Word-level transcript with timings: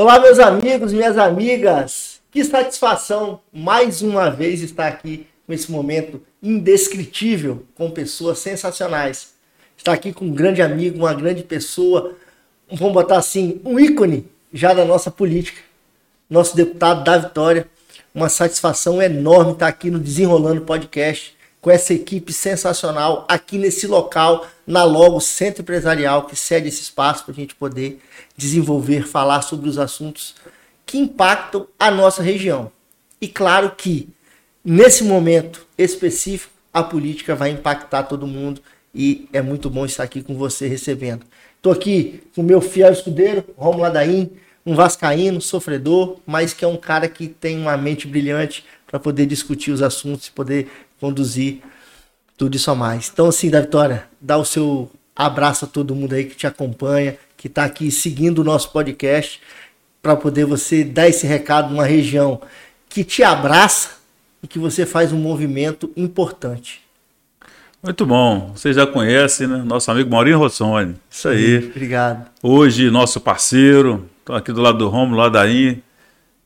Olá, 0.00 0.20
meus 0.20 0.38
amigos, 0.38 0.92
minhas 0.92 1.18
amigas. 1.18 2.20
Que 2.30 2.44
satisfação 2.44 3.40
mais 3.52 4.00
uma 4.00 4.30
vez 4.30 4.62
estar 4.62 4.86
aqui 4.86 5.26
com 5.44 5.52
esse 5.52 5.72
momento 5.72 6.22
indescritível 6.40 7.66
com 7.74 7.90
pessoas 7.90 8.38
sensacionais. 8.38 9.34
Estar 9.76 9.92
aqui 9.92 10.12
com 10.12 10.26
um 10.26 10.32
grande 10.32 10.62
amigo, 10.62 10.98
uma 10.98 11.12
grande 11.12 11.42
pessoa, 11.42 12.14
vamos 12.70 12.94
botar 12.94 13.18
assim, 13.18 13.60
um 13.64 13.76
ícone 13.76 14.24
já 14.52 14.72
da 14.72 14.84
nossa 14.84 15.10
política, 15.10 15.60
nosso 16.30 16.54
deputado 16.54 17.02
da 17.02 17.18
Vitória. 17.18 17.66
Uma 18.14 18.28
satisfação 18.28 19.02
enorme 19.02 19.54
estar 19.54 19.66
aqui 19.66 19.90
no 19.90 19.98
Desenrolando 19.98 20.60
Podcast 20.60 21.36
com 21.60 21.70
essa 21.70 21.92
equipe 21.92 22.32
sensacional 22.32 23.24
aqui 23.28 23.58
nesse 23.58 23.86
local, 23.86 24.46
na 24.66 24.84
Logo 24.84 25.20
Centro 25.20 25.62
Empresarial, 25.62 26.24
que 26.24 26.36
cede 26.36 26.68
esse 26.68 26.82
espaço 26.82 27.24
para 27.24 27.32
a 27.32 27.36
gente 27.36 27.54
poder 27.54 28.00
desenvolver, 28.36 29.06
falar 29.06 29.42
sobre 29.42 29.68
os 29.68 29.78
assuntos 29.78 30.34
que 30.86 30.98
impactam 30.98 31.66
a 31.78 31.90
nossa 31.90 32.22
região. 32.22 32.70
E 33.20 33.26
claro 33.26 33.72
que, 33.76 34.08
nesse 34.64 35.02
momento 35.02 35.66
específico, 35.76 36.52
a 36.72 36.82
política 36.82 37.34
vai 37.34 37.50
impactar 37.50 38.04
todo 38.04 38.26
mundo 38.26 38.60
e 38.94 39.28
é 39.32 39.42
muito 39.42 39.68
bom 39.68 39.84
estar 39.84 40.04
aqui 40.04 40.22
com 40.22 40.34
você 40.34 40.68
recebendo. 40.68 41.26
Estou 41.56 41.72
aqui 41.72 42.22
com 42.34 42.40
o 42.40 42.44
meu 42.44 42.60
fiel 42.60 42.92
escudeiro, 42.92 43.44
Romulo 43.56 43.82
Ladaim, 43.82 44.30
um 44.64 44.74
vascaíno, 44.74 45.40
sofredor, 45.40 46.18
mas 46.26 46.52
que 46.52 46.64
é 46.64 46.68
um 46.68 46.76
cara 46.76 47.08
que 47.08 47.26
tem 47.26 47.58
uma 47.58 47.76
mente 47.76 48.06
brilhante 48.06 48.64
para 48.86 49.00
poder 49.00 49.26
discutir 49.26 49.70
os 49.70 49.82
assuntos 49.82 50.28
e 50.28 50.30
poder 50.30 50.68
conduzir 51.00 51.60
tudo 52.36 52.56
isso 52.56 52.70
a 52.70 52.74
mais. 52.74 53.10
Então, 53.12 53.26
assim, 53.26 53.50
da 53.50 53.60
Vitória, 53.60 54.04
dá 54.20 54.36
o 54.36 54.44
seu 54.44 54.90
abraço 55.14 55.64
a 55.64 55.68
todo 55.68 55.94
mundo 55.94 56.14
aí 56.14 56.24
que 56.24 56.36
te 56.36 56.46
acompanha, 56.46 57.16
que 57.36 57.48
está 57.48 57.64
aqui 57.64 57.90
seguindo 57.90 58.38
o 58.38 58.44
nosso 58.44 58.70
podcast, 58.70 59.40
para 60.00 60.16
poder 60.16 60.44
você 60.44 60.84
dar 60.84 61.08
esse 61.08 61.26
recado 61.26 61.70
numa 61.70 61.84
região 61.84 62.40
que 62.88 63.02
te 63.02 63.22
abraça 63.22 63.98
e 64.42 64.46
que 64.46 64.58
você 64.58 64.86
faz 64.86 65.12
um 65.12 65.18
movimento 65.18 65.90
importante. 65.96 66.80
Muito 67.82 68.04
bom. 68.06 68.52
Você 68.54 68.72
já 68.72 68.86
conhece, 68.86 69.46
né? 69.46 69.62
Nosso 69.64 69.90
amigo 69.90 70.10
Maurinho 70.10 70.38
Rossoni. 70.38 70.96
Isso 71.10 71.28
aí. 71.28 71.58
Obrigado. 71.58 72.28
Hoje, 72.42 72.90
nosso 72.90 73.20
parceiro. 73.20 74.08
Estou 74.20 74.34
aqui 74.34 74.52
do 74.52 74.60
lado 74.60 74.78
do 74.78 74.88
Romulo, 74.88 75.30
daí. 75.30 75.80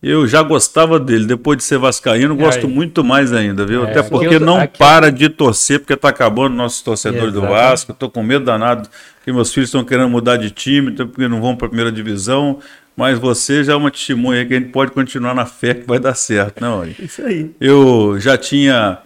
Eu 0.03 0.27
já 0.27 0.43
gostava 0.43 0.99
dele, 0.99 1.27
depois 1.27 1.57
de 1.59 1.63
ser 1.63 1.79
vascaíno, 1.79 2.35
gosto 2.35 2.69
muito 2.69 3.05
mais 3.05 3.33
ainda, 3.33 3.65
viu? 3.65 3.85
É, 3.85 3.91
Até 3.91 4.03
porque 4.03 4.35
eu, 4.35 4.41
não 4.41 4.59
aqui... 4.59 4.77
para 4.77 5.13
de 5.13 5.29
torcer, 5.29 5.79
porque 5.79 5.95
tá 5.97 6.09
acabando 6.09 6.57
nossos 6.57 6.83
torcedores 6.83 7.33
do 7.33 7.43
Vasco. 7.43 7.93
Estou 7.93 8.11
com 8.11 8.21
medo 8.21 8.45
danado 8.45 8.89
que 9.25 9.33
meus 9.33 9.55
filhos 9.55 9.69
estão 9.69 9.85
querendo 9.85 10.09
mudar 10.09 10.39
de 10.39 10.51
time, 10.51 10.91
porque 10.91 11.29
não 11.29 11.41
vão 11.41 11.55
para 11.55 11.67
a 11.67 11.69
primeira 11.69 11.93
divisão. 11.93 12.59
Mas 12.97 13.17
você 13.17 13.63
já 13.63 13.75
é 13.75 13.77
uma 13.77 13.93
testemunha 13.93 14.45
que 14.45 14.53
a 14.55 14.59
gente 14.59 14.71
pode 14.71 14.91
continuar 14.91 15.35
na 15.35 15.47
fé 15.47 15.73
que 15.73 15.87
vai 15.87 16.01
dar 16.01 16.15
certo, 16.15 16.61
não? 16.61 16.85
Né, 16.85 16.95
Isso 16.99 17.23
aí. 17.23 17.53
Eu 17.61 18.17
já 18.19 18.37
tinha 18.37 18.99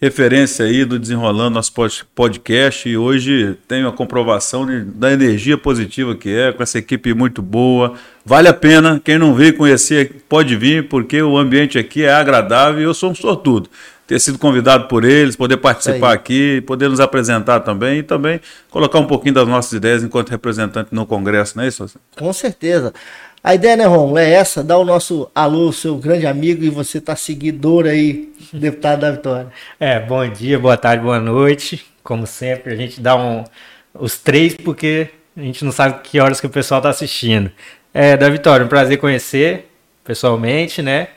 referência 0.00 0.64
aí 0.64 0.84
do 0.84 0.98
Desenrolando 0.98 1.50
nosso 1.50 1.72
podcast 2.14 2.88
e 2.88 2.96
hoje 2.96 3.58
tenho 3.68 3.86
a 3.86 3.92
comprovação 3.92 4.64
de, 4.64 4.80
da 4.80 5.12
energia 5.12 5.58
positiva 5.58 6.16
que 6.16 6.34
é, 6.34 6.52
com 6.52 6.62
essa 6.62 6.78
equipe 6.78 7.12
muito 7.12 7.42
boa. 7.42 7.92
Vale 8.24 8.48
a 8.48 8.54
pena, 8.54 8.98
quem 9.04 9.18
não 9.18 9.34
veio 9.34 9.54
conhecer 9.56 10.22
pode 10.26 10.56
vir, 10.56 10.88
porque 10.88 11.20
o 11.20 11.36
ambiente 11.36 11.78
aqui 11.78 12.02
é 12.04 12.12
agradável 12.12 12.80
e 12.80 12.84
eu 12.84 12.94
sou 12.94 13.10
um 13.10 13.14
sortudo. 13.14 13.68
Ter 14.06 14.18
sido 14.18 14.38
convidado 14.38 14.88
por 14.88 15.04
eles, 15.04 15.36
poder 15.36 15.58
participar 15.58 16.12
aqui, 16.12 16.62
poder 16.62 16.88
nos 16.88 16.98
apresentar 16.98 17.60
também 17.60 17.98
e 17.98 18.02
também 18.02 18.40
colocar 18.68 18.98
um 18.98 19.06
pouquinho 19.06 19.34
das 19.34 19.46
nossas 19.46 19.72
ideias 19.72 20.02
enquanto 20.02 20.30
representante 20.30 20.88
no 20.92 21.06
Congresso, 21.06 21.56
não 21.56 21.62
é 21.62 21.68
isso? 21.68 21.86
Com 22.16 22.32
certeza. 22.32 22.92
A 23.42 23.54
ideia, 23.54 23.74
né, 23.74 23.86
Ron, 23.86 24.18
é 24.18 24.32
essa, 24.32 24.62
dar 24.62 24.76
o 24.76 24.84
nosso 24.84 25.30
alô, 25.34 25.72
seu 25.72 25.96
grande 25.96 26.26
amigo, 26.26 26.62
e 26.62 26.68
você 26.68 27.00
tá 27.00 27.16
seguidor 27.16 27.86
aí, 27.86 28.30
deputado 28.52 29.00
da 29.00 29.10
Vitória. 29.12 29.48
É, 29.78 29.98
bom 29.98 30.28
dia, 30.28 30.58
boa 30.58 30.76
tarde, 30.76 31.02
boa 31.02 31.18
noite. 31.18 31.86
Como 32.02 32.26
sempre, 32.26 32.74
a 32.74 32.76
gente 32.76 33.00
dá 33.00 33.16
um, 33.16 33.42
os 33.94 34.18
três, 34.18 34.54
porque 34.54 35.08
a 35.34 35.40
gente 35.40 35.64
não 35.64 35.72
sabe 35.72 36.02
que 36.02 36.20
horas 36.20 36.38
que 36.38 36.46
o 36.46 36.50
pessoal 36.50 36.82
tá 36.82 36.90
assistindo. 36.90 37.50
É, 37.94 38.14
da 38.14 38.28
Vitória, 38.28 38.66
um 38.66 38.68
prazer 38.68 38.98
conhecer 38.98 39.70
pessoalmente, 40.04 40.82
né? 40.82 41.08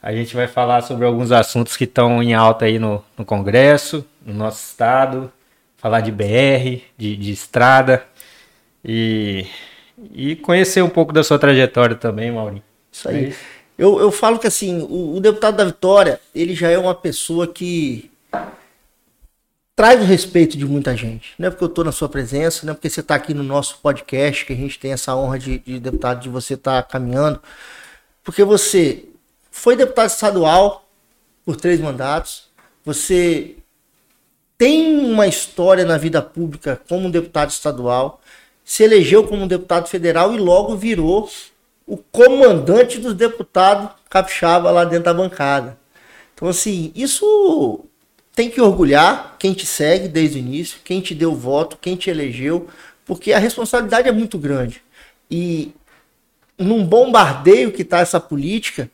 A 0.00 0.12
gente 0.12 0.36
vai 0.36 0.46
falar 0.46 0.82
sobre 0.82 1.04
alguns 1.04 1.32
assuntos 1.32 1.76
que 1.76 1.84
estão 1.84 2.22
em 2.22 2.32
alta 2.32 2.64
aí 2.64 2.78
no, 2.78 3.04
no 3.18 3.24
Congresso, 3.24 4.06
no 4.24 4.34
nosso 4.34 4.64
estado, 4.64 5.32
falar 5.78 6.00
de 6.00 6.12
BR, 6.12 6.80
de, 6.96 7.16
de 7.16 7.32
estrada. 7.32 8.04
E 8.84 9.46
e 10.12 10.36
conhecer 10.36 10.82
um 10.82 10.88
pouco 10.88 11.12
da 11.12 11.22
sua 11.22 11.38
trajetória 11.38 11.96
também, 11.96 12.32
Maurinho. 12.32 12.62
Isso 12.90 13.08
aí. 13.08 13.26
É 13.26 13.34
eu, 13.82 13.98
eu 13.98 14.12
falo 14.12 14.38
que 14.38 14.46
assim, 14.46 14.80
o, 14.82 15.16
o, 15.16 15.20
deputado 15.20 15.56
da 15.56 15.64
Vitória, 15.64 16.20
ele 16.34 16.54
já 16.54 16.68
é 16.68 16.78
uma 16.78 16.94
pessoa 16.94 17.48
que 17.48 18.10
traz 19.74 20.00
o 20.00 20.04
respeito 20.04 20.56
de 20.56 20.64
muita 20.64 20.96
gente. 20.96 21.34
Não 21.38 21.48
é 21.48 21.50
porque 21.50 21.64
eu 21.64 21.68
estou 21.68 21.84
na 21.84 21.90
sua 21.90 22.08
presença, 22.08 22.64
não 22.64 22.72
é 22.72 22.74
porque 22.74 22.88
você 22.88 23.00
está 23.00 23.16
aqui 23.16 23.34
no 23.34 23.42
nosso 23.42 23.78
podcast, 23.82 24.44
que 24.44 24.52
a 24.52 24.56
gente 24.56 24.78
tem 24.78 24.92
essa 24.92 25.16
honra 25.16 25.36
de, 25.36 25.58
de 25.58 25.80
deputado, 25.80 26.20
de 26.20 26.28
você 26.28 26.54
estar 26.54 26.82
tá 26.82 26.88
caminhando. 26.88 27.42
Porque 28.22 28.44
você 28.44 29.04
foi 29.50 29.74
deputado 29.74 30.10
estadual 30.10 30.88
por 31.44 31.56
três 31.56 31.80
mandatos, 31.80 32.44
você 32.84 33.56
tem 34.56 34.96
uma 35.04 35.26
história 35.26 35.84
na 35.84 35.98
vida 35.98 36.22
pública 36.22 36.80
como 36.88 37.10
deputado 37.10 37.50
estadual, 37.50 38.21
se 38.64 38.82
elegeu 38.82 39.24
como 39.24 39.46
deputado 39.46 39.88
federal 39.88 40.34
e 40.34 40.38
logo 40.38 40.76
virou 40.76 41.28
o 41.86 41.96
comandante 41.96 42.98
dos 42.98 43.14
deputados 43.14 43.90
capixaba 44.08 44.70
lá 44.70 44.84
dentro 44.84 45.04
da 45.04 45.14
bancada. 45.14 45.78
Então, 46.34 46.48
assim, 46.48 46.92
isso 46.94 47.84
tem 48.34 48.50
que 48.50 48.60
orgulhar 48.60 49.36
quem 49.38 49.52
te 49.52 49.66
segue 49.66 50.08
desde 50.08 50.38
o 50.38 50.40
início, 50.40 50.80
quem 50.84 51.00
te 51.00 51.14
deu 51.14 51.34
voto, 51.34 51.78
quem 51.80 51.96
te 51.96 52.08
elegeu, 52.08 52.68
porque 53.04 53.32
a 53.32 53.38
responsabilidade 53.38 54.08
é 54.08 54.12
muito 54.12 54.38
grande. 54.38 54.82
E 55.30 55.72
num 56.58 56.84
bombardeio 56.84 57.72
que 57.72 57.82
está 57.82 58.00
essa 58.00 58.20
política, 58.20 58.90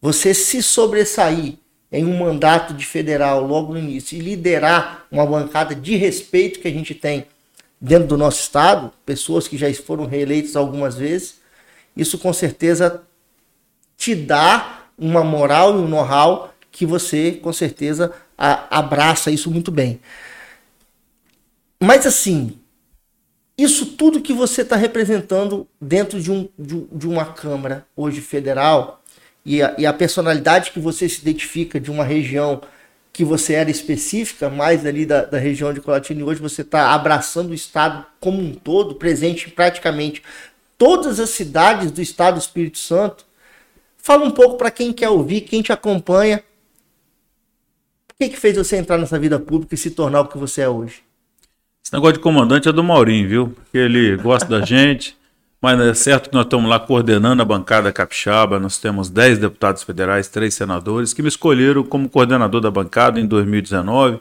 você 0.00 0.34
se 0.34 0.62
sobressair 0.62 1.54
em 1.90 2.04
um 2.04 2.18
mandato 2.18 2.72
de 2.72 2.86
federal 2.86 3.46
logo 3.46 3.74
no 3.74 3.78
início 3.78 4.16
e 4.16 4.20
liderar 4.20 5.06
uma 5.10 5.26
bancada 5.26 5.74
de 5.74 5.94
respeito 5.94 6.60
que 6.60 6.68
a 6.68 6.72
gente 6.72 6.94
tem 6.94 7.26
dentro 7.82 8.06
do 8.06 8.16
nosso 8.16 8.40
estado, 8.40 8.92
pessoas 9.04 9.48
que 9.48 9.58
já 9.58 9.72
foram 9.74 10.06
reeleitas 10.06 10.54
algumas 10.54 10.94
vezes, 10.94 11.40
isso 11.96 12.16
com 12.16 12.32
certeza 12.32 13.02
te 13.96 14.14
dá 14.14 14.84
uma 14.96 15.24
moral 15.24 15.74
e 15.74 15.82
um 15.82 15.88
know-how 15.88 16.54
que 16.70 16.86
você 16.86 17.32
com 17.32 17.52
certeza 17.52 18.12
a, 18.38 18.78
abraça 18.78 19.32
isso 19.32 19.50
muito 19.50 19.72
bem. 19.72 20.00
Mas 21.82 22.06
assim, 22.06 22.56
isso 23.58 23.84
tudo 23.96 24.22
que 24.22 24.32
você 24.32 24.62
está 24.62 24.76
representando 24.76 25.66
dentro 25.80 26.20
de, 26.20 26.30
um, 26.30 26.48
de, 26.56 26.86
de, 26.92 27.08
uma 27.08 27.24
Câmara 27.24 27.84
hoje 27.96 28.20
federal 28.20 29.02
e 29.44 29.60
a, 29.60 29.74
e 29.76 29.84
a 29.84 29.92
personalidade 29.92 30.70
que 30.70 30.78
você 30.78 31.08
se 31.08 31.20
identifica 31.20 31.80
de 31.80 31.90
uma 31.90 32.04
região 32.04 32.62
que 33.12 33.24
você 33.24 33.52
era 33.54 33.70
específica, 33.70 34.48
mais 34.48 34.86
ali 34.86 35.04
da, 35.04 35.24
da 35.24 35.38
região 35.38 35.72
de 35.72 35.80
Colatina, 35.80 36.20
e 36.20 36.24
hoje 36.24 36.40
você 36.40 36.62
está 36.62 36.92
abraçando 36.94 37.50
o 37.50 37.54
estado 37.54 38.06
como 38.18 38.40
um 38.40 38.54
todo, 38.54 38.94
presente 38.94 39.48
em 39.48 39.50
praticamente 39.50 40.22
todas 40.78 41.20
as 41.20 41.30
cidades 41.30 41.90
do 41.90 42.00
estado 42.00 42.34
do 42.34 42.40
Espírito 42.40 42.78
Santo. 42.78 43.26
Fala 43.98 44.24
um 44.24 44.30
pouco 44.30 44.56
para 44.56 44.70
quem 44.70 44.92
quer 44.92 45.10
ouvir, 45.10 45.42
quem 45.42 45.60
te 45.60 45.72
acompanha. 45.72 46.42
O 48.10 48.14
que, 48.18 48.30
que 48.30 48.36
fez 48.36 48.56
você 48.56 48.76
entrar 48.76 48.96
nessa 48.96 49.18
vida 49.18 49.38
pública 49.38 49.74
e 49.74 49.78
se 49.78 49.90
tornar 49.90 50.22
o 50.22 50.28
que 50.28 50.38
você 50.38 50.62
é 50.62 50.68
hoje? 50.68 51.02
Esse 51.84 51.92
negócio 51.92 52.14
de 52.14 52.20
comandante 52.20 52.68
é 52.68 52.72
do 52.72 52.82
Maurinho, 52.82 53.28
viu? 53.28 53.48
Porque 53.50 53.76
ele 53.76 54.16
gosta 54.16 54.48
da 54.48 54.64
gente. 54.64 55.16
Mas 55.62 55.80
é 55.80 55.94
certo 55.94 56.28
que 56.28 56.34
nós 56.34 56.44
estamos 56.44 56.68
lá 56.68 56.80
coordenando 56.80 57.40
a 57.40 57.44
bancada 57.44 57.92
capixaba, 57.92 58.58
nós 58.58 58.78
temos 58.78 59.08
10 59.08 59.38
deputados 59.38 59.84
federais, 59.84 60.26
3 60.26 60.52
senadores, 60.52 61.14
que 61.14 61.22
me 61.22 61.28
escolheram 61.28 61.84
como 61.84 62.08
coordenador 62.08 62.60
da 62.60 62.68
bancada 62.68 63.20
em 63.20 63.26
2019, 63.26 64.18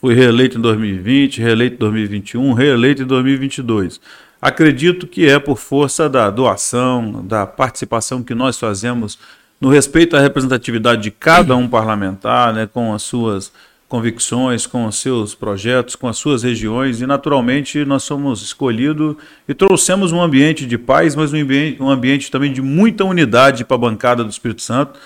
fui 0.00 0.14
reeleito 0.14 0.58
em 0.58 0.60
2020, 0.60 1.40
reeleito 1.40 1.76
em 1.76 1.78
2021, 1.78 2.52
reeleito 2.54 3.02
em 3.04 3.06
2022. 3.06 4.00
Acredito 4.42 5.06
que 5.06 5.28
é 5.28 5.38
por 5.38 5.58
força 5.58 6.08
da 6.08 6.28
doação, 6.28 7.24
da 7.24 7.46
participação 7.46 8.24
que 8.24 8.34
nós 8.34 8.58
fazemos 8.58 9.16
no 9.60 9.68
respeito 9.68 10.16
à 10.16 10.20
representatividade 10.20 11.02
de 11.02 11.12
cada 11.12 11.54
um 11.54 11.68
parlamentar, 11.68 12.52
né, 12.52 12.66
com 12.66 12.92
as 12.92 13.02
suas 13.02 13.52
convicções, 13.90 14.68
com 14.68 14.86
os 14.86 15.00
seus 15.00 15.34
projetos, 15.34 15.96
com 15.96 16.06
as 16.06 16.16
suas 16.16 16.44
regiões 16.44 17.00
e 17.00 17.06
naturalmente 17.08 17.84
nós 17.84 18.04
somos 18.04 18.40
escolhidos 18.40 19.16
e 19.48 19.52
trouxemos 19.52 20.12
um 20.12 20.22
ambiente 20.22 20.64
de 20.64 20.78
paz, 20.78 21.16
mas 21.16 21.32
um 21.32 21.40
ambiente, 21.40 21.82
um 21.82 21.90
ambiente 21.90 22.30
também 22.30 22.52
de 22.52 22.62
muita 22.62 23.04
unidade 23.04 23.64
para 23.64 23.74
a 23.74 23.78
bancada 23.78 24.22
do 24.22 24.30
Espírito 24.30 24.62
Santo, 24.62 24.96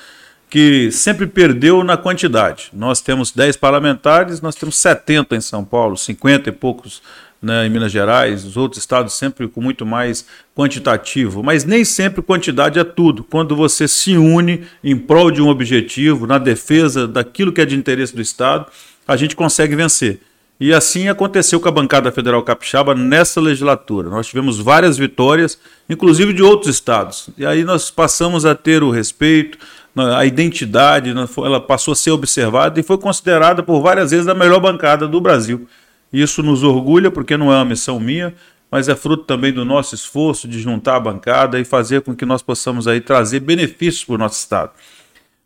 que 0.51 0.91
sempre 0.93 1.27
perdeu 1.27 1.83
na 1.83 1.97
quantidade. 1.97 2.69
Nós 2.75 3.01
temos 3.01 3.33
10 3.33 3.57
parlamentares, 3.57 4.43
nós 4.43 4.55
temos 4.55 4.77
70 4.77 5.35
em 5.35 5.41
São 5.41 5.65
Paulo, 5.65 5.97
50 5.97 6.51
e 6.51 6.53
poucos 6.53 7.01
né, 7.44 7.67
em 7.67 7.70
Minas 7.70 7.93
Gerais, 7.93 8.44
os 8.44 8.56
outros 8.56 8.81
estados 8.81 9.14
sempre 9.14 9.46
com 9.46 9.61
muito 9.61 9.85
mais 9.85 10.26
quantitativo, 10.55 11.43
mas 11.43 11.64
nem 11.64 11.85
sempre 11.85 12.23
quantidade 12.23 12.79
é 12.79 12.85
tudo. 12.85 13.23
Quando 13.23 13.55
você 13.55 13.87
se 13.87 14.17
une 14.17 14.64
em 14.82 14.96
prol 14.96 15.31
de 15.31 15.43
um 15.43 15.49
objetivo, 15.49 16.26
na 16.26 16.38
defesa 16.38 17.06
daquilo 17.06 17.52
que 17.52 17.61
é 17.61 17.64
de 17.64 17.76
interesse 17.76 18.14
do 18.14 18.23
estado, 18.23 18.67
a 19.06 19.17
gente 19.17 19.37
consegue 19.37 19.76
vencer. 19.76 20.20
E 20.58 20.73
assim 20.73 21.08
aconteceu 21.08 21.58
com 21.58 21.69
a 21.69 21.73
bancada 21.73 22.12
federal 22.12 22.43
capixaba 22.43 22.94
nessa 22.94 23.41
legislatura. 23.41 24.08
Nós 24.08 24.29
tivemos 24.29 24.58
várias 24.58 24.97
vitórias, 24.97 25.58
inclusive 25.90 26.32
de 26.32 26.43
outros 26.43 26.75
estados. 26.75 27.29
E 27.37 27.44
aí 27.44 27.64
nós 27.64 27.90
passamos 27.90 28.47
a 28.47 28.55
ter 28.55 28.82
o 28.82 28.90
respeito, 28.90 29.58
a 29.97 30.25
identidade, 30.25 31.12
ela 31.38 31.61
passou 31.61 31.93
a 31.93 31.97
ser 31.97 32.12
observada 32.12 32.79
e 32.79 32.82
foi 32.82 32.99
considerada 32.99 33.62
por 33.62 33.81
várias 33.81 34.11
vezes 34.11 34.26
a 34.29 34.35
melhor 34.35 34.61
bancada 34.61 35.06
do 35.06 35.20
Brasil. 35.20 35.69
Isso 36.14 36.43
nos 36.43 36.62
orgulha, 36.62 37.11
porque 37.11 37.37
não 37.37 37.52
é 37.52 37.56
uma 37.56 37.64
missão 37.64 37.99
minha, 37.99 38.32
mas 38.70 38.88
é 38.88 38.94
fruto 38.94 39.25
também 39.25 39.52
do 39.52 39.64
nosso 39.64 39.94
esforço 39.94 40.46
de 40.46 40.61
juntar 40.61 40.96
a 40.96 41.00
bancada 41.00 41.58
e 41.58 41.64
fazer 41.64 42.02
com 42.02 42.14
que 42.14 42.25
nós 42.25 42.40
possamos 42.40 42.87
aí 42.87 43.00
trazer 43.00 43.40
benefícios 43.40 44.05
para 44.05 44.14
o 44.14 44.19
nosso 44.19 44.38
Estado. 44.38 44.70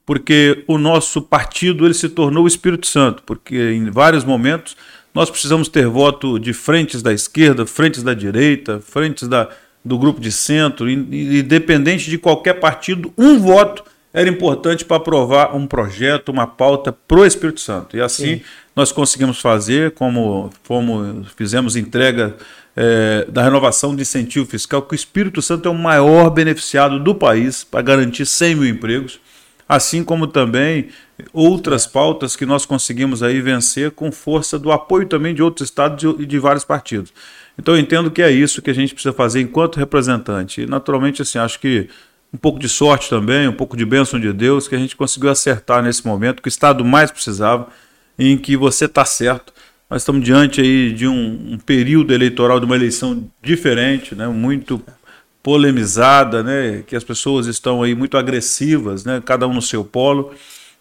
Porque 0.05 0.65
o 0.67 0.79
nosso 0.79 1.23
partido 1.23 1.87
ele 1.87 1.95
se 1.95 2.09
tornou 2.09 2.45
o 2.45 2.49
Espírito 2.49 2.87
Santo, 2.87 3.23
porque 3.25 3.73
em 3.73 3.91
vários 3.91 4.25
momentos 4.25 4.77
nós 5.15 5.31
precisamos 5.31 5.69
ter 5.69 5.87
voto 5.87 6.39
de 6.39 6.53
frentes 6.53 7.03
da 7.03 7.13
esquerda, 7.13 7.67
frentes 7.67 8.03
da 8.03 8.15
direita, 8.15 8.81
frentes 8.81 9.27
da, 9.27 9.49
do 9.85 9.99
grupo 9.99 10.21
de 10.21 10.31
centro, 10.31 10.89
independente 10.89 12.11
de 12.11 12.19
qualquer 12.19 12.55
partido, 12.55 13.13
um 13.17 13.39
voto 13.39 13.85
era 14.13 14.29
importante 14.29 14.85
para 14.85 14.97
aprovar 14.97 15.55
um 15.55 15.67
projeto, 15.67 16.31
uma 16.31 16.47
pauta 16.47 16.93
para 16.93 17.19
o 17.19 17.27
Espírito 17.27 17.61
Santo. 17.61 17.97
E 17.97 18.01
assim 18.01 18.37
Sim. 18.37 18.43
Nós 18.79 18.93
conseguimos 18.93 19.41
fazer, 19.41 19.91
como 19.91 20.53
fomos, 20.63 21.33
fizemos 21.37 21.75
entrega 21.75 22.37
é, 22.77 23.27
da 23.29 23.43
renovação 23.43 23.97
de 23.97 24.03
incentivo 24.03 24.47
fiscal, 24.47 24.83
que 24.83 24.95
o 24.95 24.95
Espírito 24.95 25.43
Santo 25.43 25.67
é 25.67 25.71
o 25.73 25.75
maior 25.75 26.31
beneficiado 26.31 27.01
do 27.01 27.13
país 27.13 27.65
para 27.65 27.83
garantir 27.83 28.25
100 28.25 28.55
mil 28.55 28.69
empregos, 28.69 29.19
assim 29.69 30.05
como 30.05 30.29
também 30.29 30.91
outras 31.33 31.89
pautas 31.89 32.37
que 32.37 32.47
nós 32.47 32.65
conseguimos 32.65 33.21
aí 33.21 33.41
vencer 33.41 33.91
com 33.91 34.13
força 34.13 34.57
do 34.57 34.71
apoio 34.71 35.09
também 35.09 35.35
de 35.35 35.43
outros 35.43 35.69
estados 35.69 36.05
e 36.17 36.25
de, 36.25 36.39
vários 36.39 36.65
partidos. 36.65 37.13
Então 37.59 37.75
eu 37.75 37.81
entendo 37.81 38.13
que 38.13 38.23
é 38.23 38.31
isso 38.31 38.63
que 38.63 38.71
a 38.71 38.75
gente 38.75 38.95
precisa 38.95 39.13
fazer 39.13 39.41
enquanto 39.41 39.77
representante. 39.77 40.61
E 40.61 40.67
naturalmente, 40.67 41.21
assim, 41.21 41.41
acho 41.41 41.59
que 41.59 41.89
um 42.33 42.39
pouco 42.39 42.61
de 42.61 42.69
sorte 42.69 43.11
também, 43.11 43.49
um 43.49 43.53
pouco 43.53 43.77
de 43.77 43.85
bênção 43.85 44.21
de 44.21 44.33
Deus, 44.33 44.69
que 44.69 44.77
a 44.77 44.79
gente 44.79 44.95
conseguiu 44.95 45.31
acertar 45.31 45.83
nesse 45.83 46.07
momento, 46.07 46.41
que 46.41 46.47
o 46.47 46.49
Estado 46.49 46.85
mais 46.85 47.11
precisava, 47.11 47.67
em 48.19 48.37
que 48.37 48.57
você 48.57 48.87
está 48.87 49.05
certo. 49.05 49.53
Nós 49.89 50.03
estamos 50.03 50.23
diante 50.23 50.61
aí 50.61 50.93
de 50.93 51.07
um, 51.07 51.53
um, 51.53 51.59
período 51.59 52.13
eleitoral, 52.13 52.61
de 52.61 52.67
uma 52.67 52.77
eleição 52.77 53.25
diferente, 53.43 54.15
né, 54.15 54.27
muito 54.27 54.83
polemizada, 55.43 56.43
né, 56.43 56.83
que 56.87 56.95
as 56.95 57.05
pessoas 57.05 57.47
estão 57.47 57.83
aí 57.83 57.95
muito 57.95 58.19
agressivas, 58.19 59.05
né, 59.05 59.23
cada 59.25 59.47
um 59.47 59.55
no 59.55 59.63
seu 59.63 59.85
polo. 59.85 60.35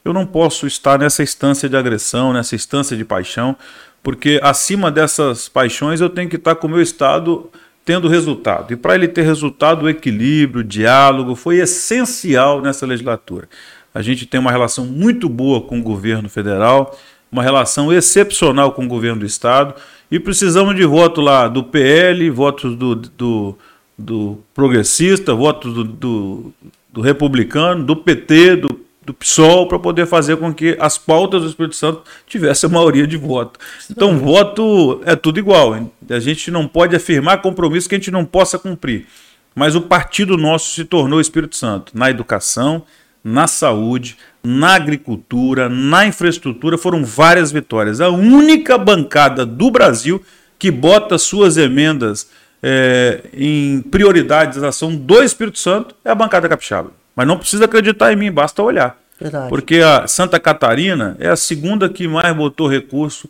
Eu 0.04 0.12
não 0.12 0.26
posso 0.26 0.68
estar 0.68 1.00
nessa 1.00 1.24
instância 1.24 1.70
de 1.70 1.78
agressão, 1.78 2.34
nessa 2.34 2.56
instância 2.56 2.98
de 2.98 3.06
paixão, 3.06 3.56
porque 4.04 4.40
acima 4.44 4.92
dessas 4.92 5.48
paixões 5.48 6.02
eu 6.02 6.10
tenho 6.10 6.30
que 6.30 6.36
estar 6.36 6.56
com 6.56 6.68
o 6.68 6.70
meu 6.70 6.82
Estado 6.82 7.50
tendo 7.86 8.10
resultado. 8.10 8.74
E 8.74 8.76
para 8.76 8.96
ele 8.96 9.08
ter 9.08 9.22
resultado, 9.22 9.84
o 9.84 9.90
equilíbrio, 9.90 10.60
o 10.60 10.64
diálogo 10.68 11.36
foi 11.36 11.60
essencial 11.60 12.62
nessa 12.62 12.86
legislatura. 12.86 13.48
A 13.94 14.02
gente 14.02 14.26
tem 14.26 14.38
uma 14.38 14.52
relação 14.52 14.86
muito 14.86 15.30
boa 15.30 15.62
com 15.62 15.80
o 15.80 15.82
governo 15.84 16.28
federal, 16.28 16.98
uma 17.32 17.44
relação 17.44 17.92
excepcional 17.92 18.72
com 18.72 18.86
o 18.86 18.88
governo 18.88 19.22
do 19.22 19.26
estado 19.26 19.74
e 20.10 20.20
precisamos 20.20 20.76
de 20.76 20.86
voto 20.86 21.22
lá 21.22 21.48
do 21.48 21.64
PL, 21.64 22.30
votos 22.30 22.76
do, 22.76 22.96
do, 22.96 23.58
do 23.98 24.40
progressista, 24.54 25.34
votos 25.34 25.74
do, 25.74 25.84
do, 25.84 26.54
do 26.92 27.02
republicano, 27.02 27.84
do 27.84 27.96
PT, 27.96 28.56
do 28.58 28.88
do 29.08 29.14
PSOL 29.14 29.70
para 29.70 29.80
poder 29.80 30.06
fazer 30.06 30.36
com 30.36 30.54
que 30.54 30.76
as 30.82 30.98
pautas 30.98 31.42
do 31.42 31.48
Espírito 31.48 31.78
Santo 31.78 32.02
tivessem 32.28 32.70
a 32.70 32.74
maioria 32.74 33.08
de 33.08 33.16
voto. 33.16 33.58
Então, 33.90 34.20
voto 34.20 35.02
é 35.06 35.16
tudo 35.16 35.40
igual. 35.40 35.74
A 36.10 36.20
gente 36.20 36.52
não 36.52 36.68
pode 36.68 36.94
afirmar 36.94 37.42
compromisso 37.42 37.88
que 37.88 37.96
a 37.96 37.98
gente 37.98 38.12
não 38.12 38.26
possa 38.26 38.60
cumprir. 38.60 39.08
Mas 39.56 39.76
o 39.76 39.82
partido 39.82 40.36
nosso 40.36 40.72
se 40.72 40.84
tornou 40.84 41.22
Espírito 41.22 41.56
Santo 41.56 41.94
na 41.98 42.10
educação, 42.10 42.84
na 43.28 43.46
saúde, 43.46 44.18
na 44.42 44.76
agricultura, 44.76 45.68
na 45.68 46.06
infraestrutura. 46.06 46.78
Foram 46.78 47.04
várias 47.04 47.52
vitórias. 47.52 48.00
A 48.00 48.08
única 48.10 48.78
bancada 48.78 49.46
do 49.46 49.70
Brasil 49.70 50.24
que 50.58 50.72
bota 50.72 51.18
suas 51.18 51.58
emendas 51.58 52.30
é, 52.64 53.24
em 53.34 53.82
prioridades 53.82 54.62
da 54.62 54.70
ação 54.70 54.96
do 54.96 55.22
Espírito 55.22 55.60
Santo 55.60 55.94
é 56.06 56.10
a 56.10 56.16
bancada 56.16 56.48
capixaba. 56.48 56.92
Mas 57.14 57.28
não 57.28 57.38
precisa 57.38 57.66
acreditar 57.66 58.14
em 58.14 58.16
mim, 58.16 58.32
basta 58.32 58.64
olhar. 58.64 58.98
Verdade. 59.20 59.50
Porque 59.50 59.80
a 59.80 60.08
Santa 60.08 60.40
Catarina 60.40 61.18
é 61.20 61.28
a 61.28 61.36
segunda 61.36 61.90
que 61.90 62.08
mais 62.08 62.34
botou 62.34 62.68
recurso 62.68 63.30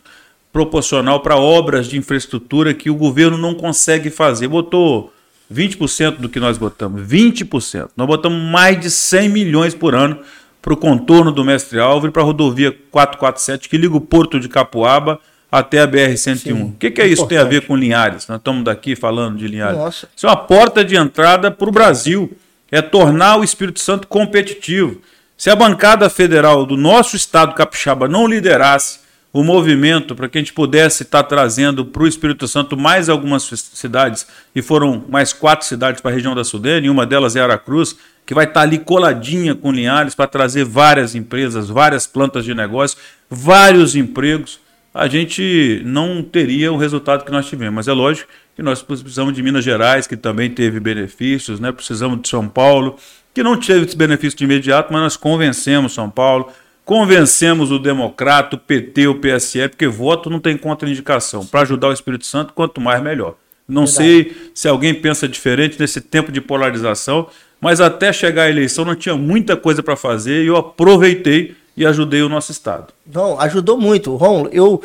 proporcional 0.52 1.20
para 1.20 1.36
obras 1.36 1.88
de 1.88 1.98
infraestrutura 1.98 2.72
que 2.72 2.88
o 2.88 2.94
governo 2.94 3.36
não 3.36 3.54
consegue 3.54 4.10
fazer. 4.10 4.46
Botou 4.46 5.12
20% 5.52 6.16
do 6.16 6.28
que 6.28 6.38
nós 6.38 6.58
botamos, 6.58 7.02
20%. 7.02 7.90
Nós 7.96 8.06
botamos 8.06 8.40
mais 8.50 8.78
de 8.80 8.90
100 8.90 9.28
milhões 9.28 9.74
por 9.74 9.94
ano 9.94 10.20
para 10.60 10.74
o 10.74 10.76
contorno 10.76 11.32
do 11.32 11.44
Mestre 11.44 11.78
Álvaro 11.80 12.10
e 12.10 12.12
para 12.12 12.22
a 12.22 12.24
rodovia 12.24 12.76
447 12.90 13.68
que 13.68 13.78
liga 13.78 13.96
o 13.96 14.00
Porto 14.00 14.38
de 14.38 14.48
Capuaba 14.48 15.18
até 15.50 15.80
a 15.80 15.88
BR-101. 15.88 16.62
O 16.62 16.72
que, 16.78 16.90
que 16.90 17.00
é 17.00 17.06
isso 17.06 17.22
Importante. 17.22 17.28
tem 17.28 17.38
a 17.38 17.44
ver 17.44 17.66
com 17.66 17.74
Linhares? 17.74 18.28
Nós 18.28 18.38
estamos 18.38 18.64
daqui 18.64 18.94
falando 18.94 19.38
de 19.38 19.48
Linhares. 19.48 19.78
Nossa. 19.78 20.08
Isso 20.14 20.26
é 20.26 20.28
uma 20.28 20.36
porta 20.36 20.84
de 20.84 20.96
entrada 20.96 21.50
para 21.50 21.68
o 21.68 21.72
Brasil 21.72 22.36
é 22.70 22.82
tornar 22.82 23.38
o 23.38 23.44
Espírito 23.44 23.80
Santo 23.80 24.06
competitivo. 24.06 25.00
Se 25.36 25.48
a 25.50 25.56
bancada 25.56 26.10
federal 26.10 26.66
do 26.66 26.76
nosso 26.76 27.16
estado 27.16 27.54
capixaba 27.54 28.08
não 28.08 28.26
liderasse 28.26 29.00
o 29.32 29.42
movimento 29.42 30.14
para 30.14 30.28
que 30.28 30.38
a 30.38 30.40
gente 30.40 30.52
pudesse 30.52 31.02
estar 31.02 31.22
trazendo 31.22 31.84
para 31.84 32.02
o 32.02 32.06
Espírito 32.06 32.48
Santo 32.48 32.76
mais 32.76 33.08
algumas 33.08 33.42
cidades, 33.42 34.26
e 34.54 34.62
foram 34.62 35.04
mais 35.08 35.32
quatro 35.32 35.66
cidades 35.66 36.00
para 36.00 36.10
a 36.10 36.14
região 36.14 36.34
da 36.34 36.44
Sudene, 36.44 36.88
uma 36.88 37.04
delas 37.04 37.36
é 37.36 37.40
Aracruz, 37.40 37.96
que 38.24 38.34
vai 38.34 38.44
estar 38.44 38.62
ali 38.62 38.78
coladinha 38.78 39.54
com 39.54 39.72
Linhares 39.72 40.14
para 40.14 40.26
trazer 40.26 40.64
várias 40.64 41.14
empresas, 41.14 41.68
várias 41.68 42.06
plantas 42.06 42.44
de 42.44 42.54
negócio, 42.54 42.98
vários 43.30 43.96
empregos, 43.96 44.60
a 44.92 45.06
gente 45.06 45.80
não 45.84 46.22
teria 46.22 46.72
o 46.72 46.76
resultado 46.76 47.24
que 47.24 47.30
nós 47.30 47.46
tivemos. 47.46 47.74
Mas 47.74 47.88
é 47.88 47.92
lógico 47.92 48.28
que 48.56 48.62
nós 48.62 48.82
precisamos 48.82 49.32
de 49.32 49.42
Minas 49.42 49.64
Gerais, 49.64 50.06
que 50.06 50.16
também 50.16 50.50
teve 50.50 50.80
benefícios, 50.80 51.60
né? 51.60 51.70
precisamos 51.70 52.20
de 52.20 52.28
São 52.28 52.48
Paulo, 52.48 52.96
que 53.32 53.42
não 53.42 53.56
teve 53.56 53.86
esse 53.86 53.96
benefício 53.96 54.36
de 54.36 54.44
imediato, 54.44 54.92
mas 54.92 55.02
nós 55.02 55.16
convencemos 55.16 55.94
São 55.94 56.10
Paulo, 56.10 56.50
convencemos 56.88 57.70
o 57.70 57.78
Democrata, 57.78 58.56
o 58.56 58.58
PT, 58.58 59.08
o 59.08 59.16
PSL, 59.16 59.68
porque 59.68 59.86
voto 59.86 60.30
não 60.30 60.40
tem 60.40 60.56
contraindicação. 60.56 61.44
Para 61.44 61.60
ajudar 61.60 61.88
o 61.88 61.92
Espírito 61.92 62.24
Santo, 62.24 62.54
quanto 62.54 62.80
mais, 62.80 63.02
melhor. 63.02 63.34
Não 63.68 63.84
Verdade. 63.84 64.06
sei 64.06 64.50
se 64.54 64.66
alguém 64.66 64.94
pensa 64.94 65.28
diferente 65.28 65.78
nesse 65.78 66.00
tempo 66.00 66.32
de 66.32 66.40
polarização, 66.40 67.28
mas 67.60 67.82
até 67.82 68.10
chegar 68.10 68.44
a 68.44 68.48
eleição 68.48 68.86
não 68.86 68.96
tinha 68.96 69.14
muita 69.14 69.54
coisa 69.54 69.82
para 69.82 69.96
fazer 69.96 70.42
e 70.42 70.46
eu 70.46 70.56
aproveitei 70.56 71.54
e 71.76 71.84
ajudei 71.84 72.22
o 72.22 72.28
nosso 72.28 72.52
Estado. 72.52 72.86
Não, 73.06 73.38
ajudou 73.38 73.76
muito. 73.76 74.16
Romulo, 74.16 74.48
eu 74.50 74.82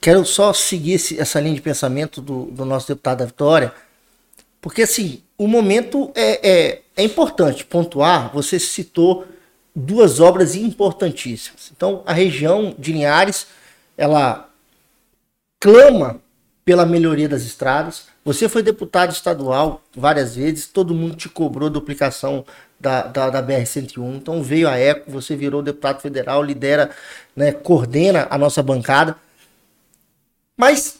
quero 0.00 0.24
só 0.24 0.52
seguir 0.52 0.92
esse, 0.92 1.18
essa 1.18 1.40
linha 1.40 1.56
de 1.56 1.60
pensamento 1.60 2.20
do, 2.20 2.44
do, 2.44 2.64
nosso 2.64 2.86
deputado 2.86 3.18
da 3.18 3.24
Vitória, 3.24 3.72
porque 4.60 4.82
assim, 4.82 5.20
o 5.36 5.48
momento 5.48 6.08
é, 6.14 6.48
é, 6.48 6.82
é 6.96 7.02
importante 7.02 7.64
pontuar, 7.64 8.30
você 8.32 8.60
citou 8.60 9.26
duas 9.76 10.20
obras 10.20 10.54
importantíssimas. 10.54 11.70
Então, 11.76 12.02
a 12.06 12.14
região 12.14 12.74
de 12.78 12.92
Linhares, 12.94 13.46
ela 13.94 14.48
clama 15.60 16.18
pela 16.64 16.86
melhoria 16.86 17.28
das 17.28 17.42
estradas. 17.42 18.06
Você 18.24 18.48
foi 18.48 18.62
deputado 18.62 19.12
estadual 19.12 19.82
várias 19.94 20.34
vezes, 20.34 20.66
todo 20.66 20.94
mundo 20.94 21.14
te 21.14 21.28
cobrou 21.28 21.68
duplicação 21.68 22.44
da, 22.80 23.02
da, 23.02 23.30
da 23.30 23.42
BR-101. 23.42 24.16
Então 24.16 24.42
veio 24.42 24.68
a 24.68 24.78
ECO, 24.78 25.10
você 25.10 25.36
virou 25.36 25.62
deputado 25.62 26.00
federal, 26.00 26.42
lidera, 26.42 26.90
né, 27.36 27.52
coordena 27.52 28.26
a 28.30 28.38
nossa 28.38 28.62
bancada. 28.62 29.16
Mas, 30.56 30.98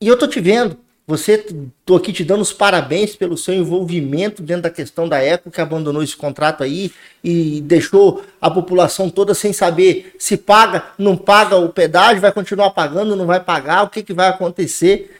e 0.00 0.06
eu 0.06 0.16
tô 0.16 0.28
te 0.28 0.40
vendo, 0.40 0.78
você, 1.06 1.38
tô 1.84 1.94
aqui 1.94 2.12
te 2.12 2.24
dando 2.24 2.40
os 2.40 2.52
parabéns 2.52 3.14
pelo 3.14 3.36
seu 3.36 3.54
envolvimento 3.54 4.42
dentro 4.42 4.62
da 4.62 4.70
questão 4.70 5.08
da 5.08 5.22
Eco, 5.22 5.52
que 5.52 5.60
abandonou 5.60 6.02
esse 6.02 6.16
contrato 6.16 6.64
aí 6.64 6.90
e 7.22 7.60
deixou 7.60 8.24
a 8.40 8.50
população 8.50 9.08
toda 9.08 9.32
sem 9.32 9.52
saber 9.52 10.14
se 10.18 10.36
paga, 10.36 10.84
não 10.98 11.16
paga 11.16 11.56
o 11.56 11.68
pedágio, 11.68 12.20
vai 12.20 12.32
continuar 12.32 12.70
pagando, 12.70 13.14
não 13.14 13.24
vai 13.24 13.38
pagar, 13.38 13.84
o 13.84 13.88
que, 13.88 14.02
que 14.02 14.12
vai 14.12 14.28
acontecer. 14.28 15.16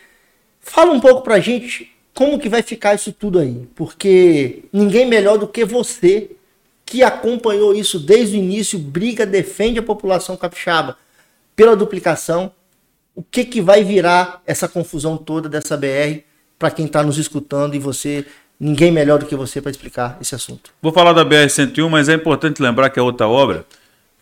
Fala 0.61 0.91
um 0.91 0.99
pouco 0.99 1.23
pra 1.23 1.39
gente 1.39 1.93
como 2.13 2.39
que 2.39 2.49
vai 2.49 2.63
ficar 2.63 2.95
isso 2.95 3.13
tudo 3.13 3.39
aí, 3.39 3.69
porque 3.77 4.65
ninguém 4.73 5.07
melhor 5.07 5.39
do 5.39 5.47
que 5.47 5.65
você 5.65 6.31
que 6.85 7.03
acompanhou 7.05 7.75
isso 7.75 8.01
desde 8.01 8.37
o 8.37 8.41
início, 8.41 8.77
briga, 8.79 9.25
defende 9.25 9.79
a 9.79 9.83
população 9.83 10.37
capixaba 10.37 10.97
pela 11.55 11.77
duplicação, 11.77 12.51
o 13.17 13.23
que, 13.23 13.45
que 13.47 13.63
vai 13.63 13.83
virar 13.83 14.43
essa 14.47 14.69
confusão 14.69 15.17
toda 15.17 15.49
dessa 15.49 15.75
BR 15.75 16.21
para 16.59 16.71
quem 16.71 16.85
está 16.85 17.03
nos 17.03 17.17
escutando 17.17 17.75
e 17.75 17.79
você, 17.79 18.27
ninguém 18.61 18.93
melhor 18.93 19.19
do 19.19 19.25
que 19.25 19.35
você 19.35 19.61
para 19.61 19.71
explicar 19.71 20.19
esse 20.21 20.35
assunto. 20.35 20.71
Vou 20.83 20.93
falar 20.93 21.15
da 21.15 21.25
BR-101, 21.25 21.89
mas 21.89 22.11
é 22.11 22.15
importante 22.15 22.63
lembrar 22.63 22.91
que 22.91 23.01
a 23.01 23.03
outra 23.03 23.27
obra, 23.27 23.65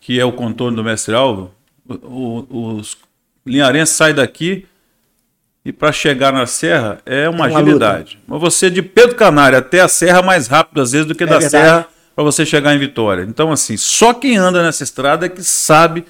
que 0.00 0.18
é 0.18 0.24
o 0.24 0.32
contorno 0.32 0.76
do 0.76 0.84
Mestre 0.84 1.12
Alvo, 1.12 1.50
os 1.86 2.96
linharenses 3.44 3.96
saem 3.96 4.14
daqui 4.14 4.64
e 5.64 5.72
para 5.72 5.90
chegar 5.90 6.32
na 6.32 6.46
serra 6.46 6.98
é 7.04 7.28
uma, 7.28 7.48
uma 7.48 7.58
agilidade. 7.58 8.14
Luta. 8.14 8.24
Mas 8.28 8.40
você 8.40 8.70
de 8.70 8.80
Pedro 8.80 9.16
Canário 9.16 9.58
até 9.58 9.80
a 9.80 9.88
serra 9.88 10.22
mais 10.22 10.46
rápido 10.46 10.80
às 10.80 10.92
vezes 10.92 11.06
do 11.06 11.14
que 11.16 11.24
é 11.24 11.26
da 11.26 11.38
verdade. 11.38 11.50
serra 11.50 11.88
para 12.14 12.22
você 12.22 12.46
chegar 12.46 12.74
em 12.74 12.78
Vitória. 12.78 13.22
Então 13.22 13.50
assim, 13.50 13.76
só 13.76 14.14
quem 14.14 14.36
anda 14.36 14.62
nessa 14.62 14.84
estrada 14.84 15.26
é 15.26 15.28
que 15.28 15.42
sabe 15.42 16.04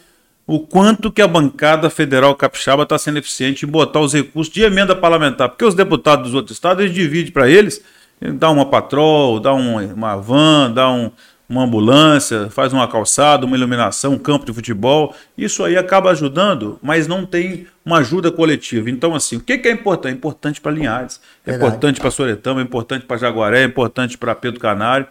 o 0.47 0.61
quanto 0.61 1.11
que 1.11 1.23
a 1.23 1.29
bancada 1.29 1.89
federal 1.89 2.35
capixaba 2.35 2.83
está 2.83 2.99
sendo 2.99 3.19
eficiente 3.19 3.65
em 3.65 3.69
botar 3.69 4.01
os 4.01 4.13
recursos 4.13 4.53
de 4.53 4.63
emenda 4.63 4.95
parlamentar, 4.95 5.49
porque 5.49 5.65
os 5.65 5.75
deputados 5.75 6.27
dos 6.27 6.35
outros 6.35 6.57
estados 6.57 6.85
eles 6.85 6.95
dividem 6.95 7.33
para 7.33 7.49
eles, 7.49 7.83
dá 8.21 8.51
uma 8.51 8.67
patrol, 8.67 9.41
dá 9.41 9.55
uma, 9.55 9.83
uma 9.83 10.17
van, 10.17 10.71
dá 10.71 10.91
um, 10.91 11.11
uma 11.49 11.65
ambulância, 11.65 12.49
faz 12.51 12.73
uma 12.73 12.87
calçada, 12.89 13.47
uma 13.47 13.57
iluminação, 13.57 14.13
um 14.13 14.19
campo 14.19 14.45
de 14.47 14.53
futebol. 14.53 15.15
Isso 15.37 15.65
aí 15.65 15.77
acaba 15.77 16.11
ajudando, 16.11 16.79
mas 16.83 17.07
não 17.07 17.25
tem 17.25 17.67
uma 17.85 17.99
ajuda 17.99 18.31
coletiva. 18.31 18.91
Então, 18.91 19.15
assim, 19.15 19.37
o 19.37 19.41
que, 19.41 19.59
que 19.59 19.69
é 19.69 19.73
importante? 19.73 20.13
É 20.13 20.17
importante 20.17 20.61
para 20.61 20.73
Linhares, 20.73 21.21
é 21.47 21.51
Verdade. 21.51 21.71
importante 21.71 22.01
para 22.01 22.11
Soretama, 22.11 22.61
é 22.61 22.65
importante 22.65 23.07
para 23.07 23.17
Jaguaré, 23.17 23.63
é 23.63 23.65
importante 23.65 24.19
para 24.19 24.35
Pedro 24.35 24.61
Canário. 24.61 25.07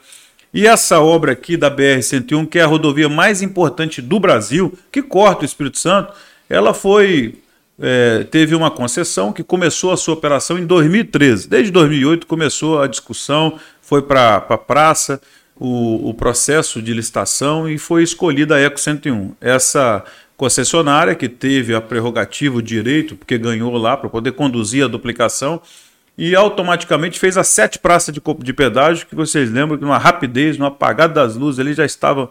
E 0.53 0.67
essa 0.67 0.99
obra 1.01 1.31
aqui 1.31 1.57
da 1.57 1.69
BR-101, 1.69 2.47
que 2.47 2.59
é 2.59 2.61
a 2.61 2.67
rodovia 2.67 3.09
mais 3.09 3.41
importante 3.41 4.01
do 4.01 4.19
Brasil, 4.19 4.77
que 4.91 5.01
corta 5.01 5.41
o 5.41 5.45
Espírito 5.45 5.79
Santo, 5.79 6.13
ela 6.47 6.73
foi 6.73 7.35
é, 7.79 8.23
teve 8.25 8.53
uma 8.53 8.69
concessão 8.69 9.33
que 9.33 9.43
começou 9.43 9.91
a 9.91 9.97
sua 9.97 10.13
operação 10.13 10.59
em 10.59 10.65
2013. 10.65 11.47
Desde 11.47 11.71
2008 11.71 12.27
começou 12.27 12.81
a 12.81 12.87
discussão, 12.87 13.59
foi 13.81 14.01
para 14.03 14.35
a 14.35 14.41
pra 14.41 14.57
praça 14.57 15.19
o, 15.59 16.09
o, 16.09 16.13
processo 16.13 16.81
de 16.81 16.93
licitação 16.93 17.69
e 17.69 17.77
foi 17.77 18.03
escolhida 18.03 18.55
a 18.55 18.59
Eco 18.59 18.79
101. 18.79 19.33
Essa 19.41 20.03
concessionária 20.37 21.15
que 21.15 21.29
teve 21.29 21.73
a 21.73 21.81
prerrogativa, 21.81 22.57
o 22.57 22.61
direito, 22.61 23.15
porque 23.15 23.37
ganhou 23.37 23.75
lá 23.77 23.95
para 23.95 24.09
poder 24.09 24.33
conduzir 24.33 24.83
a 24.83 24.87
duplicação, 24.87 25.61
e 26.17 26.35
automaticamente 26.35 27.19
fez 27.19 27.37
as 27.37 27.47
sete 27.47 27.79
praças 27.79 28.13
de, 28.13 28.21
de 28.39 28.53
pedágio, 28.53 29.07
que 29.07 29.15
vocês 29.15 29.51
lembram 29.51 29.77
que 29.77 29.83
numa 29.83 29.97
rapidez, 29.97 30.57
no 30.57 30.65
apagado 30.65 31.13
das 31.13 31.35
luzes 31.35 31.59
ali 31.59 31.73
já 31.73 31.85
estavam, 31.85 32.29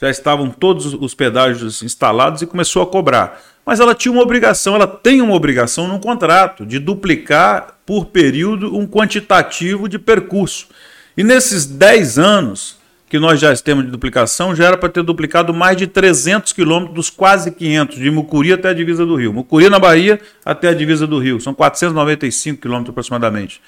já 0.00 0.10
estavam 0.10 0.50
todos 0.50 0.94
os 0.94 1.14
pedágios 1.14 1.82
instalados 1.82 2.42
e 2.42 2.46
começou 2.46 2.82
a 2.82 2.86
cobrar. 2.86 3.40
Mas 3.64 3.78
ela 3.78 3.94
tinha 3.94 4.10
uma 4.10 4.22
obrigação, 4.22 4.74
ela 4.74 4.86
tem 4.86 5.20
uma 5.20 5.34
obrigação 5.34 5.86
no 5.86 6.00
contrato 6.00 6.66
de 6.66 6.78
duplicar 6.78 7.76
por 7.86 8.06
período 8.06 8.76
um 8.76 8.86
quantitativo 8.86 9.88
de 9.88 9.98
percurso. 9.98 10.66
E 11.16 11.22
nesses 11.22 11.66
10 11.66 12.18
anos, 12.18 12.79
que 13.10 13.18
nós 13.18 13.40
já 13.40 13.52
temos 13.56 13.84
de 13.84 13.90
duplicação, 13.90 14.54
já 14.54 14.66
era 14.68 14.78
para 14.78 14.88
ter 14.88 15.02
duplicado 15.02 15.52
mais 15.52 15.76
de 15.76 15.88
300 15.88 16.52
quilômetros 16.52 16.94
dos 16.94 17.10
quase 17.10 17.50
500, 17.50 17.98
de 17.98 18.08
Mucuri 18.08 18.52
até 18.52 18.68
a 18.68 18.72
divisa 18.72 19.04
do 19.04 19.16
Rio. 19.16 19.32
Mucuri 19.32 19.68
na 19.68 19.80
Bahia 19.80 20.20
até 20.44 20.68
a 20.68 20.72
divisa 20.72 21.08
do 21.08 21.18
Rio, 21.18 21.40
são 21.40 21.52
495 21.52 22.62
quilômetros 22.62 22.90
aproximadamente. 22.90 23.60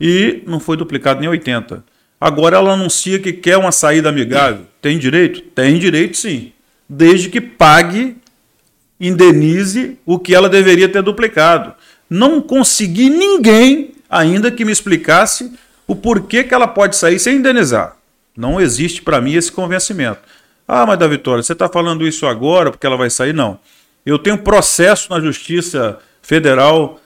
E 0.00 0.42
não 0.48 0.58
foi 0.58 0.76
duplicado 0.76 1.20
nem 1.20 1.28
80. 1.28 1.84
Agora 2.20 2.56
ela 2.56 2.72
anuncia 2.72 3.20
que 3.20 3.32
quer 3.32 3.56
uma 3.56 3.70
saída 3.70 4.08
amigável. 4.08 4.66
Tem 4.82 4.98
direito? 4.98 5.42
Tem 5.42 5.78
direito 5.78 6.16
sim. 6.16 6.50
Desde 6.88 7.28
que 7.28 7.40
pague, 7.40 8.16
indenize 9.00 9.96
o 10.04 10.18
que 10.18 10.34
ela 10.34 10.48
deveria 10.48 10.88
ter 10.88 11.04
duplicado. 11.04 11.72
Não 12.10 12.40
consegui 12.40 13.08
ninguém 13.08 13.92
ainda 14.10 14.50
que 14.50 14.64
me 14.64 14.72
explicasse 14.72 15.52
o 15.86 15.94
porquê 15.94 16.42
que 16.42 16.52
ela 16.52 16.66
pode 16.66 16.96
sair 16.96 17.20
sem 17.20 17.36
indenizar. 17.36 17.97
Não 18.38 18.60
existe 18.60 19.02
para 19.02 19.20
mim 19.20 19.34
esse 19.34 19.50
convencimento. 19.50 20.20
Ah, 20.66 20.86
mas 20.86 20.96
da 20.96 21.08
Vitória, 21.08 21.42
você 21.42 21.54
está 21.54 21.68
falando 21.68 22.06
isso 22.06 22.24
agora 22.24 22.70
porque 22.70 22.86
ela 22.86 22.96
vai 22.96 23.10
sair? 23.10 23.34
Não. 23.34 23.58
Eu 24.06 24.16
tenho 24.16 24.38
processo 24.38 25.10
na 25.10 25.18
Justiça 25.18 25.98
Federal 26.22 27.00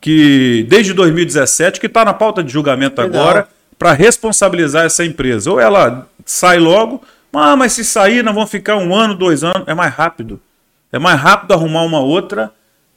que 0.00 0.64
desde 0.66 0.94
2017 0.94 1.78
que 1.78 1.84
está 1.84 2.02
na 2.02 2.14
pauta 2.14 2.42
de 2.42 2.50
julgamento 2.50 2.98
Legal. 3.02 3.20
agora 3.20 3.48
para 3.78 3.92
responsabilizar 3.92 4.86
essa 4.86 5.04
empresa. 5.04 5.50
Ou 5.50 5.60
ela 5.60 6.08
sai 6.24 6.58
logo, 6.58 7.02
ah, 7.30 7.54
mas 7.54 7.74
se 7.74 7.84
sair, 7.84 8.24
não 8.24 8.32
vão 8.32 8.46
ficar 8.46 8.76
um 8.76 8.94
ano, 8.94 9.14
dois 9.14 9.44
anos. 9.44 9.68
É 9.68 9.74
mais 9.74 9.92
rápido. 9.92 10.40
É 10.90 10.98
mais 10.98 11.20
rápido 11.20 11.52
arrumar 11.52 11.82
uma 11.82 12.00
outra, 12.00 12.50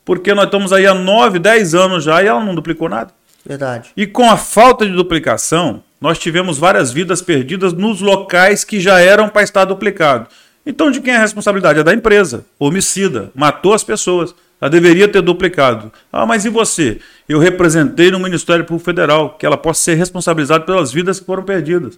porque 0.05 0.33
nós 0.33 0.45
estamos 0.45 0.71
aí 0.71 0.85
há 0.87 0.93
nove, 0.93 1.37
dez 1.37 1.75
anos 1.75 2.05
já 2.05 2.23
e 2.23 2.27
ela 2.27 2.41
não 2.45 2.55
duplicou 2.55 2.87
nada. 2.87 3.11
Verdade. 3.45 3.91
E 3.97 4.07
com 4.07 4.29
a 4.29 4.37
falta 4.37 4.85
de 4.85 4.93
duplicação, 4.93 5.83
nós 5.99 6.19
tivemos 6.19 6.57
várias 6.57 6.91
vidas 6.91 7.21
perdidas 7.21 7.73
nos 7.73 8.01
locais 8.01 8.63
que 8.63 8.79
já 8.79 8.99
eram 8.99 9.29
para 9.29 9.43
estar 9.43 9.65
duplicado. 9.65 10.27
Então, 10.65 10.91
de 10.91 11.01
quem 11.01 11.13
é 11.13 11.17
a 11.17 11.21
responsabilidade? 11.21 11.79
É 11.79 11.83
da 11.83 11.93
empresa, 11.93 12.45
homicida, 12.59 13.31
matou 13.33 13.73
as 13.73 13.83
pessoas. 13.83 14.35
Ela 14.59 14.69
deveria 14.69 15.07
ter 15.07 15.21
duplicado. 15.21 15.91
Ah, 16.11 16.25
mas 16.25 16.43
e 16.43 16.49
você? 16.49 16.99
Eu 17.29 17.39
representei 17.39 18.11
no 18.11 18.19
Ministério 18.19 18.65
Público 18.65 18.85
Federal 18.85 19.37
que 19.37 19.45
ela 19.45 19.57
possa 19.57 19.81
ser 19.81 19.95
responsabilizada 19.95 20.65
pelas 20.65 20.91
vidas 20.91 21.19
que 21.19 21.25
foram 21.25 21.43
perdidas. 21.43 21.97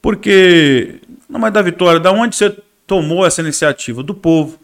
Porque, 0.00 0.96
não, 1.28 1.40
mas 1.40 1.52
da 1.52 1.62
Vitória, 1.62 2.00
da 2.00 2.10
onde 2.10 2.36
você 2.36 2.54
tomou 2.86 3.24
essa 3.24 3.40
iniciativa? 3.40 4.02
Do 4.02 4.14
povo. 4.14 4.58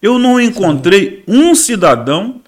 Eu 0.00 0.18
não 0.18 0.40
encontrei 0.40 1.22
um 1.28 1.54
cidadão 1.54 2.40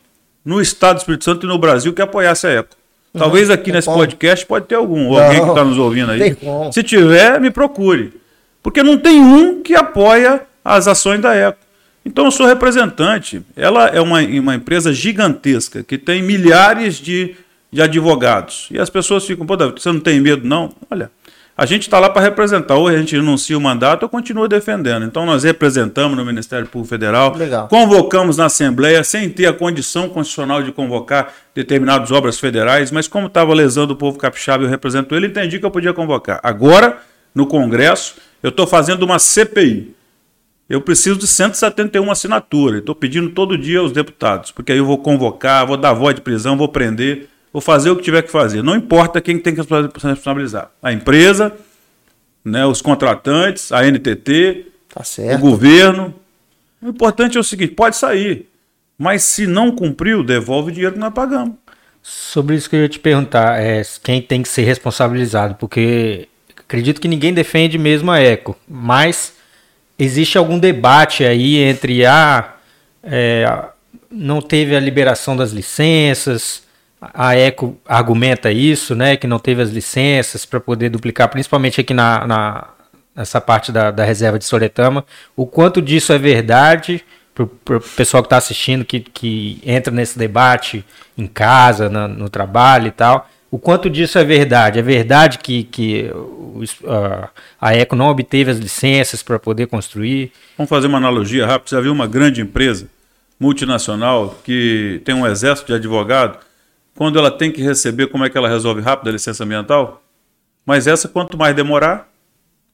no 0.44 0.61
Estado 0.61 0.96
do 0.96 0.99
Espírito 1.00 1.25
Santo 1.25 1.44
e 1.44 1.49
no 1.49 1.58
Brasil 1.58 1.92
que 1.92 2.02
apoiasse 2.02 2.46
a 2.46 2.50
ECO. 2.50 2.76
Talvez 3.16 3.49
aqui 3.49 3.71
nesse 3.71 3.88
podcast 3.88 4.44
pode 4.44 4.66
ter 4.66 4.75
algum, 4.75 5.09
ou 5.09 5.18
alguém 5.18 5.40
que 5.42 5.49
está 5.49 5.64
nos 5.64 5.78
ouvindo 5.78 6.11
aí. 6.11 6.37
Se 6.73 6.83
tiver, 6.83 7.40
me 7.40 7.50
procure. 7.50 8.12
Porque 8.62 8.83
não 8.83 8.99
tem 8.99 9.21
um 9.21 9.62
que 9.62 9.75
apoia 9.75 10.42
as 10.64 10.88
ações 10.88 11.21
da 11.21 11.35
ECO. 11.37 11.59
Então 12.04 12.25
eu 12.25 12.30
sou 12.30 12.47
representante. 12.47 13.40
Ela 13.56 13.88
é 13.88 14.00
uma, 14.00 14.21
uma 14.21 14.54
empresa 14.54 14.92
gigantesca 14.92 15.83
que 15.83 15.97
tem 15.97 16.23
milhares 16.23 16.97
de, 16.97 17.37
de 17.71 17.80
advogados. 17.80 18.68
E 18.71 18.78
as 18.78 18.90
pessoas 18.90 19.25
ficam, 19.25 19.47
pô, 19.47 19.56
David, 19.56 19.80
você 19.80 19.92
não 19.92 20.00
tem 20.00 20.21
medo, 20.21 20.47
não? 20.47 20.73
Olha, 20.90 21.11
a 21.56 21.66
gente 21.66 21.82
está 21.82 22.00
lá 22.00 22.11
para 22.11 22.23
representar. 22.23 22.75
Ou 22.75 22.88
a 22.88 22.96
gente 22.96 23.14
renuncia 23.14 23.56
o 23.56 23.61
mandato 23.61 24.02
ou 24.02 24.08
continua 24.08 24.49
defendendo. 24.49 25.04
Então 25.04 25.25
nós 25.25 25.44
representamos 25.44 26.16
no 26.16 26.25
Ministério 26.25 26.66
Público 26.66 26.88
Federal, 26.88 27.34
Legal. 27.37 27.68
convocamos 27.68 28.37
na 28.37 28.46
Assembleia, 28.46 29.04
sem 29.04 29.30
ter 29.30 29.46
a 29.46 29.52
condição 29.52 30.08
constitucional 30.08 30.62
de 30.62 30.73
convocar 30.73 31.32
determinadas 31.54 32.11
obras 32.11 32.38
federais, 32.38 32.90
mas 32.90 33.06
como 33.06 33.28
estava 33.28 33.54
lesando 33.54 33.92
o 33.92 33.96
povo 33.96 34.18
capixaba 34.18 34.64
e 34.64 34.66
eu 34.66 34.70
represento 34.70 35.14
ele, 35.14 35.28
entendi 35.28 35.58
que 35.58 35.66
eu 35.66 35.70
podia 35.70 35.92
convocar. 35.92 36.40
Agora, 36.42 36.99
no 37.34 37.46
Congresso, 37.46 38.16
eu 38.42 38.50
estou 38.50 38.66
fazendo 38.66 39.04
uma 39.04 39.18
CPI. 39.18 39.94
Eu 40.68 40.80
preciso 40.80 41.18
de 41.18 41.26
171 41.26 42.11
assinaturas. 42.11 42.80
Estou 42.80 42.94
pedindo 42.94 43.30
todo 43.30 43.56
dia 43.58 43.80
aos 43.80 43.92
deputados, 43.92 44.50
porque 44.50 44.73
aí 44.73 44.78
eu 44.78 44.87
vou 44.87 44.99
convocar, 44.99 45.66
vou 45.66 45.76
dar 45.76 45.92
voz 45.92 46.14
de 46.14 46.23
prisão, 46.23 46.56
vou 46.56 46.68
prender 46.68 47.28
vou 47.54 47.61
fazer 47.61 47.88
o 47.90 47.96
que 47.96 48.02
tiver 48.02 48.23
que 48.23 48.32
fazer. 48.32 48.64
Não 48.64 48.75
importa 48.75 49.20
quem 49.20 49.38
tem 49.38 49.54
que 49.54 49.62
se 49.62 49.68
responsabilizar. 50.08 50.73
A 50.82 50.92
empresa, 50.92 51.52
né, 52.44 52.66
os 52.66 52.82
contratantes, 52.82 53.70
a 53.70 53.84
NTT, 53.84 54.66
tá 54.92 55.02
o 55.37 55.38
governo. 55.38 56.12
O 56.82 56.88
importante 56.88 57.37
é 57.37 57.40
o 57.40 57.44
seguinte: 57.44 57.73
pode 57.73 57.96
sair, 57.96 58.49
mas 58.99 59.23
se 59.23 59.46
não 59.46 59.70
cumpriu, 59.70 60.25
devolve 60.25 60.73
o 60.73 60.75
dinheiro 60.75 60.94
que 60.94 60.99
nós 60.99 61.14
pagamos. 61.14 61.54
Sobre 62.02 62.56
isso 62.56 62.68
que 62.68 62.75
eu 62.75 62.80
ia 62.80 62.88
te 62.88 62.99
perguntar, 62.99 63.58
é 63.62 63.82
quem 64.02 64.20
tem 64.20 64.42
que 64.42 64.49
ser 64.49 64.64
responsabilizado, 64.64 65.54
porque 65.54 66.28
acredito 66.58 67.00
que 67.00 67.08
ninguém 67.08 67.32
defende 67.32 67.78
mesmo 67.78 68.11
a 68.11 68.18
Eco, 68.18 68.58
mas 68.68 69.32
existe 69.96 70.37
algum 70.37 70.58
debate 70.58 71.25
aí 71.25 71.56
entre 71.56 72.04
a 72.04 72.40
ah, 72.40 72.54
é, 73.02 73.64
não 74.11 74.42
teve 74.42 74.76
a 74.76 74.80
liberação 74.80 75.37
das 75.37 75.52
licenças, 75.52 76.63
a 77.12 77.37
Eco 77.37 77.76
argumenta 77.87 78.50
isso, 78.50 78.94
né, 78.94 79.16
que 79.16 79.26
não 79.26 79.38
teve 79.38 79.61
as 79.61 79.70
licenças 79.70 80.46
para 80.46 80.61
poder 80.61 80.88
duplicar, 80.88 81.28
principalmente 81.28 81.80
aqui 81.80 81.92
na, 81.92 82.26
na 82.26 82.68
nessa 83.14 83.40
parte 83.40 83.70
da, 83.70 83.90
da, 83.90 84.04
reserva 84.04 84.38
de 84.38 84.44
Soletama. 84.44 85.04
O 85.37 85.46
quanto 85.46 85.80
disso 85.80 86.12
é 86.12 86.18
verdade 86.18 87.04
para 87.34 87.76
o 87.76 87.80
pessoal 87.96 88.23
que 88.23 88.26
está 88.26 88.37
assistindo, 88.37 88.84
que, 88.84 89.00
que 89.00 89.61
entra 89.64 89.92
nesse 89.92 90.18
debate 90.18 90.84
em 91.16 91.26
casa, 91.26 91.88
na, 91.88 92.06
no 92.06 92.28
trabalho 92.28 92.88
e 92.88 92.90
tal. 92.90 93.28
O 93.50 93.58
quanto 93.58 93.88
disso 93.88 94.18
é 94.18 94.25
verdade? 94.25 94.78
É 94.78 94.82
verdade 94.82 95.38
que, 95.38 95.64
que 95.64 96.11
uh, 96.12 97.28
a 97.61 97.75
Eco 97.75 97.94
não 97.94 98.08
obteve 98.08 98.50
as 98.50 98.58
licenças 98.58 99.23
para 99.23 99.38
poder 99.38 99.66
construir? 99.66 100.32
Vamos 100.56 100.68
fazer 100.68 100.88
uma 100.88 100.99
analogia 100.99 101.46
rápida. 101.46 101.76
Já 101.76 101.80
viu 101.80 101.92
uma 101.92 102.06
grande 102.06 102.40
empresa 102.40 102.88
multinacional 103.38 104.38
que 104.44 105.00
tem 105.04 105.14
um 105.14 105.26
exército 105.26 105.68
de 105.68 105.75
advogados 105.75 106.38
quando 106.96 107.18
ela 107.18 107.30
tem 107.30 107.50
que 107.50 107.62
receber, 107.62 108.06
como 108.06 108.24
é 108.24 108.30
que 108.30 108.38
ela 108.38 108.48
resolve 108.48 108.80
rápido 108.80 109.08
a 109.08 109.12
licença 109.12 109.44
ambiental? 109.44 110.02
Mas 110.64 110.86
essa, 110.86 111.08
quanto 111.08 111.36
mais 111.36 111.54
demorar, 111.54 112.08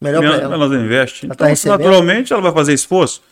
melhor 0.00 0.20
menos 0.20 0.38
ela. 0.38 0.54
ela 0.54 0.76
investe. 0.76 1.26
Ela 1.26 1.34
tá 1.34 1.50
então, 1.50 1.72
tá 1.72 1.78
naturalmente, 1.78 2.32
ela 2.32 2.42
vai 2.42 2.52
fazer 2.52 2.72
esforço. 2.72 3.22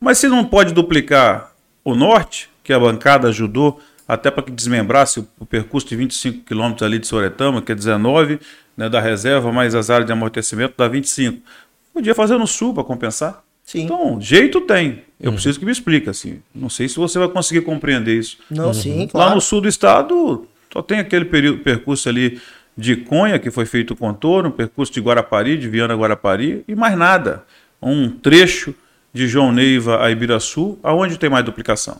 Mas 0.00 0.18
se 0.18 0.28
não 0.28 0.44
pode 0.44 0.74
duplicar 0.74 1.52
o 1.84 1.94
norte, 1.94 2.50
que 2.62 2.72
a 2.72 2.78
bancada 2.78 3.28
ajudou 3.28 3.80
até 4.06 4.30
para 4.30 4.42
que 4.42 4.50
desmembrasse 4.50 5.20
o, 5.20 5.28
o 5.38 5.46
percurso 5.46 5.88
de 5.88 5.96
25 5.96 6.44
quilômetros 6.44 6.82
ali 6.82 6.98
de 6.98 7.06
Soretama, 7.06 7.62
que 7.62 7.72
é 7.72 7.74
19 7.74 8.40
né, 8.76 8.88
da 8.88 9.00
reserva, 9.00 9.52
mais 9.52 9.74
as 9.74 9.90
áreas 9.90 10.06
de 10.06 10.12
amortecimento 10.12 10.74
dá 10.76 10.88
25. 10.88 11.40
Podia 11.92 12.14
fazer 12.14 12.36
no 12.36 12.46
sul 12.46 12.74
para 12.74 12.84
compensar. 12.84 13.42
Sim. 13.72 13.84
Então, 13.84 14.20
jeito 14.20 14.60
tem. 14.60 15.02
Eu 15.18 15.32
preciso 15.32 15.58
que 15.58 15.64
me 15.64 15.72
explique 15.72 16.10
assim. 16.10 16.40
Não 16.54 16.68
sei 16.68 16.90
se 16.90 16.96
você 16.96 17.18
vai 17.18 17.26
conseguir 17.26 17.62
compreender 17.62 18.18
isso. 18.18 18.36
Não, 18.50 18.74
sim, 18.74 19.00
Lá 19.04 19.08
claro. 19.08 19.34
no 19.36 19.40
sul 19.40 19.62
do 19.62 19.68
estado, 19.68 20.46
só 20.70 20.82
tem 20.82 20.98
aquele 20.98 21.24
período, 21.24 21.60
percurso 21.60 22.06
ali 22.06 22.38
de 22.76 22.96
Conha, 22.96 23.38
que 23.38 23.50
foi 23.50 23.64
feito 23.64 23.92
o 23.92 23.96
contorno, 23.96 24.50
percurso 24.50 24.92
de 24.92 25.00
Guarapari, 25.00 25.56
de 25.56 25.70
Viana 25.70 25.94
Guarapari, 25.94 26.62
e 26.68 26.74
mais 26.74 26.98
nada. 26.98 27.44
Um 27.80 28.10
trecho 28.10 28.74
de 29.10 29.26
João 29.26 29.52
Neiva 29.52 30.04
a 30.04 30.10
Ibiraçu, 30.10 30.78
aonde 30.82 31.18
tem 31.18 31.30
mais 31.30 31.44
duplicação. 31.46 31.98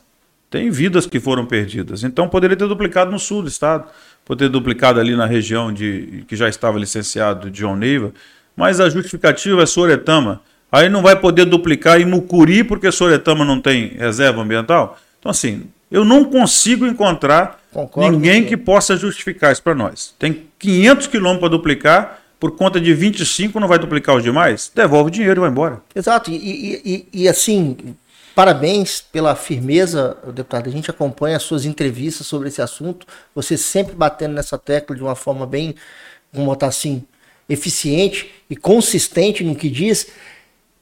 Tem 0.50 0.69
vidas 0.69 1.07
que 1.07 1.19
foram 1.19 1.47
perdidas. 1.47 2.05
Então 2.05 2.29
poderia 2.29 2.55
ter 2.55 2.69
duplicado 2.69 3.11
no 3.11 3.19
sul 3.19 3.41
do 3.41 3.49
estado, 3.49 3.87
poderia 4.26 4.50
ter 4.50 4.52
duplicado 4.52 5.00
ali 5.00 5.17
na 5.17 5.25
região 5.25 5.73
de 5.73 6.23
que 6.29 6.37
já 6.37 6.50
estava 6.50 6.79
licenciado 6.79 7.50
de 7.50 7.61
João 7.61 7.76
Neiva, 7.76 8.12
mas 8.55 8.79
a 8.79 8.91
justificativa 8.91 9.62
é 9.62 9.67
Soretama. 9.67 10.43
Aí 10.73 10.88
não 10.88 11.02
vai 11.02 11.14
poder 11.14 11.45
duplicar 11.45 12.00
em 12.00 12.07
Mucuri 12.07 12.64
porque 12.64 12.91
Soretama 12.91 13.45
não 13.45 13.61
tem 13.61 13.88
reserva 13.88 14.41
ambiental. 14.41 14.99
Então 15.21 15.31
assim, 15.31 15.64
eu 15.91 16.02
não 16.05 16.25
consigo 16.25 16.87
encontrar 16.87 17.61
Concordo 17.71 18.11
ninguém 18.11 18.47
que 18.47 18.57
possa 18.57 18.97
justificar 18.97 19.52
isso 19.52 19.62
para 19.62 19.75
nós. 19.75 20.14
Tem 20.19 20.45
500 20.59 21.07
quilômetros 21.09 21.41
para 21.41 21.49
duplicar, 21.50 22.23
por 22.41 22.52
conta 22.57 22.81
de 22.81 22.93
25 22.95 23.61
não 23.61 23.69
vai 23.69 23.79
duplicar 23.79 24.17
os 24.17 24.23
demais? 24.23 24.73
Devolve 24.75 25.09
o 25.09 25.12
dinheiro 25.12 25.41
e 25.41 25.43
vai 25.43 25.50
embora. 25.50 25.81
Exato, 25.95 26.31
e, 26.31 26.35
e- 26.35 26.83
e- 26.85 27.23
e, 27.23 27.29
assim, 27.29 27.76
parabéns 28.35 29.00
pela 29.00 29.37
firmeza, 29.37 30.17
deputado. 30.35 30.69
A 30.69 30.73
gente 30.73 30.91
acompanha 30.91 31.37
as 31.37 31.43
suas 31.43 31.64
entrevistas 31.64 32.26
sobre 32.26 32.49
esse 32.49 32.61
assunto, 32.61 33.07
você 33.35 33.57
sempre 33.57 33.95
batendo 33.95 34.35
nessa 34.35 34.59
tecla 34.59 34.97
de 34.97 35.02
uma 35.02 35.14
forma 35.14 35.47
bem, 35.47 35.75
vamos 36.33 36.49
botar 36.49 36.67
assim, 36.69 37.05
eficiente 37.49 38.31
e 38.49 38.57
consistente 38.57 39.45
no 39.45 39.55
que 39.55 39.69
diz. 39.69 40.09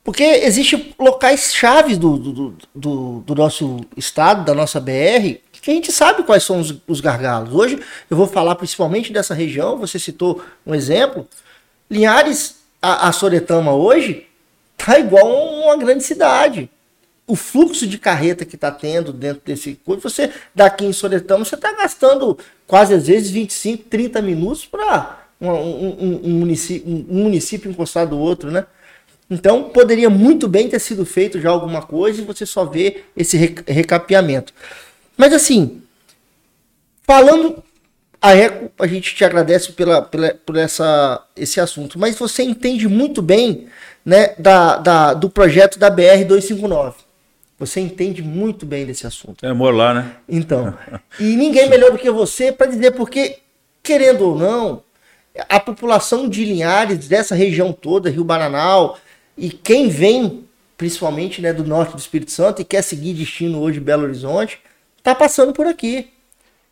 Porque 0.02 0.22
existem 0.22 0.94
locais 0.98 1.52
chaves 1.52 1.98
do, 1.98 2.16
do, 2.16 2.56
do, 2.74 3.20
do 3.20 3.34
nosso 3.34 3.80
estado, 3.96 4.44
da 4.44 4.54
nossa 4.54 4.80
BR, 4.80 5.38
que 5.52 5.70
a 5.70 5.74
gente 5.74 5.92
sabe 5.92 6.22
quais 6.22 6.42
são 6.42 6.58
os, 6.60 6.74
os 6.88 7.00
gargalos. 7.00 7.52
Hoje 7.54 7.78
eu 8.08 8.16
vou 8.16 8.26
falar 8.26 8.54
principalmente 8.54 9.12
dessa 9.12 9.34
região, 9.34 9.76
você 9.76 9.98
citou 9.98 10.42
um 10.66 10.74
exemplo. 10.74 11.28
Linhares, 11.90 12.56
a, 12.80 13.08
a 13.08 13.12
Soretama 13.12 13.74
hoje, 13.74 14.26
tá 14.76 14.98
igual 14.98 15.26
uma 15.64 15.76
grande 15.76 16.02
cidade. 16.02 16.70
O 17.26 17.36
fluxo 17.36 17.86
de 17.86 17.98
carreta 17.98 18.44
que 18.44 18.54
está 18.56 18.70
tendo 18.72 19.12
dentro 19.12 19.42
desse 19.44 19.74
coisa, 19.84 20.00
você 20.02 20.32
daqui 20.54 20.84
em 20.86 20.92
Soretama, 20.94 21.44
você 21.44 21.54
está 21.54 21.72
gastando 21.72 22.38
quase 22.66 22.94
às 22.94 23.06
vezes 23.06 23.30
25, 23.30 23.84
30 23.84 24.22
minutos 24.22 24.64
para 24.66 25.18
um, 25.40 25.48
um- 25.50 26.20
um 26.24 26.30
município, 26.30 26.90
um 27.08 27.22
município 27.22 27.70
encostado 27.70 28.10
do 28.10 28.18
outro, 28.18 28.50
né? 28.50 28.64
Então 29.30 29.64
poderia 29.70 30.10
muito 30.10 30.48
bem 30.48 30.68
ter 30.68 30.80
sido 30.80 31.06
feito 31.06 31.40
já 31.40 31.50
alguma 31.50 31.82
coisa 31.82 32.20
e 32.20 32.24
você 32.24 32.44
só 32.44 32.64
vê 32.64 33.04
esse 33.16 33.36
re- 33.36 33.54
recapeamento. 33.66 34.52
Mas 35.16 35.32
assim, 35.32 35.82
falando 37.02 37.62
a 38.20 38.34
Eco, 38.34 38.70
a 38.78 38.86
gente 38.86 39.14
te 39.14 39.24
agradece 39.24 39.72
pela, 39.72 40.02
pela, 40.02 40.34
por 40.44 40.56
essa, 40.56 41.24
esse 41.36 41.60
assunto, 41.60 41.98
mas 41.98 42.18
você 42.18 42.42
entende 42.42 42.86
muito 42.88 43.22
bem 43.22 43.68
né, 44.04 44.34
da, 44.38 44.76
da- 44.76 45.14
do 45.14 45.30
projeto 45.30 45.78
da 45.78 45.90
BR-259. 45.90 46.94
Você 47.58 47.78
entende 47.80 48.22
muito 48.22 48.64
bem 48.64 48.86
desse 48.86 49.06
assunto. 49.06 49.44
É, 49.44 49.52
moro 49.52 49.76
lá, 49.76 49.92
né? 49.94 50.16
Então, 50.28 50.74
e 51.20 51.36
ninguém 51.36 51.68
melhor 51.68 51.92
do 51.92 51.98
que 51.98 52.10
você 52.10 52.50
para 52.50 52.66
dizer 52.70 52.92
porque, 52.92 53.38
querendo 53.82 54.22
ou 54.28 54.36
não, 54.36 54.82
a 55.48 55.60
população 55.60 56.28
de 56.28 56.44
Linhares, 56.44 57.06
dessa 57.06 57.34
região 57.34 57.72
toda, 57.72 58.10
Rio 58.10 58.24
Baranal, 58.24 58.98
e 59.40 59.50
quem 59.50 59.88
vem, 59.88 60.44
principalmente 60.76 61.40
né, 61.40 61.52
do 61.52 61.64
norte 61.64 61.92
do 61.92 61.98
Espírito 61.98 62.30
Santo 62.30 62.60
e 62.62 62.64
quer 62.64 62.82
seguir 62.82 63.14
destino 63.14 63.60
hoje 63.60 63.80
Belo 63.80 64.04
Horizonte, 64.04 64.58
está 64.98 65.14
passando 65.14 65.52
por 65.52 65.66
aqui. 65.66 66.08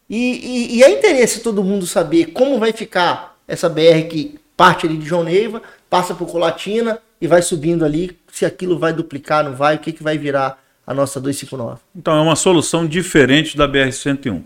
E, 0.08 0.16
e- 0.16 0.76
e 0.76 0.82
é 0.82 0.90
interesse 0.90 1.40
todo 1.40 1.64
mundo 1.64 1.86
saber 1.86 2.26
como 2.26 2.58
vai 2.58 2.72
ficar 2.72 3.36
essa 3.46 3.68
BR 3.68 4.06
que 4.08 4.38
parte 4.56 4.86
ali 4.86 4.96
de 4.96 5.06
João 5.06 5.24
Neiva, 5.24 5.62
passa 5.88 6.14
por 6.14 6.26
Colatina 6.26 6.98
e 7.20 7.26
vai 7.26 7.40
subindo 7.42 7.84
ali, 7.84 8.18
se 8.32 8.44
aquilo 8.44 8.78
vai 8.78 8.92
duplicar, 8.92 9.44
não 9.44 9.54
vai, 9.54 9.76
o 9.76 9.78
que, 9.78 9.92
que 9.92 10.02
vai 10.02 10.18
virar 10.18 10.62
a 10.86 10.92
nossa 10.94 11.20
259. 11.20 11.80
Então 11.94 12.16
é 12.16 12.20
uma 12.20 12.34
solução 12.34 12.86
diferente 12.86 13.56
da 13.56 13.68
BR-101. 13.68 14.42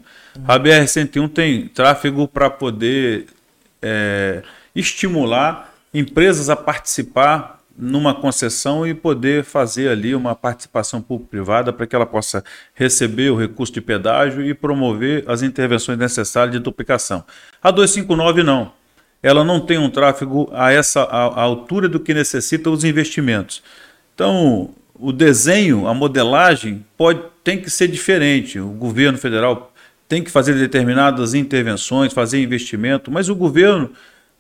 A 0.47 0.59
BR-101 0.59 1.33
tem 1.33 1.69
tráfego 1.69 2.27
para 2.29 2.51
poder 2.51 3.27
é, 3.81 4.43
estimular 4.75 5.73
empresas 5.95 6.51
a 6.51 6.57
participar 6.57 7.62
numa 7.77 8.15
concessão 8.15 8.87
e 8.87 8.95
poder 8.95 9.45
fazer 9.45 9.89
ali 9.89 10.15
uma 10.15 10.35
participação 10.35 11.01
público-privada 11.01 11.73
para 11.73 11.87
que 11.87 11.97
ela 11.97 12.07
possa 12.07 12.45
receber 12.75 13.31
o 13.31 13.37
recurso 13.37 13.73
de 13.73 13.81
pedágio 13.81 14.45
e 14.45 14.55
promover 14.55 15.25
as 15.27 15.43
intervenções 15.43 15.99
necessárias 15.99 16.53
de 16.53 16.59
duplicação. 16.59 17.25
A 17.63 17.71
259 17.71 18.43
não. 18.43 18.73
Ela 19.23 19.45
não 19.45 19.61
tem 19.61 19.79
um 19.79 19.89
tráfego 19.89 20.51
a 20.53 20.73
essa 20.73 21.03
a, 21.03 21.27
a 21.27 21.43
altura 21.43 21.89
do 21.89 22.01
que 22.01 22.13
necessita 22.13 22.69
os 22.71 22.85
investimentos. 22.85 23.63
Então, 24.15 24.71
o 24.95 25.13
desenho, 25.13 25.87
a 25.87 25.95
modelagem 25.95 26.85
pode 26.97 27.33
tem 27.45 27.61
que 27.61 27.71
ser 27.71 27.89
diferente. 27.89 28.59
O 28.59 28.69
governo 28.69 29.19
federal 29.19 29.73
tem 30.09 30.23
que 30.23 30.31
fazer 30.31 30.55
determinadas 30.55 31.35
intervenções, 31.35 32.13
fazer 32.13 32.43
investimento, 32.43 33.11
mas 33.11 33.29
o 33.29 33.35
governo 33.35 33.91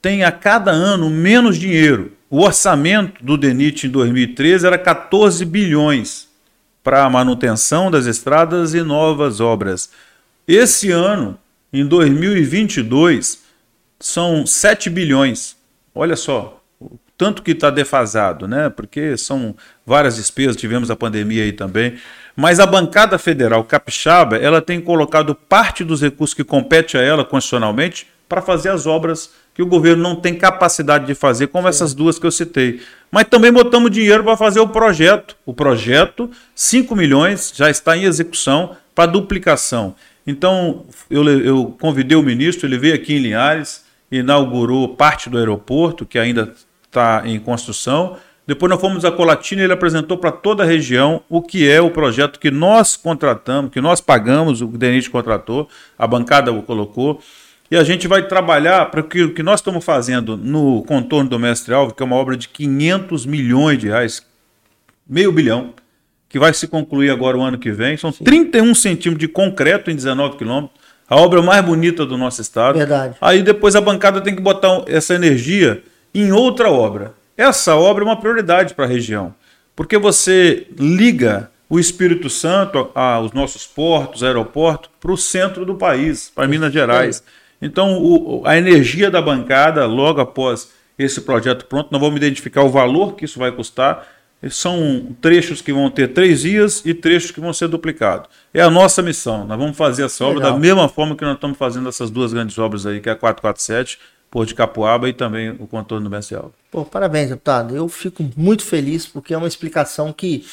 tem 0.01 0.25
a 0.25 0.33
cada 0.33 0.71
ano 0.71 1.09
menos 1.09 1.59
dinheiro. 1.59 2.13
O 2.33 2.41
orçamento 2.41 3.23
do 3.23 3.37
DENIT 3.37 3.87
em 3.87 3.91
2013 3.91 4.67
era 4.67 4.79
14 4.79 5.45
bilhões 5.45 6.31
para 6.83 7.05
a 7.05 7.11
manutenção 7.11 7.91
das 7.91 8.07
estradas 8.07 8.73
e 8.73 8.81
novas 8.81 9.39
obras. 9.39 9.91
Esse 10.49 10.91
ano, 10.91 11.39
em 11.71 11.85
2022, 11.85 13.43
são 14.01 14.47
7 14.47 14.89
bilhões. 14.89 15.59
Olha 15.95 16.17
só, 16.17 16.59
tanto 17.19 17.43
que 17.43 17.51
está 17.51 17.69
defasado, 17.69 18.49
né? 18.49 18.71
Porque 18.71 19.15
são 19.19 19.55
várias 19.85 20.17
despesas, 20.17 20.57
tivemos 20.57 20.91
a 20.91 20.97
pandemia 20.97 21.45
aí 21.45 21.53
também. 21.53 21.99
Mas 22.35 22.59
a 22.59 22.65
bancada 22.65 23.19
federal 23.19 23.63
capixaba, 23.63 24.39
ela 24.39 24.63
tem 24.63 24.81
colocado 24.81 25.35
parte 25.35 25.85
dos 25.85 26.01
recursos 26.01 26.33
que 26.33 26.43
compete 26.43 26.97
a 26.97 27.03
ela 27.03 27.27
constitucionalmente 27.27 28.07
para 28.27 28.41
fazer 28.41 28.71
as 28.71 28.87
obras 28.87 29.42
que 29.55 29.63
o 29.63 29.67
governo 29.67 30.03
não 30.03 30.17
tem 30.17 30.35
capacidade 30.35 31.07
de 31.07 31.15
fazer, 31.15 31.49
como 31.49 31.69
essas 31.69 31.93
duas 31.93 32.19
que 32.19 32.27
eu 32.27 32.31
citei. 32.31 32.81
Mas 33.11 33.25
também 33.25 33.53
botamos 33.53 33.91
dinheiro 33.91 34.25
para 34.25 34.37
fazer 34.37 34.61
o 34.61 34.69
projeto. 34.69 35.37
O 35.45 35.53
projeto, 35.53 36.31
5 36.55 36.97
milhões, 36.97 37.53
já 37.55 37.69
está 37.69 37.97
em 37.97 38.05
execução 38.05 38.77
para 38.95 39.11
duplicação. 39.11 39.95
Então, 40.27 40.87
eu, 41.11 41.29
eu 41.41 41.77
convidei 41.81 42.17
o 42.17 42.23
ministro, 42.23 42.67
ele 42.67 42.79
veio 42.79 42.95
aqui 42.95 43.15
em 43.15 43.19
Linhares, 43.19 43.85
inaugurou 44.11 44.97
parte 44.97 45.29
do 45.29 45.37
aeroporto, 45.37 46.07
que 46.07 46.19
ainda 46.19 46.55
está 46.85 47.23
em 47.25 47.39
construção. 47.39 48.17
Depois 48.47 48.71
nós 48.71 48.81
fomos 48.81 49.05
a 49.05 49.13
Colatina 49.13 49.63
e 49.63 49.65
ele 49.65 49.73
apresentou 49.73 50.19
para 50.19 50.33
toda 50.33 50.63
a 50.63 50.67
região 50.67 51.23
o 51.29 51.41
que 51.41 51.69
é 51.69 51.81
o 51.81 51.91
projeto 51.91 52.41
que 52.41 52.51
nós 52.51 52.97
contratamos, 52.97 53.71
que 53.71 53.81
nós 53.81 54.01
pagamos, 54.01 54.61
o 54.61 54.67
DENIT 54.67 55.11
contratou, 55.11 55.69
a 55.99 56.07
bancada 56.07 56.53
o 56.53 56.63
colocou. 56.63 57.21
E 57.73 57.77
a 57.79 57.83
gente 57.83 58.07
vai 58.07 58.29
trabalhar 58.29 58.91
para 58.91 59.03
que 59.03 59.23
o 59.23 59.33
que 59.33 59.43
nós 59.43 59.61
estamos 59.61 59.83
fazendo 59.83 60.37
no 60.37 60.83
contorno 60.83 61.31
do 61.31 61.39
Mestre 61.39 61.73
Alves, 61.73 61.95
que 61.97 62.03
é 62.03 62.05
uma 62.05 62.17
obra 62.17 62.37
de 62.37 62.47
500 62.47 63.25
milhões 63.25 63.79
de 63.79 63.89
reais, 63.89 64.23
meio 65.09 65.33
bilhão, 65.33 65.73
que 66.29 66.39
vai 66.39 66.53
se 66.53 66.69
concluir 66.69 67.09
agora 67.09 67.39
o 67.39 67.41
ano 67.41 67.57
que 67.57 67.73
vem. 67.73 67.97
São 67.97 68.13
Sim. 68.13 68.25
31 68.25 68.75
centímetros 68.75 69.19
de 69.19 69.27
concreto 69.27 69.91
em 69.91 69.97
19 69.97 70.37
quilômetros, 70.37 70.79
a 71.09 71.17
obra 71.17 71.41
mais 71.41 71.65
bonita 71.65 72.05
do 72.05 72.19
nosso 72.19 72.43
estado. 72.43 72.77
Verdade. 72.77 73.17
Aí 73.19 73.43
depois 73.43 73.75
a 73.75 73.81
bancada 73.81 74.21
tem 74.21 74.37
que 74.37 74.43
botar 74.43 74.83
essa 74.87 75.15
energia 75.15 75.83
em 76.15 76.31
outra 76.31 76.71
obra. 76.71 77.15
Essa 77.39 77.75
obra 77.75 78.05
é 78.05 78.07
uma 78.07 78.21
prioridade 78.21 78.75
para 78.75 78.85
a 78.85 78.89
região, 78.89 79.35
porque 79.75 79.97
você 79.97 80.67
liga 80.79 81.51
o 81.71 81.81
Espírito 81.81 82.29
Santo, 82.29 82.91
aos 82.95 83.33
nossos 83.33 83.67
portos, 83.67 84.23
aeroportos, 84.23 84.91
para 85.01 85.11
o 85.11 85.17
centro 85.17 85.65
do 85.65 85.75
país, 85.77 86.31
para 86.35 86.47
Minas 86.47 86.71
Gerais. 86.71 87.25
Então, 87.63 88.03
o, 88.03 88.43
a 88.45 88.59
energia 88.59 89.09
da 89.09 89.23
bancada, 89.23 89.87
logo 89.87 90.21
após 90.21 90.71
esse 90.99 91.21
projeto 91.21 91.65
pronto, 91.67 91.89
nós 91.93 92.01
vamos 92.01 92.17
identificar 92.17 92.65
o 92.65 92.69
valor 92.69 93.15
que 93.15 93.25
isso 93.25 93.39
vai 93.39 93.53
custar. 93.53 94.07
São 94.51 95.17
trechos 95.21 95.63
que 95.63 95.73
vão 95.73 95.89
ter 95.89 96.09
três 96.09 96.41
dias 96.41 96.83
e 96.85 96.93
trechos 96.93 97.31
que 97.31 97.41
vão 97.41 97.53
ser 97.53 97.69
duplicados. 97.69 98.29
É 98.53 98.61
a 98.61 98.69
nossa 98.69 99.01
missão. 99.01 99.47
Nós 99.47 99.57
vamos 99.57 99.77
fazer 99.77 100.05
essa 100.05 100.25
obra 100.25 100.39
Legal. 100.39 100.53
da 100.53 100.59
mesma 100.59 100.89
forma 100.89 101.15
que 101.15 101.25
nós 101.25 101.37
estamos 101.37 101.57
fazendo 101.57 101.89
essas 101.89 102.11
duas 102.11 102.33
grandes 102.33 102.59
obras 102.59 102.85
aí, 102.85 103.01
que 103.01 103.09
é 103.09 103.13
a 103.13 103.17
447, 103.17 104.01
Porto 104.29 104.49
de 104.49 104.55
Capuaba 104.57 105.09
e 105.09 105.13
também 105.13 105.51
o 105.51 105.67
contorno 105.69 106.09
do 106.09 106.11
Mestre 106.11 106.35
Alves. 106.35 106.53
Pô, 106.73 106.85
parabéns, 106.85 107.29
deputado. 107.29 107.77
Eu 107.77 107.89
fico 107.89 108.29
muito 108.37 108.65
feliz 108.65 109.07
porque 109.07 109.33
é 109.33 109.39
uma 109.39 109.47
explicação 109.47 110.13
que 110.13 110.45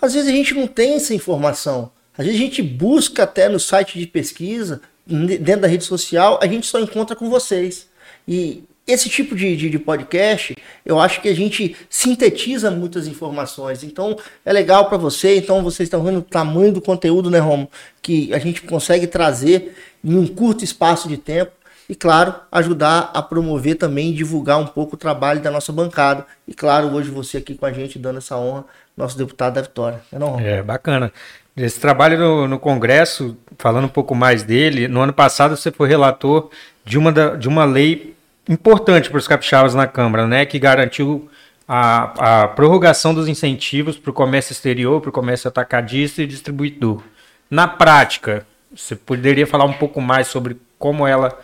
às 0.00 0.14
vezes 0.14 0.28
a 0.28 0.32
gente 0.32 0.54
não 0.54 0.66
tem 0.66 0.94
essa 0.94 1.12
informação. 1.12 1.90
Às 2.16 2.24
vezes 2.24 2.40
a 2.40 2.44
gente 2.44 2.62
busca 2.62 3.24
até 3.24 3.48
no 3.48 3.60
site 3.60 3.98
de 3.98 4.06
pesquisa, 4.06 4.80
dentro 5.08 5.62
da 5.62 5.68
rede 5.68 5.84
social, 5.84 6.38
a 6.42 6.46
gente 6.46 6.66
só 6.66 6.78
encontra 6.78 7.16
com 7.16 7.30
vocês. 7.30 7.88
E 8.26 8.64
esse 8.86 9.10
tipo 9.10 9.36
de, 9.36 9.54
de, 9.54 9.68
de, 9.68 9.78
podcast, 9.78 10.56
eu 10.84 10.98
acho 10.98 11.20
que 11.20 11.28
a 11.28 11.34
gente 11.34 11.76
sintetiza 11.90 12.70
muitas 12.70 13.06
informações. 13.06 13.84
Então, 13.84 14.16
é 14.44 14.52
legal 14.52 14.88
para 14.88 14.96
você. 14.96 15.36
Então, 15.36 15.62
vocês 15.62 15.86
estão 15.86 16.02
vendo 16.02 16.20
o 16.20 16.22
tamanho 16.22 16.72
do 16.72 16.80
conteúdo, 16.80 17.30
né, 17.30 17.38
Romo? 17.38 17.70
Que 18.00 18.32
a 18.32 18.38
gente 18.38 18.62
consegue 18.62 19.06
trazer 19.06 19.76
em 20.02 20.16
um 20.16 20.26
curto 20.26 20.64
espaço 20.64 21.06
de 21.06 21.18
tempo. 21.18 21.52
E, 21.86 21.94
claro, 21.94 22.34
ajudar 22.52 23.10
a 23.14 23.22
promover 23.22 23.76
também 23.76 24.12
divulgar 24.12 24.58
um 24.58 24.66
pouco 24.66 24.94
o 24.94 24.98
trabalho 24.98 25.40
da 25.40 25.50
nossa 25.50 25.72
bancada. 25.72 26.26
E, 26.46 26.54
claro, 26.54 26.88
hoje 26.88 27.10
você 27.10 27.38
aqui 27.38 27.54
com 27.54 27.66
a 27.66 27.72
gente, 27.72 27.98
dando 27.98 28.18
essa 28.18 28.36
honra, 28.36 28.64
nosso 28.96 29.16
deputado 29.16 29.54
da 29.54 29.62
Vitória. 29.62 30.00
É, 30.12 30.18
não, 30.18 30.28
Romo? 30.28 30.46
é 30.46 30.62
bacana. 30.62 31.12
Esse 31.58 31.80
trabalho 31.80 32.16
no, 32.16 32.48
no, 32.48 32.58
Congresso, 32.58 33.36
falando 33.58 33.86
um 33.86 33.88
pouco 33.88 34.14
mais 34.14 34.44
dele, 34.44 34.86
no 34.86 35.00
ano 35.00 35.12
passado 35.12 35.56
você 35.56 35.72
foi 35.72 35.88
relator 35.88 36.50
de 36.84 36.96
uma, 36.96 37.10
da, 37.10 37.34
de 37.34 37.48
uma 37.48 37.64
lei 37.64 38.14
importante 38.48 39.10
para 39.10 39.18
os 39.18 39.26
capixabas 39.26 39.74
na 39.74 39.86
Câmara, 39.86 40.26
né, 40.28 40.46
que 40.46 40.58
garantiu 40.58 41.28
a, 41.66 42.42
a 42.42 42.48
prorrogação 42.48 43.12
dos 43.12 43.26
incentivos 43.26 43.98
para 43.98 44.10
o 44.10 44.14
comércio 44.14 44.52
exterior, 44.52 45.00
para 45.00 45.10
o 45.10 45.12
comércio 45.12 45.48
atacadista 45.48 46.22
e 46.22 46.26
distribuidor. 46.26 47.02
Na 47.50 47.66
prática, 47.66 48.46
você 48.74 48.94
poderia 48.94 49.46
falar 49.46 49.64
um 49.64 49.72
pouco 49.72 50.00
mais 50.00 50.28
sobre 50.28 50.56
como 50.78 51.06
ela 51.08 51.36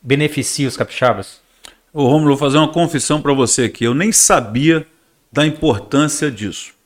beneficia 0.00 0.66
os 0.66 0.78
capixabas? 0.78 1.40
Ô 1.92 2.06
Romulo, 2.06 2.28
vou 2.28 2.36
fazer 2.36 2.56
uma 2.56 2.72
confissão 2.72 3.20
para 3.20 3.34
você 3.34 3.64
aqui. 3.64 3.84
Eu 3.84 3.94
nem 3.94 4.12
sabia 4.12 4.86
da 5.30 5.44
importância 5.46 6.30
disso. 6.30 6.77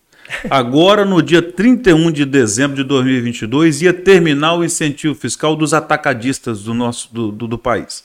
Agora, 0.50 1.04
no 1.04 1.22
dia 1.22 1.42
31 1.42 2.10
de 2.10 2.24
dezembro 2.24 2.76
de 2.76 2.84
2022, 2.84 3.82
ia 3.82 3.92
terminar 3.92 4.54
o 4.54 4.64
incentivo 4.64 5.14
fiscal 5.14 5.54
dos 5.54 5.74
atacadistas 5.74 6.62
do 6.62 6.74
nosso 6.74 7.12
do, 7.12 7.32
do, 7.32 7.46
do 7.46 7.58
país 7.58 8.04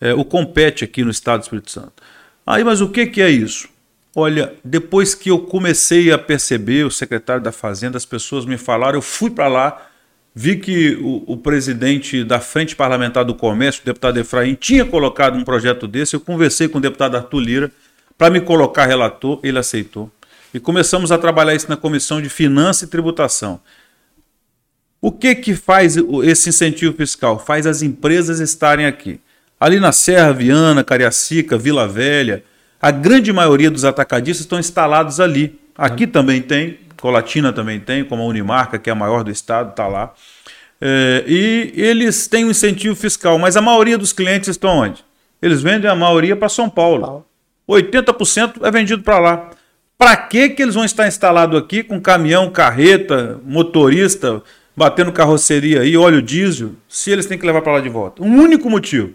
é, 0.00 0.14
o 0.14 0.24
compete 0.24 0.82
aqui 0.82 1.04
no 1.04 1.10
Estado 1.10 1.40
do 1.40 1.42
Espírito 1.42 1.70
Santo. 1.70 2.02
Aí, 2.46 2.64
mas 2.64 2.80
o 2.80 2.88
que, 2.88 3.06
que 3.06 3.20
é 3.20 3.28
isso? 3.28 3.68
Olha, 4.16 4.54
depois 4.64 5.14
que 5.14 5.30
eu 5.30 5.38
comecei 5.38 6.10
a 6.10 6.18
perceber, 6.18 6.84
o 6.84 6.90
secretário 6.90 7.42
da 7.42 7.52
Fazenda, 7.52 7.96
as 7.96 8.06
pessoas 8.06 8.44
me 8.44 8.56
falaram, 8.56 8.98
eu 8.98 9.02
fui 9.02 9.30
para 9.30 9.46
lá, 9.46 9.86
vi 10.34 10.56
que 10.56 10.96
o, 10.96 11.34
o, 11.34 11.36
presidente 11.36 12.24
da 12.24 12.40
Frente 12.40 12.74
Parlamentar 12.74 13.24
do 13.24 13.34
Comércio, 13.34 13.82
o 13.82 13.84
deputado 13.84 14.18
Efraim, 14.18 14.54
tinha 14.54 14.84
colocado 14.84 15.36
um 15.36 15.44
projeto 15.44 15.86
desse. 15.86 16.14
Eu 16.14 16.20
conversei 16.20 16.66
com 16.66 16.78
o 16.78 16.80
deputado 16.80 17.16
Arthur 17.16 17.40
Lira 17.40 17.72
para 18.18 18.30
me 18.30 18.40
colocar 18.40 18.86
relator, 18.86 19.38
ele 19.42 19.58
aceitou. 19.58 20.10
E 20.52 20.58
começamos 20.58 21.12
a 21.12 21.18
trabalhar 21.18 21.54
isso 21.54 21.68
na 21.68 21.76
Comissão 21.76 22.20
de 22.20 22.28
Finanças 22.28 22.82
e 22.82 22.86
Tributação. 22.88 23.60
O 25.00 25.10
que, 25.10 25.34
que 25.34 25.54
faz 25.54 25.96
esse 26.24 26.48
incentivo 26.48 26.94
fiscal? 26.94 27.38
Faz 27.38 27.66
as 27.66 27.82
empresas 27.82 28.40
estarem 28.40 28.84
aqui. 28.84 29.20
Ali 29.58 29.78
na 29.78 29.92
Serra, 29.92 30.32
Viana, 30.32 30.84
Cariacica, 30.84 31.56
Vila 31.56 31.86
Velha, 31.86 32.42
a 32.80 32.90
grande 32.90 33.32
maioria 33.32 33.70
dos 33.70 33.84
atacadistas 33.84 34.40
estão 34.40 34.58
instalados 34.58 35.20
ali. 35.20 35.58
Aqui 35.76 36.06
também 36.06 36.42
tem, 36.42 36.78
Colatina 37.00 37.52
também 37.52 37.80
tem, 37.80 38.04
como 38.04 38.22
a 38.22 38.26
Unimarca, 38.26 38.78
que 38.78 38.90
é 38.90 38.92
a 38.92 38.96
maior 38.96 39.22
do 39.22 39.30
estado, 39.30 39.70
está 39.70 39.86
lá. 39.86 40.12
É, 40.80 41.24
e 41.26 41.72
eles 41.76 42.26
têm 42.26 42.44
um 42.44 42.50
incentivo 42.50 42.96
fiscal, 42.96 43.38
mas 43.38 43.56
a 43.56 43.60
maioria 43.60 43.98
dos 43.98 44.12
clientes 44.12 44.48
estão 44.48 44.78
onde? 44.78 45.04
Eles 45.40 45.62
vendem 45.62 45.90
a 45.90 45.94
maioria 45.94 46.34
para 46.34 46.48
São 46.48 46.68
Paulo. 46.68 47.24
80% 47.68 48.62
é 48.62 48.70
vendido 48.70 49.02
para 49.02 49.18
lá. 49.18 49.50
Para 50.00 50.16
que, 50.16 50.48
que 50.48 50.62
eles 50.62 50.76
vão 50.76 50.84
estar 50.86 51.06
instalados 51.06 51.60
aqui 51.60 51.82
com 51.82 52.00
caminhão, 52.00 52.50
carreta, 52.50 53.38
motorista, 53.44 54.42
batendo 54.74 55.12
carroceria 55.12 55.82
aí, 55.82 55.94
óleo 55.94 56.22
diesel, 56.22 56.70
se 56.88 57.10
eles 57.10 57.26
têm 57.26 57.36
que 57.36 57.44
levar 57.44 57.60
para 57.60 57.74
lá 57.74 57.80
de 57.80 57.90
volta? 57.90 58.22
Um 58.22 58.40
único 58.40 58.70
motivo 58.70 59.12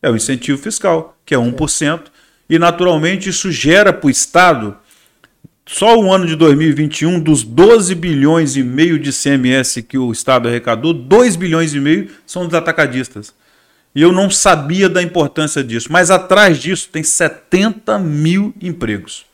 é 0.00 0.08
o 0.08 0.14
incentivo 0.14 0.62
fiscal, 0.62 1.18
que 1.26 1.34
é 1.34 1.36
1%, 1.36 2.02
e 2.48 2.56
naturalmente 2.56 3.30
isso 3.30 3.50
gera 3.50 3.92
para 3.92 4.06
o 4.06 4.08
Estado, 4.10 4.76
só 5.66 5.98
o 5.98 6.12
ano 6.12 6.24
de 6.24 6.36
2021, 6.36 7.18
dos 7.18 7.42
12 7.42 7.92
bilhões 7.96 8.54
e 8.54 8.62
meio 8.62 9.00
de 9.00 9.10
CMS 9.12 9.82
que 9.88 9.98
o 9.98 10.12
Estado 10.12 10.46
arrecadou, 10.46 10.94
2 10.94 11.34
bilhões 11.34 11.74
e 11.74 11.80
meio 11.80 12.12
são 12.24 12.44
dos 12.44 12.54
atacadistas. 12.54 13.34
E 13.92 14.02
eu 14.02 14.12
não 14.12 14.30
sabia 14.30 14.88
da 14.88 15.02
importância 15.02 15.64
disso, 15.64 15.88
mas 15.90 16.12
atrás 16.12 16.58
disso 16.58 16.90
tem 16.92 17.02
70 17.02 17.98
mil 17.98 18.54
empregos. 18.62 19.26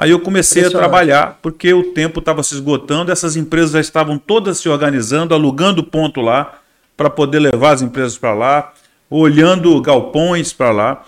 Aí 0.00 0.10
eu 0.10 0.20
comecei 0.20 0.64
a 0.64 0.70
trabalhar, 0.70 1.38
porque 1.42 1.74
o 1.74 1.92
tempo 1.92 2.20
estava 2.20 2.42
se 2.42 2.54
esgotando, 2.54 3.12
essas 3.12 3.36
empresas 3.36 3.72
já 3.72 3.80
estavam 3.80 4.16
todas 4.16 4.56
se 4.56 4.66
organizando, 4.66 5.34
alugando 5.34 5.84
ponto 5.84 6.22
lá, 6.22 6.58
para 6.96 7.10
poder 7.10 7.38
levar 7.38 7.72
as 7.72 7.82
empresas 7.82 8.16
para 8.16 8.32
lá 8.32 8.72
olhando 9.10 9.78
galpões 9.82 10.52
para 10.52 10.70
lá. 10.70 11.04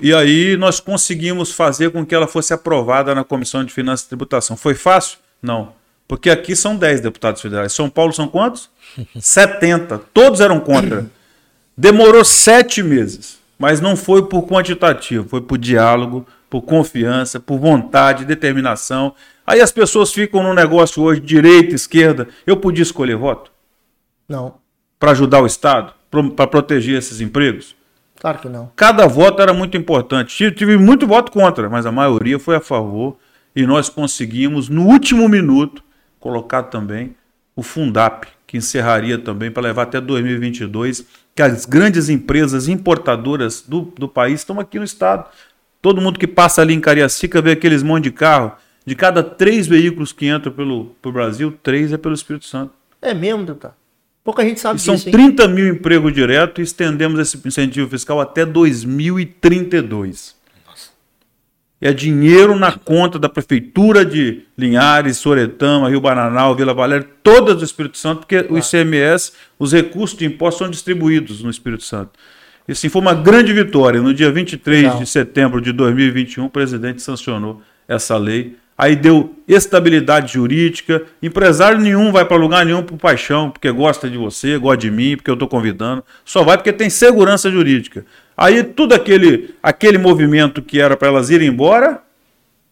E 0.00 0.12
aí 0.12 0.56
nós 0.56 0.80
conseguimos 0.80 1.52
fazer 1.52 1.90
com 1.90 2.04
que 2.04 2.14
ela 2.14 2.26
fosse 2.26 2.52
aprovada 2.52 3.14
na 3.14 3.22
Comissão 3.22 3.62
de 3.62 3.72
Finanças 3.72 4.06
e 4.06 4.08
Tributação. 4.08 4.56
Foi 4.56 4.74
fácil? 4.74 5.18
Não. 5.40 5.72
Porque 6.08 6.30
aqui 6.30 6.56
são 6.56 6.76
10 6.76 7.02
deputados 7.02 7.40
federais. 7.40 7.72
São 7.72 7.88
Paulo 7.88 8.12
são 8.12 8.26
quantos? 8.26 8.70
70. 9.20 10.00
Todos 10.12 10.40
eram 10.40 10.58
contra. 10.58 11.06
Demorou 11.76 12.24
sete 12.24 12.82
meses. 12.82 13.38
Mas 13.58 13.80
não 13.80 13.96
foi 13.96 14.26
por 14.26 14.42
quantitativo, 14.46 15.26
foi 15.28 15.40
por 15.40 15.56
diálogo, 15.56 16.26
por 16.48 16.62
confiança, 16.62 17.40
por 17.40 17.58
vontade, 17.58 18.24
determinação. 18.24 19.14
Aí 19.46 19.60
as 19.60 19.72
pessoas 19.72 20.12
ficam 20.12 20.42
no 20.42 20.54
negócio 20.54 21.02
hoje, 21.02 21.20
direita, 21.20 21.74
esquerda. 21.74 22.28
Eu 22.46 22.56
podia 22.56 22.82
escolher 22.82 23.16
voto? 23.16 23.50
Não. 24.28 24.54
Para 24.98 25.12
ajudar 25.12 25.40
o 25.42 25.46
Estado? 25.46 25.96
para 26.34 26.46
proteger 26.46 26.96
esses 26.96 27.20
empregos? 27.20 27.76
Claro 28.18 28.38
que 28.38 28.48
não. 28.48 28.70
Cada 28.74 29.06
voto 29.06 29.42
era 29.42 29.52
muito 29.52 29.76
importante. 29.76 30.34
Tive, 30.34 30.54
tive 30.54 30.76
muito 30.78 31.06
voto 31.06 31.30
contra, 31.30 31.68
mas 31.68 31.84
a 31.84 31.92
maioria 31.92 32.38
foi 32.38 32.56
a 32.56 32.60
favor. 32.60 33.16
E 33.54 33.66
nós 33.66 33.88
conseguimos, 33.88 34.68
no 34.68 34.86
último 34.86 35.28
minuto, 35.28 35.82
colocar 36.18 36.64
também 36.64 37.14
o 37.54 37.62
Fundap, 37.62 38.26
que 38.46 38.56
encerraria 38.56 39.18
também 39.18 39.50
para 39.50 39.62
levar 39.62 39.82
até 39.82 40.00
2022, 40.00 41.06
que 41.34 41.42
as 41.42 41.64
grandes 41.64 42.08
empresas 42.08 42.68
importadoras 42.68 43.62
do, 43.62 43.82
do 43.98 44.08
país 44.08 44.40
estão 44.40 44.60
aqui 44.60 44.78
no 44.78 44.84
estado. 44.84 45.28
Todo 45.86 46.00
mundo 46.00 46.18
que 46.18 46.26
passa 46.26 46.62
ali 46.62 46.74
em 46.74 46.80
Cariacica 46.80 47.40
vê 47.40 47.52
aqueles 47.52 47.80
monte 47.80 48.02
de 48.02 48.10
carro. 48.10 48.50
De 48.84 48.96
cada 48.96 49.22
três 49.22 49.68
veículos 49.68 50.10
que 50.10 50.26
entram 50.26 50.52
pelo, 50.52 50.86
pelo 51.00 51.14
Brasil, 51.14 51.56
três 51.62 51.92
é 51.92 51.96
pelo 51.96 52.12
Espírito 52.12 52.44
Santo. 52.44 52.72
É 53.00 53.14
mesmo, 53.14 53.44
deputado? 53.44 53.74
Pouca 54.24 54.42
gente 54.42 54.58
sabe 54.58 54.80
e 54.80 54.82
disso. 54.82 54.98
São 54.98 55.12
30 55.12 55.44
hein? 55.44 55.48
mil 55.48 55.68
empregos 55.68 56.12
diretos 56.12 56.58
e 56.58 56.62
estendemos 56.62 57.20
esse 57.20 57.40
incentivo 57.46 57.88
fiscal 57.88 58.20
até 58.20 58.44
2032. 58.44 60.34
Nossa. 60.66 60.90
É 61.80 61.92
dinheiro 61.92 62.56
na 62.56 62.72
conta 62.72 63.16
da 63.16 63.28
Prefeitura 63.28 64.04
de 64.04 64.42
Linhares, 64.58 65.18
Soretama, 65.18 65.88
Rio 65.88 66.00
Bananal, 66.00 66.56
Vila 66.56 66.74
Valéria, 66.74 67.08
todas 67.22 67.58
do 67.58 67.64
Espírito 67.64 67.96
Santo, 67.96 68.22
porque 68.22 68.42
claro. 68.42 68.54
o 68.54 68.58
ICMS, 68.58 69.34
os 69.56 69.72
recursos 69.72 70.18
de 70.18 70.26
impostos 70.26 70.58
são 70.58 70.68
distribuídos 70.68 71.44
no 71.44 71.50
Espírito 71.50 71.84
Santo. 71.84 72.10
E 72.68 72.74
sim, 72.74 72.88
foi 72.88 73.00
uma 73.00 73.14
grande 73.14 73.52
vitória. 73.52 74.00
No 74.00 74.12
dia 74.12 74.30
23 74.30 74.82
Legal. 74.82 74.98
de 74.98 75.06
setembro 75.06 75.60
de 75.60 75.72
2021, 75.72 76.46
o 76.46 76.50
presidente 76.50 77.00
sancionou 77.02 77.62
essa 77.88 78.16
lei 78.16 78.56
aí 78.76 78.94
deu 78.94 79.34
estabilidade 79.48 80.34
jurídica. 80.34 81.02
Empresário 81.22 81.78
nenhum 81.78 82.12
vai 82.12 82.24
para 82.24 82.36
lugar 82.36 82.64
nenhum 82.66 82.82
por 82.82 82.98
paixão, 82.98 83.50
porque 83.50 83.70
gosta 83.70 84.08
de 84.10 84.18
você, 84.18 84.58
gosta 84.58 84.78
de 84.78 84.90
mim, 84.90 85.16
porque 85.16 85.30
eu 85.30 85.34
estou 85.34 85.48
convidando. 85.48 86.04
Só 86.24 86.42
vai 86.42 86.58
porque 86.58 86.72
tem 86.72 86.90
segurança 86.90 87.50
jurídica. 87.50 88.04
Aí 88.36 88.62
tudo 88.62 88.94
aquele, 88.94 89.54
aquele 89.62 89.96
movimento 89.96 90.60
que 90.60 90.80
era 90.80 90.96
para 90.96 91.08
elas 91.08 91.30
irem 91.30 91.48
embora, 91.48 92.02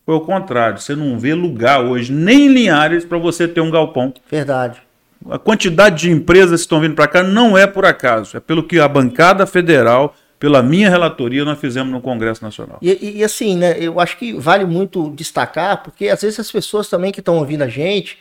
foi 0.05 0.15
o 0.15 0.21
contrário. 0.21 0.79
Você 0.79 0.95
não 0.95 1.19
vê 1.19 1.33
lugar 1.33 1.83
hoje, 1.83 2.13
nem 2.13 2.47
em 2.47 2.49
Linhares, 2.49 3.05
para 3.05 3.17
você 3.17 3.49
ter 3.49 3.63
um 3.63 3.71
galpão. 3.71 4.13
Verdade. 4.31 4.84
A 5.31 5.39
quantidade 5.39 6.03
de 6.03 6.11
empresas 6.11 6.61
que 6.61 6.65
estão 6.65 6.81
vindo 6.81 6.95
para 6.95 7.09
cá 7.09 7.23
não 7.23 7.57
é 7.57 7.67
por 7.67 7.87
acaso, 7.87 8.37
é 8.37 8.41
pelo 8.41 8.63
que 8.63 8.79
a 8.79 8.87
bancada 8.87 9.47
federal 9.47 10.15
pela 10.39 10.63
minha 10.63 10.91
relatoria, 10.91 11.43
nós 11.43 11.59
fizemos 11.59 11.91
no 11.91 12.03
Congresso 12.03 12.45
Nacional. 12.45 12.79
E, 12.83 13.19
e, 13.19 13.25
assim, 13.25 13.57
né, 13.57 13.77
eu 13.79 13.99
acho 13.99 14.19
que 14.19 14.35
vale 14.35 14.67
muito 14.67 15.11
destacar, 15.13 15.83
porque 15.83 16.09
às 16.09 16.21
vezes 16.21 16.39
as 16.39 16.53
pessoas 16.53 16.87
também 16.87 17.11
que 17.11 17.21
estão 17.21 17.39
ouvindo 17.39 17.63
a 17.63 17.69
gente, 17.69 18.19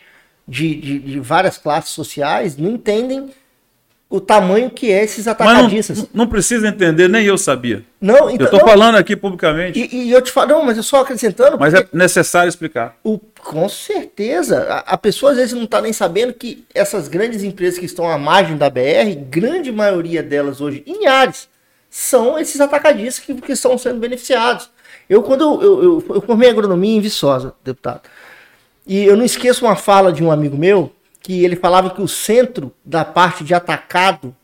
de, 0.48 0.74
de, 0.76 1.00
de, 1.00 1.20
várias 1.20 1.58
classes 1.58 1.92
sociais, 1.92 2.56
não 2.56 2.72
entendem 2.72 3.30
o 4.14 4.22
tamanho 4.22 4.70
que 4.70 4.92
é 4.92 5.04
esses 5.04 5.28
atacadistas. 5.28 5.98
Não, 5.98 6.08
não, 6.14 6.28
precisa 6.28 6.68
entender, 6.68 7.10
nem 7.10 7.26
eu 7.26 7.36
sabia. 7.36 7.84
Não, 8.00 8.30
então, 8.30 8.46
eu 8.46 8.54
estou 8.54 8.60
falando 8.60 8.94
aqui 8.94 9.16
publicamente. 9.16 9.90
E, 9.92 10.04
e, 10.04 10.12
eu 10.12 10.22
te 10.22 10.32
falo, 10.32 10.50
não, 10.50 10.64
mas 10.64 10.78
eu 10.78 10.84
só 10.84 11.02
acrescentando. 11.02 11.58
Mas 11.58 11.74
é 11.74 11.88
necessário 11.92 12.48
explicar. 12.48 12.96
O, 13.04 13.18
com 13.18 13.68
certeza. 13.68 14.68
A, 14.70 14.94
a 14.94 14.98
pessoa 15.00 15.32
às 15.32 15.40
vezes 15.40 15.54
não 15.54 15.64
está 15.64 15.82
nem 15.82 15.92
sabendo 15.92 16.32
que 16.32 16.64
essas 16.76 17.08
grandes 17.08 17.42
empresas 17.42 17.80
que 17.80 17.88
estão 17.88 18.08
à 18.08 18.16
margem 18.16 18.56
da 18.56 18.70
BR, 18.70 19.16
grande 19.28 19.72
maioria 19.72 20.22
delas 20.22 20.62
hoje, 20.62 20.84
em 20.86 21.08
Ares, 21.08 21.50
são 21.90 22.38
esses 22.38 22.62
atacadistas 22.62 23.26
que, 23.26 23.34
que 23.34 23.54
estão 23.54 23.76
sendo 23.80 24.00
beneficiados. 24.00 24.70
Eu, 25.10 25.24
quando 25.24 25.42
eu, 25.42 25.62
eu, 25.64 25.84
eu, 25.84 26.06
eu 26.18 26.22
formei 26.22 26.52
agronomia 26.52 26.98
em 26.98 27.02
Viçosa, 27.02 27.56
deputado, 27.64 28.02
e 28.86 29.06
eu 29.06 29.18
não 29.18 29.26
esqueço 29.26 29.66
uma 29.66 29.76
fala 29.76 30.14
de 30.14 30.24
um 30.24 30.32
amigo 30.32 30.56
meu, 30.56 30.94
que 31.24 31.44
ele 31.44 31.56
falava 31.56 31.90
que 31.90 32.02
o 32.02 32.08
centro 32.08 32.74
da 32.84 33.06
parte 33.06 33.46
de 33.46 33.54
atacado 33.54 34.36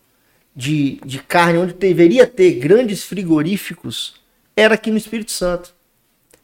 de, 0.56 1.00
de 1.06 1.20
carne, 1.20 1.60
onde 1.60 1.74
deveria 1.74 2.26
ter 2.26 2.54
grandes 2.54 3.04
frigoríficos, 3.04 4.16
era 4.56 4.76
aqui 4.76 4.90
no 4.90 4.98
Espírito 4.98 5.32
Santo. 5.32 5.76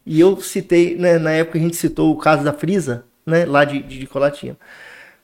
E 0.06 0.19
eu 0.19 0.39
citei, 0.41 0.95
né, 0.95 1.17
na 1.17 1.32
época 1.32 1.58
a 1.58 1.62
gente 1.62 1.78
citou 1.78 2.12
o 2.12 2.17
caso 2.17 2.43
da 2.43 2.52
Frisa, 2.52 3.06
né, 3.26 3.45
lá 3.45 3.63
de, 3.63 3.82
de, 3.82 3.98
de 3.98 4.08
Colatina. 4.08 4.58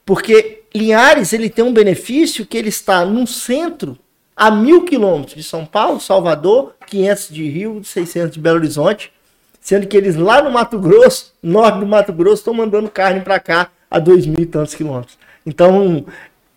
Porque 0.06 0.64
Linhares 0.74 1.34
ele 1.34 1.50
tem 1.50 1.64
um 1.64 1.74
benefício 1.74 2.46
que 2.46 2.58
ele 2.58 2.70
está 2.70 3.06
num 3.06 3.28
centro 3.28 4.00
a 4.36 4.50
mil 4.50 4.86
quilômetros 4.86 5.36
de 5.36 5.44
São 5.44 5.66
Paulo, 5.66 6.00
Salvador, 6.00 6.74
500 6.88 7.30
de 7.30 7.50
Rio, 7.50 7.84
600 7.84 8.32
de 8.32 8.40
Belo 8.40 8.58
Horizonte, 8.58 9.12
sendo 9.60 9.88
que 9.88 9.96
eles 9.96 10.16
lá 10.16 10.42
no 10.42 10.50
Mato 10.50 10.80
Grosso, 10.80 11.34
norte 11.44 11.80
do 11.80 11.86
Mato 11.86 12.14
Grosso, 12.14 12.42
estão 12.42 12.54
mandando 12.54 12.90
carne 12.90 13.20
para 13.22 13.40
cá 13.40 13.70
a 13.92 14.00
dois 14.00 14.26
mil 14.26 14.40
e 14.40 14.46
tantos 14.46 14.74
quilômetros. 14.74 15.20
Então 15.46 16.06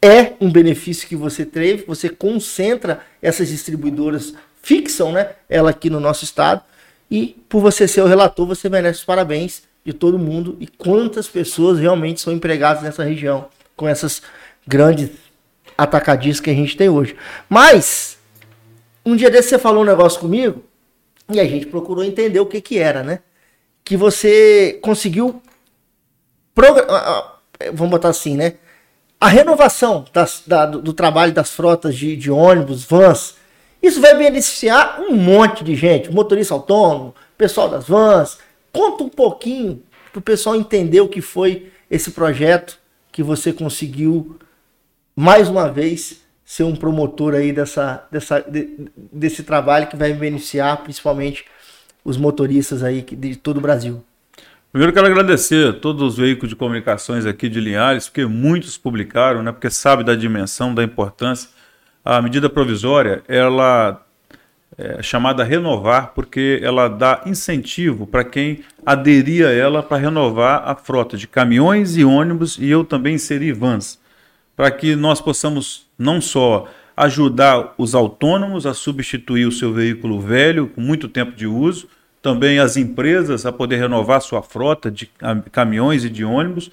é 0.01 0.35
um 0.41 0.51
benefício 0.51 1.09
que 1.09 1.17
você 1.17 1.45
teve, 1.45 1.85
você 1.85 2.09
concentra 2.09 3.01
essas 3.21 3.49
distribuidoras, 3.49 4.35
fixam, 4.63 5.13
né, 5.13 5.31
ela 5.49 5.71
aqui 5.71 5.91
no 5.91 5.99
nosso 5.99 6.25
estado 6.25 6.63
e 7.11 7.37
por 7.49 7.61
você 7.61 7.89
ser 7.89 8.03
o 8.03 8.07
relator, 8.07 8.47
você 8.47 8.69
merece 8.69 9.01
os 9.01 9.05
parabéns 9.05 9.63
de 9.85 9.93
todo 9.93 10.19
mundo 10.19 10.57
e 10.61 10.67
quantas 10.67 11.27
pessoas 11.27 11.79
realmente 11.79 12.21
são 12.21 12.33
empregadas 12.33 12.83
nessa 12.83 13.03
região 13.03 13.49
com 13.77 13.89
essas 13.89 14.23
grandes 14.67 15.11
atacadistas 15.77 16.41
que 16.41 16.51
a 16.51 16.55
gente 16.55 16.77
tem 16.77 16.89
hoje. 16.89 17.17
Mas, 17.49 18.17
um 19.05 19.17
dia 19.17 19.31
desse 19.31 19.51
você 19.51 19.59
falou 19.59 19.83
um 19.83 19.87
negócio 19.87 20.21
comigo 20.21 20.63
e 21.31 21.41
a 21.41 21.45
gente 21.45 21.67
procurou 21.67 22.05
entender 22.05 22.41
o 22.41 22.47
que 22.47 22.61
que 22.61 22.79
era, 22.79 23.03
né? 23.03 23.21
Que 23.85 23.97
você 23.97 24.79
conseguiu. 24.83 25.43
Vamos 27.73 27.91
botar 27.91 28.11
assim, 28.11 28.37
né? 28.37 28.55
A 29.21 29.29
renovação 29.29 30.05
das, 30.13 30.43
da, 30.47 30.67
do, 30.67 30.93
trabalho 30.93 31.33
das 31.33 31.51
frotas 31.51 31.97
de, 31.97 32.15
de 32.17 32.31
ônibus, 32.31 32.85
vans, 32.85 33.37
isso 33.83 34.01
vai 34.01 34.15
beneficiar 34.17 35.01
um 35.01 35.15
monte 35.15 35.65
de 35.65 35.75
gente, 35.75 36.13
motorista 36.13 36.55
autônomo, 36.55 37.15
pessoal 37.37 37.69
das 37.69 37.87
vans. 37.87 38.39
Conta 38.73 39.05
um 39.05 39.09
pouquinho 39.09 39.83
para 40.13 40.19
o 40.19 40.23
pessoal 40.23 40.57
entender 40.57 41.01
o 41.01 41.09
que 41.09 41.21
foi 41.21 41.71
esse 41.91 42.11
projeto 42.11 42.79
que 43.11 43.23
você 43.23 43.53
conseguiu 43.53 44.39
mais 45.17 45.49
uma 45.49 45.71
vez 45.71 46.21
ser 46.45 46.65
um 46.65 46.77
promotor 46.77 47.35
aí 47.35 47.53
dessa, 47.53 48.07
dessa, 48.11 48.41
de, 48.41 48.91
desse 48.97 49.43
trabalho 49.43 49.87
que 49.87 49.97
vai 49.97 50.13
beneficiar 50.13 50.83
principalmente 50.83 51.45
os 52.05 52.17
motoristas 52.17 52.83
aí 52.83 53.01
de 53.01 53.37
todo 53.37 53.59
o 53.59 53.61
Brasil. 53.61 54.05
Primeiro 54.75 54.93
quero 54.93 55.07
agradecer 55.07 55.69
a 55.69 55.73
todos 55.73 56.03
os 56.03 56.17
veículos 56.17 56.49
de 56.49 56.57
comunicações 56.57 57.27
aqui 57.27 57.49
de 57.49 57.61
Linhares, 57.61 58.09
porque 58.09 58.27
muitos 58.27 58.77
publicaram, 58.77 59.41
né, 59.41 59.53
porque 59.53 59.71
sabe 59.71 60.03
da 60.03 60.17
dimensão, 60.17 60.75
da 60.75 60.83
importância. 60.83 61.49
A 62.05 62.21
medida 62.21 62.51
provisória, 62.51 63.23
ela 63.29 64.05
é 64.77 65.01
chamada 65.01 65.45
Renovar, 65.45 66.11
porque 66.13 66.59
ela 66.61 66.89
dá 66.89 67.23
incentivo 67.25 68.05
para 68.05 68.25
quem 68.25 68.65
aderir 68.85 69.47
a 69.47 69.53
ela 69.53 69.81
para 69.81 69.97
renovar 69.97 70.69
a 70.69 70.75
frota 70.75 71.17
de 71.17 71.29
caminhões 71.29 71.97
e 71.97 72.05
ônibus, 72.05 72.59
e 72.59 72.69
eu 72.69 72.83
também 72.83 73.15
inseri 73.15 73.53
vans 73.53 74.01
para 74.57 74.73
que 74.73 74.97
nós 74.97 75.21
possamos 75.21 75.87
não 75.97 76.21
só 76.21 76.69
ajudar 76.97 77.75
os 77.79 77.95
autônomos 77.95 78.67
a 78.67 78.75
substituir 78.75 79.47
o 79.47 79.53
seu 79.53 79.73
veículo 79.73 80.21
velho 80.21 80.67
com 80.67 80.81
muito 80.81 81.07
tempo 81.07 81.31
de 81.31 81.47
uso, 81.47 81.89
também 82.25 82.59
as 82.59 82.79
empresas 82.79 83.45
a 83.45 83.53
poder 83.53 83.77
renovar 83.77 84.19
sua 84.23 84.41
frota 84.41 84.91
de 84.91 85.11
caminhões 85.53 86.07
e 86.07 86.09
de 86.09 86.25
ônibus, 86.25 86.71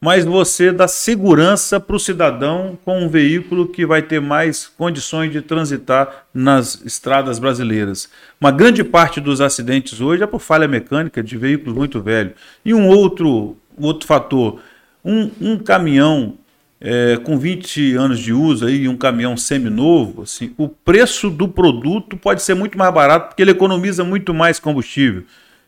mas 0.00 0.24
você 0.24 0.72
dá 0.72 0.88
segurança 0.88 1.78
para 1.78 1.94
o 1.94 2.00
cidadão 2.00 2.78
com 2.82 3.02
um 3.02 3.08
veículo 3.10 3.68
que 3.68 3.84
vai 3.84 4.00
ter 4.00 4.18
mais 4.18 4.66
condições 4.66 5.30
de 5.30 5.42
transitar 5.42 6.24
nas 6.32 6.82
estradas 6.86 7.38
brasileiras. 7.38 8.08
Uma 8.40 8.50
grande 8.50 8.82
parte 8.82 9.20
dos 9.20 9.42
acidentes 9.42 10.00
hoje 10.00 10.22
é 10.22 10.26
por 10.26 10.40
falha 10.40 10.66
mecânica 10.66 11.22
de 11.22 11.36
veículos 11.36 11.76
muito 11.76 12.00
velhos. 12.00 12.32
E 12.64 12.72
um 12.72 12.88
outro, 12.88 13.58
outro 13.78 14.08
fator, 14.08 14.58
um, 15.04 15.30
um 15.38 15.58
caminhão 15.58 16.38
é, 16.86 17.16
com 17.16 17.38
20 17.38 17.94
anos 17.94 18.20
de 18.20 18.30
uso 18.34 18.66
aí, 18.66 18.86
um 18.86 18.96
caminhão 18.96 19.38
semi-novo, 19.38 20.24
assim, 20.24 20.52
o 20.58 20.68
preço 20.68 21.30
do 21.30 21.48
produto 21.48 22.14
pode 22.14 22.42
ser 22.42 22.52
muito 22.52 22.76
mais 22.76 22.92
barato 22.92 23.28
porque 23.28 23.40
ele 23.40 23.52
economiza 23.52 24.04
muito 24.04 24.34
mais 24.34 24.60
combustível. 24.60 25.22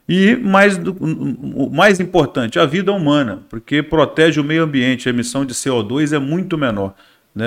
E 0.07 0.37
mais 0.37 0.77
do, 0.77 0.93
o 0.93 1.71
mais 1.71 2.01
importante, 2.01 2.59
a 2.59 2.67
vida 2.67 2.93
humana, 2.93 3.41
porque 3.49 3.83
protege 3.83 4.39
o 4.39 4.45
meio 4.45 4.65
ambiente, 4.65 5.09
a 5.09 5.11
emissão 5.11 5.47
de 5.47 5.55
CO2 5.55 6.15
é 6.15 6.19
muito 6.19 6.59
menor. 6.59 6.95
Né? 7.35 7.45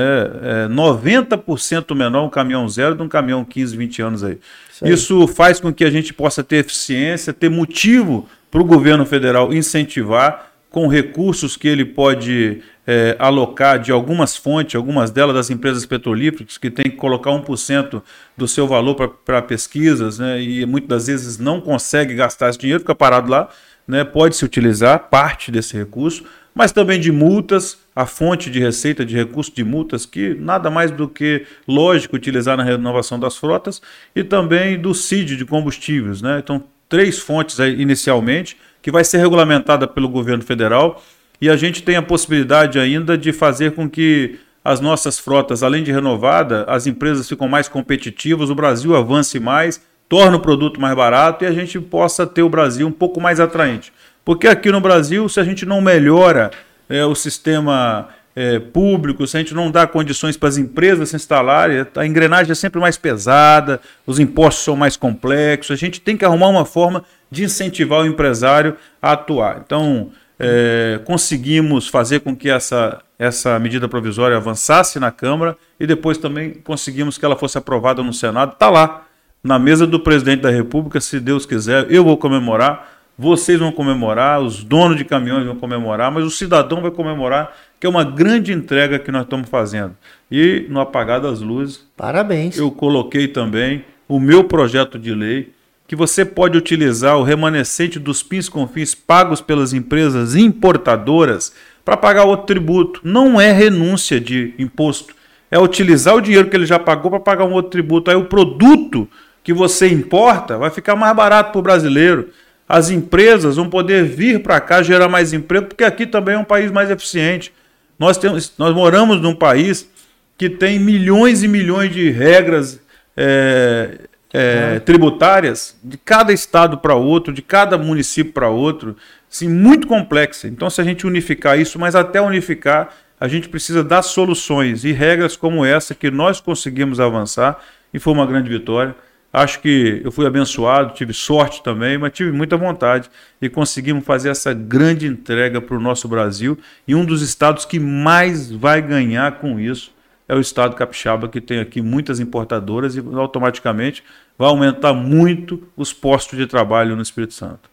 É 0.66 0.68
90% 0.68 1.96
menor 1.96 2.26
um 2.26 2.30
caminhão 2.30 2.68
zero 2.68 2.96
de 2.96 3.04
um 3.04 3.08
caminhão 3.08 3.46
15, 3.46 3.78
20 3.78 4.02
anos 4.02 4.24
aí. 4.24 4.40
aí. 4.82 4.92
Isso 4.92 5.28
faz 5.28 5.60
com 5.60 5.72
que 5.72 5.86
a 5.86 5.92
gente 5.92 6.12
possa 6.12 6.44
ter 6.44 6.58
eficiência, 6.58 7.32
ter 7.32 7.50
motivo 7.50 8.28
para 8.50 8.62
o 8.62 8.66
governo 8.66 9.06
federal 9.06 9.54
incentivar 9.54 10.50
com 10.72 10.88
recursos 10.88 11.56
que 11.56 11.68
ele 11.68 11.86
pode 11.86 12.62
é, 12.92 13.16
alocar 13.20 13.78
de 13.78 13.92
algumas 13.92 14.36
fontes, 14.36 14.74
algumas 14.74 15.12
delas 15.12 15.36
das 15.36 15.52
empresas 15.52 15.86
petrolíferas, 15.86 16.58
que 16.58 16.72
tem 16.72 16.86
que 16.86 16.98
colocar 16.98 17.30
1% 17.30 18.02
do 18.36 18.48
seu 18.48 18.68
valor 18.68 18.96
para 19.24 19.44
pesquisas, 19.44 20.18
né, 20.18 20.42
e 20.42 20.66
muitas 20.66 20.90
das 20.90 21.06
vezes 21.06 21.38
não 21.38 21.62
consegue 21.62 22.16
gastar 22.16 22.50
esse 22.50 22.58
dinheiro, 22.58 22.80
fica 22.80 22.96
parado 22.96 23.30
lá, 23.30 23.48
né, 23.88 24.04
pode-se 24.04 24.44
utilizar 24.44 25.08
parte 25.08 25.52
desse 25.52 25.78
recurso, 25.78 26.24
mas 26.56 26.72
também 26.72 27.00
de 27.00 27.12
multas, 27.12 27.78
a 27.96 28.08
fonte 28.08 28.50
de 28.50 28.60
receita 28.60 29.06
de 29.06 29.16
recurso 29.16 29.54
de 29.54 29.64
multas, 29.64 30.08
que 30.08 30.34
nada 30.40 30.72
mais 30.72 30.90
do 30.90 31.08
que 31.08 31.46
lógico 31.68 32.16
utilizar 32.16 32.58
na 32.58 32.64
renovação 32.64 33.20
das 33.20 33.38
frotas, 33.38 33.80
e 34.16 34.24
também 34.24 34.82
do 34.82 34.96
CID 34.96 35.38
de 35.38 35.46
combustíveis. 35.46 36.24
Né? 36.24 36.40
Então, 36.44 36.64
três 36.90 37.20
fontes 37.20 37.60
inicialmente, 37.60 38.58
que 38.82 38.90
vai 38.90 39.04
ser 39.04 39.20
regulamentada 39.20 39.88
pelo 39.88 40.10
governo 40.10 40.44
federal 40.44 41.00
e 41.42 41.50
a 41.50 41.56
gente 41.56 41.84
tem 41.84 41.96
a 41.96 42.02
possibilidade 42.02 42.80
ainda 42.80 43.18
de 43.18 43.32
fazer 43.32 43.72
com 43.72 43.90
que 43.90 44.40
as 44.64 44.80
nossas 44.80 45.18
frotas, 45.18 45.64
além 45.64 45.84
de 45.84 45.92
renovada, 45.92 46.66
as 46.68 46.86
empresas 46.86 47.28
ficam 47.28 47.48
mais 47.48 47.68
competitivas, 47.68 48.50
o 48.50 48.56
Brasil 48.56 48.96
avance 48.96 49.40
mais, 49.40 49.82
torna 50.08 50.38
o 50.38 50.40
produto 50.42 50.82
mais 50.82 50.96
barato 50.96 51.44
e 51.44 51.48
a 51.48 51.52
gente 51.52 51.80
possa 51.80 52.28
ter 52.28 52.44
o 52.44 52.50
Brasil 52.50 52.86
um 52.88 52.92
pouco 52.92 53.22
mais 53.22 53.40
atraente. 53.40 53.94
Porque 54.26 54.48
aqui 54.48 54.72
no 54.72 54.82
Brasil, 54.82 55.28
se 55.30 55.40
a 55.40 55.44
gente 55.44 55.66
não 55.66 55.82
melhora 55.82 56.52
é, 56.90 57.06
o 57.06 57.16
sistema 57.16 58.10
é, 58.36 58.60
público, 58.60 59.26
se 59.26 59.38
a 59.38 59.40
gente 59.40 59.54
não 59.54 59.72
dá 59.72 59.88
condições 59.88 60.36
para 60.36 60.50
as 60.50 60.58
empresas 60.58 61.10
se 61.10 61.16
instalarem, 61.16 61.86
a 61.96 62.06
engrenagem 62.06 62.52
é 62.52 62.56
sempre 62.56 62.80
mais 62.80 62.98
pesada, 62.98 63.80
os 64.06 64.20
impostos 64.20 64.64
são 64.64 64.76
mais 64.76 64.98
complexos, 64.98 65.72
a 65.72 65.78
gente 65.78 66.02
tem 66.02 66.18
que 66.18 66.26
arrumar 66.26 66.48
uma 66.48 66.66
forma 66.66 67.04
de 67.32 67.44
incentivar 67.44 68.02
o 68.02 68.06
empresário 68.06 68.76
a 69.02 69.14
atuar. 69.14 69.62
Então, 69.66 70.12
é, 70.40 71.02
conseguimos 71.04 71.88
fazer 71.88 72.22
com 72.22 72.36
que 72.36 72.50
essa, 72.50 73.02
essa 73.18 73.60
medida 73.60 73.90
provisória 73.90 74.38
avançasse 74.38 75.00
na 75.00 75.12
Câmara 75.12 75.58
e 75.80 75.86
depois 75.86 76.18
também 76.18 76.54
conseguimos 76.54 77.18
que 77.18 77.26
ela 77.26 77.36
fosse 77.36 77.58
aprovada 77.58 78.02
no 78.02 78.14
Senado. 78.14 78.54
Está 78.54 78.70
lá, 78.70 79.06
na 79.44 79.60
mesa 79.60 79.86
do 79.86 80.00
presidente 80.00 80.42
da 80.42 80.50
República, 80.50 81.02
se 81.02 81.20
Deus 81.20 81.46
quiser, 81.46 81.88
eu 81.90 82.04
vou 82.04 82.18
comemorar, 82.18 83.00
vocês 83.18 83.60
vão 83.60 83.72
comemorar, 83.72 84.42
os 84.42 84.64
donos 84.64 84.98
de 84.98 85.04
caminhões 85.04 85.46
vão 85.46 85.56
comemorar, 85.56 86.10
mas 86.10 86.24
o 86.24 86.32
cidadão 86.32 86.82
vai 86.82 86.92
comemorar, 86.92 87.54
que 87.78 87.86
é 87.86 87.90
uma 87.90 88.04
grande 88.04 88.54
entrega 88.54 88.98
que 88.98 89.12
nós 89.12 89.24
estamos 89.24 89.50
fazendo. 89.50 89.96
E 90.32 90.66
no 90.70 90.80
apagar 90.80 91.20
das 91.20 91.42
luzes, 91.42 91.86
parabéns. 91.98 92.58
Eu 92.58 92.72
coloquei 92.72 93.28
também 93.28 93.84
o 94.08 94.20
meu 94.20 94.46
projeto 94.46 94.98
de 94.98 95.14
lei 95.14 95.52
que 95.90 95.96
você 95.96 96.24
pode 96.24 96.56
utilizar 96.56 97.18
o 97.18 97.24
remanescente 97.24 97.98
dos 97.98 98.22
PIS 98.22 98.48
confins 98.48 98.94
pagos 98.94 99.42
pelas 99.42 99.74
empresas 99.74 100.36
importadoras 100.36 101.52
para 101.84 101.98
pagar 101.98 102.26
outro 102.26 102.46
tributo. 102.46 103.02
Não 103.04 103.42
é 103.42 103.52
renúncia 103.52 104.22
de 104.22 104.54
imposto, 104.60 105.16
é 105.50 105.58
utilizar 105.58 106.14
o 106.14 106.22
dinheiro 106.22 106.48
que 106.48 106.56
ele 106.56 106.68
já 106.68 106.78
pagou 106.78 107.10
para 107.10 107.20
pagar 107.20 107.46
um 107.46 107.54
outro 107.54 107.72
tributo. 107.72 108.12
Aí 108.12 108.16
o 108.16 108.26
produto 108.26 109.10
que 109.44 109.52
você 109.52 109.88
importa 109.88 110.60
vai 110.60 110.70
ficar 110.70 110.96
mais 110.96 111.16
barato 111.16 111.52
para 111.54 111.60
o 111.60 111.64
brasileiro. 111.64 112.30
As 112.68 112.92
empresas 112.92 113.56
vão 113.56 113.68
poder 113.68 114.04
vir 114.04 114.44
para 114.44 114.62
cá 114.62 114.84
gerar 114.84 115.10
mais 115.10 115.34
emprego, 115.34 115.70
porque 115.70 115.84
aqui 115.84 116.06
também 116.06 116.36
é 116.36 116.38
um 116.38 116.44
país 116.44 116.70
mais 116.70 116.92
eficiente. 116.92 117.52
Nós, 117.98 118.16
temos, 118.16 118.54
nós 118.60 118.76
moramos 118.76 119.20
num 119.20 119.34
país 119.34 119.90
que 120.38 120.52
tem 120.52 120.78
milhões 120.78 121.42
e 121.42 121.48
milhões 121.48 121.92
de 121.92 122.12
regras 122.12 122.80
é, 123.18 124.02
é, 124.34 124.80
tributárias 124.80 125.78
de 125.84 125.98
cada 125.98 126.32
estado 126.32 126.78
para 126.78 126.96
outro, 126.96 127.34
de 127.34 127.42
cada 127.42 127.78
município 127.78 128.32
para 128.32 128.50
outro, 128.50 128.96
assim, 129.32 129.48
muito 129.48 129.88
complexa. 129.88 130.48
Então, 130.48 130.70
se 130.70 130.80
a 130.80 130.84
gente 130.84 131.08
unificar 131.08 131.60
isso, 131.60 131.80
mas 131.80 131.96
até 131.96 132.22
unificar, 132.22 132.90
a 133.20 133.28
gente 133.28 133.50
precisa 133.50 133.84
dar 133.84 134.02
soluções 134.02 134.84
e 134.86 134.92
regras 134.92 135.36
como 135.36 135.66
essa 135.66 135.94
que 135.94 136.10
nós 136.10 136.40
conseguimos 136.40 137.00
avançar 137.00 137.60
e 137.94 138.00
foi 138.00 138.14
uma 138.14 138.26
grande 138.26 138.50
vitória. 138.50 138.96
Acho 139.32 139.60
que 139.60 140.02
eu 140.04 140.12
fui 140.12 140.26
abençoado, 140.26 140.94
tive 140.94 141.14
sorte 141.14 141.62
também, 141.62 141.98
mas 142.00 142.12
tive 142.14 142.32
muita 142.32 142.58
vontade 142.58 143.10
e 143.40 143.48
conseguimos 143.48 144.04
fazer 144.04 144.30
essa 144.30 144.54
grande 144.54 145.06
entrega 145.06 145.62
para 145.62 145.78
o 145.78 145.80
nosso 145.80 146.08
Brasil. 146.08 146.58
E 146.88 146.96
um 146.96 147.06
dos 147.06 147.22
estados 147.22 147.64
que 147.64 147.80
mais 147.80 148.50
vai 148.50 148.82
ganhar 148.82 149.34
com 149.34 149.60
isso 149.60 149.92
é 150.30 150.36
o 150.36 150.40
estado 150.40 150.76
capixaba, 150.76 151.28
que 151.28 151.42
tem 151.42 151.60
aqui 151.60 151.82
muitas 151.82 152.20
importadoras 152.20 152.96
e 152.96 153.00
automaticamente 153.00 154.04
vai 154.38 154.48
aumentar 154.48 154.94
muito 154.94 155.68
os 155.76 155.92
postos 155.92 156.38
de 156.38 156.46
trabalho 156.46 156.96
no 156.96 157.02
Espírito 157.02 157.34
Santo. 157.34 157.70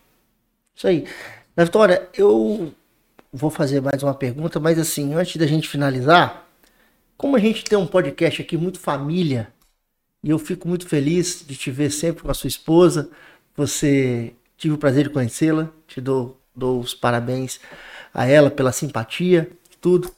Isso 0.74 0.88
aí. 0.88 1.04
Na 1.54 1.64
Vitória, 1.64 2.08
eu 2.14 2.72
vou 3.32 3.50
fazer 3.50 3.80
mais 3.82 4.02
uma 4.02 4.14
pergunta, 4.14 4.58
mas 4.58 4.78
assim, 4.78 5.14
antes 5.14 5.36
da 5.36 5.46
gente 5.46 5.68
finalizar, 5.68 6.46
como 7.16 7.36
a 7.36 7.38
gente 7.38 7.62
tem 7.62 7.78
um 7.78 7.86
podcast 7.86 8.40
aqui 8.40 8.56
muito 8.56 8.80
família, 8.80 9.48
e 10.24 10.30
eu 10.30 10.38
fico 10.38 10.66
muito 10.66 10.88
feliz 10.88 11.44
de 11.46 11.54
te 11.54 11.70
ver 11.70 11.90
sempre 11.90 12.22
com 12.24 12.30
a 12.30 12.34
sua 12.34 12.48
esposa. 12.48 13.10
Você 13.54 14.32
tive 14.56 14.74
o 14.74 14.78
prazer 14.78 15.04
de 15.04 15.10
conhecê-la. 15.10 15.68
Te 15.86 16.00
dou, 16.00 16.40
dou 16.54 16.80
os 16.80 16.94
parabéns 16.94 17.60
a 18.12 18.26
ela 18.26 18.50
pela 18.50 18.72
simpatia, 18.72 19.48
tudo. 19.80 20.10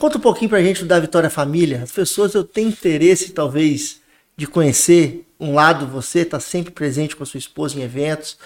Conta 0.00 0.16
um 0.16 0.20
pouquinho 0.22 0.48
pra 0.48 0.62
gente 0.62 0.82
da 0.82 0.98
Vitória 0.98 1.28
Família. 1.28 1.82
As 1.82 1.92
pessoas 1.92 2.32
eu 2.32 2.42
tenho 2.42 2.70
interesse, 2.70 3.32
talvez, 3.32 4.00
de 4.34 4.46
conhecer 4.46 5.26
um 5.38 5.52
lado 5.52 5.86
você 5.86 6.20
está 6.20 6.40
sempre 6.40 6.72
presente 6.72 7.14
com 7.14 7.22
a 7.22 7.26
sua 7.26 7.36
esposa 7.36 7.78
em 7.78 7.82
eventos. 7.82 8.38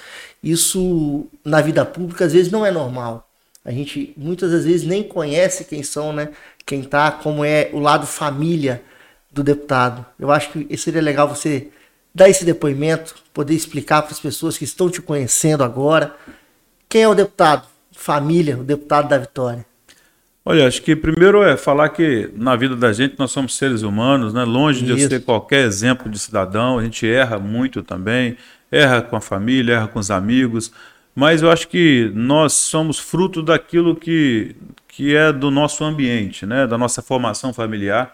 Isso 0.42 1.28
na 1.44 1.60
vida 1.60 1.86
pública 1.86 2.24
às 2.24 2.32
vezes 2.32 2.50
não 2.50 2.66
é 2.66 2.72
normal. 2.72 3.30
A 3.64 3.70
gente 3.70 4.12
muitas 4.16 4.50
das 4.50 4.64
vezes 4.64 4.84
nem 4.84 5.04
conhece 5.04 5.64
quem 5.64 5.84
são, 5.84 6.12
né? 6.12 6.30
Quem 6.66 6.82
tá, 6.82 7.12
como 7.12 7.44
é 7.44 7.70
o 7.72 7.78
lado 7.78 8.04
família 8.04 8.82
do 9.30 9.44
deputado. 9.44 10.04
Eu 10.18 10.32
acho 10.32 10.50
que 10.50 10.76
seria 10.76 11.00
legal 11.00 11.28
você 11.28 11.68
dar 12.12 12.28
esse 12.28 12.44
depoimento, 12.44 13.14
poder 13.32 13.54
explicar 13.54 14.02
para 14.02 14.10
as 14.10 14.18
pessoas 14.18 14.58
que 14.58 14.64
estão 14.64 14.90
te 14.90 15.00
conhecendo 15.00 15.62
agora 15.62 16.16
quem 16.88 17.02
é 17.02 17.08
o 17.08 17.14
deputado, 17.14 17.68
família, 17.92 18.58
o 18.58 18.64
deputado 18.64 19.08
da 19.08 19.18
Vitória. 19.18 19.64
Olha, 20.46 20.66
acho 20.66 20.82
que 20.82 20.94
primeiro 20.94 21.42
é 21.42 21.56
falar 21.56 21.88
que 21.88 22.30
na 22.36 22.54
vida 22.54 22.76
da 22.76 22.92
gente 22.92 23.14
nós 23.18 23.30
somos 23.30 23.56
seres 23.56 23.80
humanos, 23.80 24.34
né? 24.34 24.44
Longe 24.44 24.84
Isso. 24.84 24.94
de 24.94 25.02
eu 25.02 25.08
ser 25.08 25.24
qualquer 25.24 25.64
exemplo 25.64 26.10
de 26.10 26.18
cidadão, 26.18 26.78
a 26.78 26.84
gente 26.84 27.08
erra 27.08 27.38
muito 27.38 27.82
também, 27.82 28.36
erra 28.70 29.00
com 29.00 29.16
a 29.16 29.22
família, 29.22 29.76
erra 29.76 29.88
com 29.88 29.98
os 29.98 30.10
amigos, 30.10 30.70
mas 31.14 31.40
eu 31.40 31.50
acho 31.50 31.66
que 31.68 32.10
nós 32.14 32.52
somos 32.52 32.98
fruto 32.98 33.42
daquilo 33.42 33.96
que, 33.96 34.54
que 34.86 35.16
é 35.16 35.32
do 35.32 35.50
nosso 35.50 35.82
ambiente, 35.82 36.44
né? 36.44 36.66
Da 36.66 36.76
nossa 36.76 37.00
formação 37.00 37.54
familiar. 37.54 38.12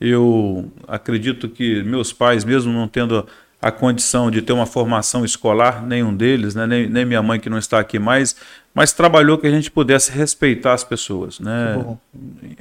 Eu 0.00 0.70
acredito 0.86 1.48
que 1.48 1.82
meus 1.82 2.12
pais, 2.12 2.44
mesmo 2.44 2.72
não 2.72 2.86
tendo 2.86 3.26
a 3.62 3.70
condição 3.70 4.28
de 4.28 4.42
ter 4.42 4.52
uma 4.52 4.66
formação 4.66 5.24
escolar, 5.24 5.86
nenhum 5.86 6.14
deles, 6.14 6.52
né? 6.56 6.66
nem, 6.66 6.88
nem 6.88 7.04
minha 7.04 7.22
mãe 7.22 7.38
que 7.38 7.48
não 7.48 7.58
está 7.58 7.78
aqui 7.78 7.96
mais, 7.96 8.34
mas 8.74 8.92
trabalhou 8.92 9.36
que 9.38 9.46
a 9.46 9.50
gente 9.50 9.70
pudesse 9.70 10.10
respeitar 10.10 10.72
as 10.72 10.82
pessoas, 10.82 11.38
né? 11.38 11.96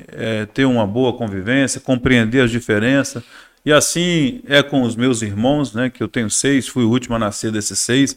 É, 0.10 0.46
ter 0.46 0.66
uma 0.66 0.86
boa 0.86 1.14
convivência, 1.14 1.80
compreender 1.80 2.42
as 2.42 2.52
diferenças. 2.52 3.24
E 3.66 3.72
assim 3.72 4.42
é 4.48 4.62
com 4.62 4.82
os 4.82 4.96
meus 4.96 5.22
irmãos, 5.22 5.74
né? 5.74 5.90
Que 5.90 6.04
eu 6.04 6.08
tenho 6.08 6.30
seis, 6.30 6.68
fui 6.68 6.84
o 6.84 6.90
último 6.90 7.16
a 7.16 7.20
nascer 7.20 7.52
desses 7.52 7.80
seis. 7.80 8.16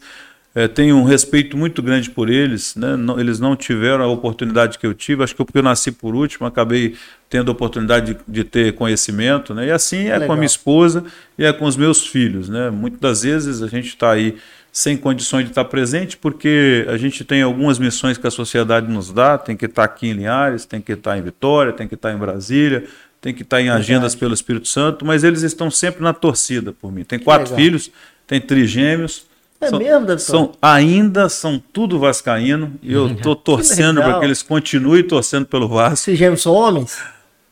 É, 0.53 0.69
tenho 0.69 0.95
um 0.95 1.03
respeito 1.03 1.57
muito 1.57 1.83
grande 1.83 2.09
por 2.09 2.29
eles, 2.29 2.77
né? 2.77 2.95
não, 2.95 3.19
eles 3.19 3.41
não 3.41 3.57
tiveram 3.57 4.05
a 4.05 4.07
oportunidade 4.07 4.79
que 4.79 4.87
eu 4.87 4.93
tive, 4.93 5.21
acho 5.21 5.35
que 5.35 5.43
porque 5.43 5.57
eu 5.57 5.63
nasci 5.63 5.91
por 5.91 6.15
último, 6.15 6.47
acabei 6.47 6.95
tendo 7.29 7.49
a 7.49 7.51
oportunidade 7.51 8.13
de, 8.13 8.19
de 8.25 8.45
ter 8.45 8.73
conhecimento, 8.73 9.53
né? 9.53 9.67
e 9.67 9.71
assim 9.71 10.07
é 10.07 10.17
com 10.25 10.31
a 10.31 10.35
minha 10.35 10.45
esposa 10.45 11.03
e 11.37 11.43
é 11.43 11.51
com 11.51 11.65
os 11.65 11.75
meus 11.75 12.07
filhos. 12.07 12.47
Né? 12.47 12.69
Muitas 12.69 13.01
das 13.01 13.23
vezes 13.23 13.61
a 13.61 13.67
gente 13.67 13.87
está 13.87 14.11
aí 14.11 14.37
sem 14.75 14.97
condições 14.97 15.45
de 15.45 15.51
estar 15.51 15.63
presente, 15.63 16.17
porque 16.17 16.85
a 16.89 16.97
gente 16.97 17.23
tem 17.23 17.41
algumas 17.41 17.79
missões 17.79 18.17
que 18.17 18.27
a 18.27 18.29
sociedade 18.29 18.91
nos 18.91 19.09
dá, 19.09 19.37
tem 19.37 19.55
que 19.55 19.67
estar 19.67 19.85
aqui 19.85 20.09
em 20.09 20.11
Linhares, 20.11 20.65
tem 20.65 20.81
que 20.81 20.91
estar 20.91 21.17
em 21.17 21.21
Vitória, 21.21 21.71
tem 21.71 21.87
que 21.87 21.95
estar 21.95 22.11
em 22.11 22.17
Brasília, 22.17 22.83
tem 23.21 23.33
que 23.33 23.43
estar 23.43 23.61
em 23.61 23.69
agendas 23.69 24.11
Verdade. 24.11 24.17
pelo 24.17 24.33
Espírito 24.33 24.67
Santo, 24.67 25.05
mas 25.05 25.23
eles 25.23 25.43
estão 25.43 25.71
sempre 25.71 26.03
na 26.03 26.11
torcida 26.11 26.73
por 26.73 26.91
mim. 26.91 27.05
Tem 27.05 27.17
quatro 27.17 27.55
filhos, 27.55 27.89
tem 28.27 28.41
trigêmeos, 28.41 29.25
é 29.61 29.69
são, 29.69 29.79
mesmo, 29.79 30.05
David? 30.05 30.21
São, 30.21 30.51
ainda 30.61 31.29
são 31.29 31.57
tudo 31.71 31.97
vascaíno 31.97 32.73
e 32.83 32.91
eu 32.91 33.07
estou 33.15 33.33
torcendo 33.33 34.01
para 34.01 34.19
que 34.19 34.25
eles 34.25 34.41
continuem 34.43 35.03
torcendo 35.03 35.45
pelo 35.45 35.69
Vasco. 35.69 35.93
Esses 35.93 36.19
gêmeos 36.19 36.41
são 36.41 36.51
homens? 36.51 36.97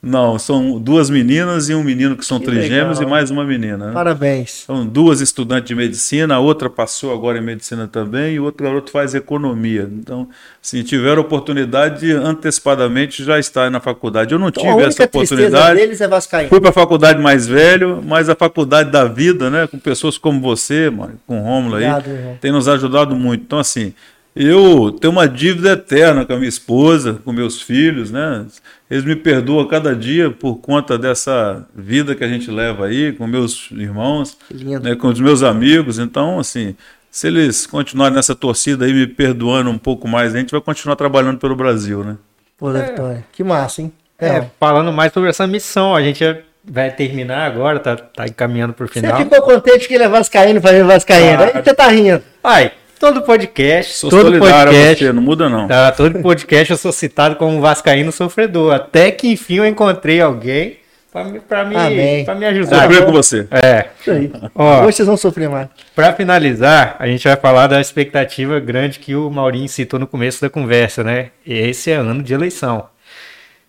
Não, 0.06 0.38
são 0.38 0.78
duas 0.82 1.10
meninas 1.10 1.70
e 1.70 1.74
um 1.74 1.82
menino 1.82 2.18
que 2.18 2.26
são 2.26 2.38
que 2.38 2.46
trigêmeos 2.46 3.00
legal. 3.00 3.04
e 3.04 3.06
mais 3.06 3.32
uma 3.32 3.46
menina. 3.46 3.88
Né? 3.88 3.94
Parabéns. 3.94 4.66
São 4.66 4.86
duas 4.86 5.22
estudantes 5.22 5.70
de 5.70 5.76
medicina, 5.76 6.36
a 6.36 6.40
outra 6.40 6.70
passou 6.70 7.14
agora 7.14 7.38
em 7.38 7.42
medicina 7.42 7.88
também 7.88 8.36
e 8.36 8.40
o 8.40 8.44
outro 8.44 8.66
garoto 8.66 8.92
faz 8.92 9.16
economia. 9.16 9.90
Então, 9.90 10.28
se 10.62 10.84
tiver 10.84 11.18
oportunidade, 11.18 12.12
antecipadamente 12.12 13.24
já 13.24 13.40
está 13.40 13.70
na 13.70 13.80
faculdade. 13.80 14.34
Eu 14.34 14.40
não 14.40 14.50
então, 14.50 14.62
tive 14.62 14.84
essa 14.84 15.06
oportunidade. 15.06 15.80
deles 15.80 16.02
é 16.02 16.08
vascaíno. 16.08 16.50
Fui 16.50 16.60
para 16.60 16.72
a 16.72 16.74
faculdade 16.74 17.22
mais 17.22 17.48
velho, 17.48 18.04
mas 18.06 18.28
a 18.28 18.36
faculdade 18.36 18.92
da 18.92 19.06
vida, 19.06 19.50
né, 19.50 19.68
com 19.68 19.80
pessoas 19.80 20.18
como 20.18 20.42
você, 20.42 20.92
com 21.26 21.40
o 21.40 21.44
Rômulo 21.44 21.76
aí, 21.76 21.90
Obrigado, 21.90 22.40
tem 22.42 22.52
nos 22.52 22.68
ajudado 22.68 23.16
muito. 23.16 23.44
Então, 23.46 23.60
assim, 23.60 23.94
eu 24.36 24.92
tenho 24.92 25.12
uma 25.12 25.28
dívida 25.28 25.74
eterna 25.74 26.26
com 26.26 26.34
a 26.34 26.38
minha 26.38 26.50
esposa, 26.50 27.20
com 27.24 27.32
meus 27.32 27.62
filhos, 27.62 28.10
né? 28.12 28.46
Eles 28.90 29.06
me 29.06 29.16
perdoam 29.16 29.68
cada 29.68 29.96
dia 29.96 30.32
por 30.32 30.56
conta 30.56 30.98
dessa 30.98 31.66
vida 31.76 32.16
que 32.16 32.24
a 32.24 32.28
gente 32.28 32.50
leva 32.50 32.88
aí, 32.88 33.12
com 33.12 33.28
meus 33.28 33.70
irmãos, 33.72 34.38
né, 34.52 34.96
com 34.96 35.08
os 35.08 35.20
meus 35.20 35.44
amigos. 35.44 36.00
Então, 36.00 36.40
assim, 36.40 36.76
se 37.12 37.28
eles 37.28 37.68
continuarem 37.68 38.16
nessa 38.16 38.36
torcida 38.36 38.86
aí, 38.86 38.94
me 38.94 39.06
perdoando 39.06 39.70
um 39.70 39.78
pouco 39.78 40.08
mais, 40.08 40.34
a 40.34 40.40
gente 40.40 40.52
vai 40.52 40.62
continuar 40.62 40.96
trabalhando 40.96 41.38
pelo 41.38 41.56
Brasil, 41.56 42.04
né? 42.04 42.18
Pô, 42.58 42.76
é. 42.76 43.24
que 43.32 43.44
massa, 43.44 43.82
hein? 43.82 43.92
É, 44.18 44.28
é, 44.28 44.52
falando 44.60 44.92
mais 44.92 45.12
sobre 45.12 45.30
essa 45.30 45.46
missão, 45.46 45.96
a 45.96 46.02
gente 46.02 46.24
vai 46.64 46.90
terminar 46.92 47.46
agora, 47.46 47.80
tá, 47.80 47.98
tá 47.98 48.26
encaminhando 48.26 48.74
pro 48.74 48.88
final. 48.88 49.18
Você 49.18 49.24
ficou 49.24 49.42
contente 49.42 49.88
que 49.88 49.94
ele 49.94 50.04
é 50.04 50.10
vascaíno 50.10 50.62
pra 50.62 50.72
ver 50.72 50.84
vascaíno, 50.84 51.44
ah, 51.44 51.52
aí 51.54 51.64
você 51.64 51.74
tá 51.74 51.88
rindo. 51.88 52.24
Ai, 52.44 52.72
todo 53.04 53.22
podcast, 53.22 53.96
sou 53.96 54.10
todo 54.10 54.40
podcast, 54.40 55.04
você, 55.04 55.12
não 55.12 55.22
muda 55.22 55.50
não. 55.50 55.68
Tá, 55.68 55.92
todo 55.92 56.22
podcast 56.22 56.72
eu 56.72 56.78
sou 56.78 56.94
citado 56.94 57.36
como 57.36 57.60
vascaíno 57.60 58.14
sofredor, 58.14 58.74
até 58.74 59.12
que 59.12 59.28
enfim 59.28 59.56
eu 59.56 59.66
encontrei 59.66 60.22
alguém 60.22 60.78
para 61.12 61.26
me, 61.26 61.40
pra 61.42 61.66
me, 61.66 62.24
pra 62.24 62.34
me 62.34 62.46
ajudar. 62.46 62.84
Sofrer 62.84 63.06
com 63.06 63.12
você. 63.12 63.46
É. 63.52 63.88
Isso 64.00 64.10
aí. 64.10 64.32
Ó, 64.56 64.86
Hoje 64.86 64.96
vocês 64.96 65.08
vão 65.08 65.18
sofrer 65.18 65.50
mais. 65.50 65.68
Para 65.94 66.14
finalizar, 66.14 66.96
a 66.98 67.06
gente 67.06 67.28
vai 67.28 67.36
falar 67.36 67.68
da 67.68 67.82
expectativa 67.82 68.58
grande 68.62 69.00
que 69.00 69.14
o 69.14 69.30
Maurinho 69.30 69.68
citou 69.68 70.00
no 70.00 70.08
começo 70.08 70.42
da 70.42 70.50
conversa, 70.50 71.04
né? 71.04 71.32
Esse 71.46 71.92
é 71.92 71.96
ano 71.96 72.24
de 72.24 72.34
eleição. 72.34 72.88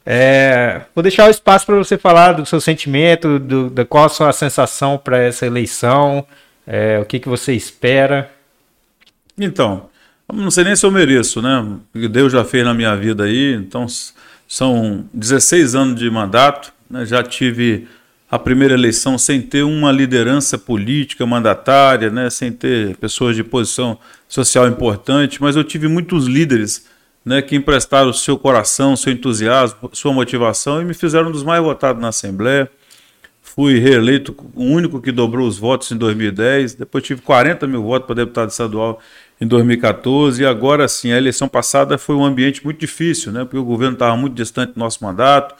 É, 0.06 0.82
vou 0.94 1.02
deixar 1.02 1.26
o 1.26 1.30
espaço 1.30 1.66
para 1.66 1.74
você 1.74 1.98
falar 1.98 2.34
do 2.34 2.46
seu 2.46 2.60
sentimento, 2.60 3.40
do, 3.40 3.68
da 3.68 3.84
qual 3.84 4.04
a 4.04 4.08
sua 4.08 4.32
sensação 4.32 4.96
para 4.96 5.18
essa 5.18 5.44
eleição, 5.44 6.24
é, 6.64 7.00
o 7.00 7.04
que, 7.04 7.18
que 7.18 7.28
você 7.28 7.52
espera. 7.52 8.30
Então, 9.38 9.88
não 10.32 10.50
sei 10.50 10.64
nem 10.64 10.76
se 10.76 10.86
eu 10.86 10.90
mereço, 10.90 11.42
né? 11.42 11.78
Porque 11.92 12.08
Deus 12.08 12.32
já 12.32 12.44
fez 12.44 12.64
na 12.64 12.74
minha 12.74 12.96
vida 12.96 13.24
aí. 13.24 13.54
Então, 13.54 13.86
são 14.46 15.04
16 15.12 15.74
anos 15.74 15.98
de 15.98 16.10
mandato. 16.10 16.72
Né? 16.88 17.04
Já 17.04 17.22
tive 17.22 17.86
a 18.30 18.38
primeira 18.38 18.74
eleição 18.74 19.18
sem 19.18 19.40
ter 19.40 19.62
uma 19.62 19.92
liderança 19.92 20.56
política 20.58 21.26
mandatária, 21.26 22.10
né? 22.10 22.30
sem 22.30 22.50
ter 22.52 22.96
pessoas 22.96 23.36
de 23.36 23.44
posição 23.44 23.98
social 24.28 24.66
importante, 24.66 25.40
mas 25.40 25.56
eu 25.56 25.62
tive 25.62 25.88
muitos 25.88 26.26
líderes 26.26 26.86
né, 27.24 27.40
que 27.40 27.56
emprestaram 27.56 28.10
o 28.10 28.14
seu 28.14 28.36
coração, 28.36 28.96
seu 28.96 29.12
entusiasmo, 29.12 29.90
sua 29.92 30.12
motivação 30.12 30.82
e 30.82 30.84
me 30.84 30.92
fizeram 30.92 31.28
um 31.28 31.32
dos 31.32 31.42
mais 31.42 31.62
votados 31.62 32.02
na 32.02 32.08
Assembleia. 32.08 32.70
Fui 33.40 33.78
reeleito 33.78 34.34
o 34.54 34.64
único 34.64 35.00
que 35.00 35.12
dobrou 35.12 35.46
os 35.46 35.56
votos 35.56 35.90
em 35.92 35.96
2010. 35.96 36.74
Depois 36.74 37.04
tive 37.04 37.22
40 37.22 37.66
mil 37.66 37.82
votos 37.82 38.06
para 38.06 38.16
deputado 38.16 38.50
estadual 38.50 39.00
em 39.40 39.46
2014 39.46 40.42
e 40.42 40.46
agora 40.46 40.86
sim, 40.88 41.12
a 41.12 41.16
eleição 41.16 41.48
passada 41.48 41.98
foi 41.98 42.14
um 42.14 42.24
ambiente 42.24 42.64
muito 42.64 42.78
difícil, 42.78 43.32
né? 43.32 43.44
Porque 43.44 43.58
o 43.58 43.64
governo 43.64 43.94
estava 43.94 44.16
muito 44.16 44.34
distante 44.34 44.74
do 44.74 44.78
nosso 44.78 45.02
mandato, 45.02 45.54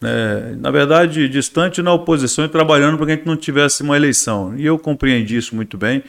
né? 0.00 0.56
na 0.58 0.70
verdade, 0.70 1.28
distante 1.28 1.80
na 1.82 1.92
oposição 1.92 2.44
e 2.44 2.48
trabalhando 2.48 2.96
para 2.96 3.06
que 3.06 3.12
a 3.12 3.14
gente 3.16 3.26
não 3.26 3.36
tivesse 3.36 3.82
uma 3.82 3.96
eleição. 3.96 4.54
E 4.56 4.66
eu 4.66 4.78
compreendi 4.78 5.36
isso 5.36 5.54
muito 5.54 5.78
bem, 5.78 6.02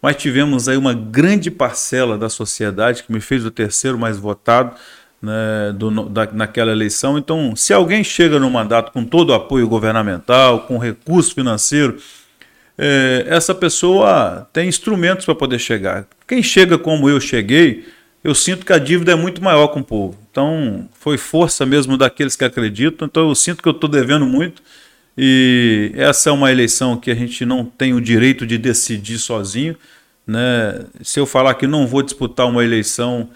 mas 0.00 0.16
tivemos 0.16 0.68
aí 0.68 0.76
uma 0.76 0.94
grande 0.94 1.50
parcela 1.50 2.16
da 2.16 2.28
sociedade 2.28 3.02
que 3.02 3.12
me 3.12 3.20
fez 3.20 3.44
o 3.44 3.50
terceiro 3.50 3.98
mais 3.98 4.16
votado 4.16 4.74
né, 5.20 5.72
do, 5.74 6.08
da, 6.08 6.26
naquela 6.32 6.70
eleição. 6.70 7.18
Então, 7.18 7.56
se 7.56 7.72
alguém 7.72 8.04
chega 8.04 8.38
no 8.38 8.48
mandato 8.48 8.92
com 8.92 9.04
todo 9.04 9.30
o 9.30 9.34
apoio 9.34 9.68
governamental, 9.68 10.60
com 10.60 10.78
recurso 10.78 11.34
financeiro, 11.34 11.98
é, 12.76 13.24
essa 13.26 13.54
pessoa 13.54 14.48
tem 14.52 14.68
instrumentos 14.68 15.24
para 15.24 15.34
poder 15.34 15.58
chegar. 15.58 16.06
Quem 16.28 16.42
chega 16.42 16.78
como 16.78 17.08
eu 17.08 17.18
cheguei, 17.18 17.86
eu 18.22 18.34
sinto 18.34 18.66
que 18.66 18.72
a 18.72 18.78
dívida 18.78 19.12
é 19.12 19.14
muito 19.14 19.42
maior 19.42 19.68
com 19.68 19.80
o 19.80 19.84
povo. 19.84 20.18
Então, 20.30 20.88
foi 20.92 21.16
força 21.16 21.64
mesmo 21.64 21.96
daqueles 21.96 22.36
que 22.36 22.44
acreditam. 22.44 23.06
Então, 23.06 23.26
eu 23.28 23.34
sinto 23.34 23.62
que 23.62 23.68
eu 23.68 23.72
estou 23.72 23.88
devendo 23.88 24.26
muito 24.26 24.62
E 25.16 25.90
essa 25.96 26.30
é 26.30 26.32
uma 26.32 26.52
eleição 26.52 26.96
que 26.96 27.10
a 27.10 27.14
gente 27.14 27.44
não 27.44 27.64
tem 27.64 27.94
o 27.94 28.00
direito 28.00 28.46
de 28.46 28.58
decidir 28.58 29.18
sozinho. 29.18 29.74
Né? 30.26 30.84
Se 31.02 31.18
eu 31.18 31.26
falar 31.26 31.54
que 31.54 31.66
não 31.66 31.86
vou 31.86 32.02
disputar 32.02 32.46
uma 32.46 32.62
eleição 32.62 33.30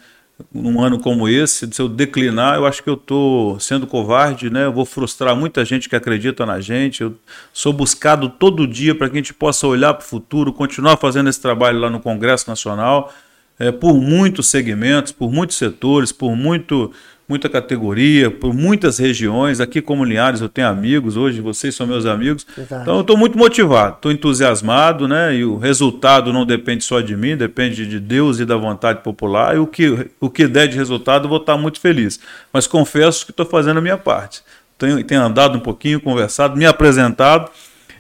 num 0.53 0.83
ano 0.83 0.99
como 0.99 1.29
esse, 1.29 1.69
se 1.71 1.81
eu 1.81 1.89
declinar, 1.89 2.57
eu 2.57 2.67
acho 2.67 2.83
que 2.83 2.91
eu 2.91 2.95
estou 2.95 3.61
sendo 3.61 3.87
covarde, 3.87 4.51
né? 4.51 4.65
Eu 4.65 4.73
vou 4.73 4.85
frustrar 4.85 5.37
muita 5.37 5.65
gente 5.65 5.89
que 5.89 5.97
acredita 5.97 6.45
na 6.45 6.61
gente. 6.61 7.03
Eu 7.03 7.15
sou 7.53 7.73
buscado 7.73 8.29
todo 8.29 8.67
dia 8.67 8.95
para 8.95 9.09
que 9.09 9.17
a 9.17 9.21
gente 9.21 9.35
possa 9.35 9.67
olhar 9.67 9.95
para 9.95 10.05
o 10.05 10.09
futuro, 10.09 10.53
continuar 10.53 10.97
fazendo 10.97 11.29
esse 11.29 11.41
trabalho 11.41 11.79
lá 11.79 11.91
no 11.91 12.01
Congresso 12.01 12.49
Nacional, 12.49 13.13
é, 13.59 13.71
por 13.71 13.95
muitos 14.01 14.49
segmentos, 14.49 15.13
por 15.13 15.31
muitos 15.31 15.57
setores, 15.57 16.11
por 16.11 16.35
muito 16.35 16.93
muita 17.29 17.49
categoria, 17.49 18.31
por 18.31 18.53
muitas 18.53 18.99
regiões. 18.99 19.61
Aqui, 19.61 19.81
como 19.81 20.05
Linhares, 20.05 20.41
eu 20.41 20.49
tenho 20.49 20.69
amigos, 20.69 21.17
hoje 21.17 21.41
vocês 21.41 21.75
são 21.75 21.87
meus 21.87 22.05
amigos. 22.05 22.47
Verdade. 22.57 22.83
Então, 22.83 22.97
eu 22.97 23.01
estou 23.01 23.17
muito 23.17 23.39
motivado, 23.39 23.97
estou 23.97 24.13
entusiasmado, 24.13 25.09
né? 25.09 25.35
E 25.35 25.45
o 25.45 25.57
resultado 25.57 26.33
não 26.33 26.45
depende 26.45 26.85
só 26.85 27.01
de 27.01 27.17
mim, 27.17 27.37
depende 27.37 27.87
de 27.87 27.99
Deus 27.99 28.41
e 28.41 28.45
da 28.45 28.57
vontade 28.57 29.03
popular. 29.03 29.57
E 29.57 29.59
o 29.59 29.67
que, 29.67 30.11
o 30.21 30.29
que 30.29 30.47
der 30.47 30.69
de 30.69 30.77
resultado, 30.77 31.25
eu 31.25 31.29
vou 31.29 31.39
estar 31.39 31.57
muito 31.57 31.81
feliz. 31.81 32.21
Mas 32.53 32.67
confesso 32.67 33.25
que 33.25 33.31
estou 33.31 33.47
fazendo 33.47 33.79
a 33.79 33.83
minha 33.83 33.99
parte. 33.99 34.43
Tenho, 34.77 35.03
tenho 35.05 35.23
andado 35.23 35.57
um 35.57 35.61
pouquinho, 35.61 36.01
conversado, 36.01 36.57
me 36.57 36.67
apresentado. 36.67 37.51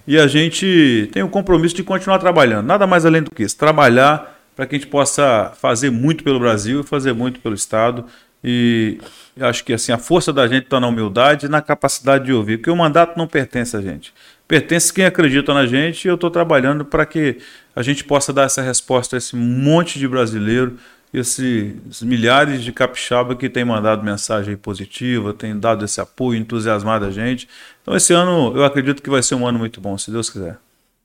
E 0.06 0.18
a 0.18 0.26
gente 0.26 1.08
tem 1.12 1.22
o 1.22 1.28
compromisso 1.28 1.76
de 1.76 1.84
continuar 1.84 2.18
trabalhando. 2.18 2.66
Nada 2.66 2.86
mais 2.86 3.06
além 3.06 3.22
do 3.22 3.30
que 3.30 3.44
isso, 3.44 3.56
trabalhar 3.56 4.32
para 4.54 4.66
que 4.66 4.74
a 4.74 4.78
gente 4.78 4.88
possa 4.88 5.52
fazer 5.58 5.90
muito 5.90 6.22
pelo 6.22 6.38
Brasil 6.38 6.80
e 6.80 6.82
fazer 6.82 7.12
muito 7.12 7.40
pelo 7.40 7.54
Estado 7.54 8.04
e 8.44 8.98
acho 9.40 9.64
que 9.64 9.72
assim 9.72 9.92
a 9.92 9.98
força 9.98 10.32
da 10.32 10.46
gente 10.46 10.64
está 10.64 10.80
na 10.80 10.88
humildade 10.88 11.46
e 11.46 11.48
na 11.48 11.62
capacidade 11.62 12.24
de 12.24 12.32
ouvir, 12.32 12.58
porque 12.58 12.70
o 12.70 12.76
mandato 12.76 13.16
não 13.16 13.26
pertence 13.26 13.76
a 13.76 13.80
gente. 13.80 14.12
Pertence 14.48 14.92
quem 14.92 15.04
acredita 15.04 15.54
na 15.54 15.64
gente 15.64 16.04
e 16.04 16.08
eu 16.08 16.16
estou 16.16 16.30
trabalhando 16.30 16.84
para 16.84 17.06
que 17.06 17.38
a 17.74 17.82
gente 17.82 18.04
possa 18.04 18.32
dar 18.32 18.42
essa 18.42 18.60
resposta 18.60 19.16
a 19.16 19.18
esse 19.18 19.36
monte 19.36 19.98
de 19.98 20.06
brasileiro, 20.08 20.76
esses 21.14 22.02
milhares 22.02 22.62
de 22.62 22.72
capixaba 22.72 23.36
que 23.36 23.48
têm 23.48 23.64
mandado 23.64 24.02
mensagem 24.02 24.56
positiva, 24.56 25.32
têm 25.32 25.58
dado 25.58 25.84
esse 25.84 26.00
apoio, 26.00 26.38
entusiasmado 26.38 27.04
a 27.04 27.10
gente. 27.10 27.48
Então 27.82 27.96
esse 27.96 28.12
ano 28.12 28.52
eu 28.56 28.64
acredito 28.64 29.02
que 29.02 29.10
vai 29.10 29.22
ser 29.22 29.36
um 29.36 29.46
ano 29.46 29.58
muito 29.58 29.80
bom, 29.80 29.96
se 29.96 30.10
Deus 30.10 30.28
quiser. 30.28 30.58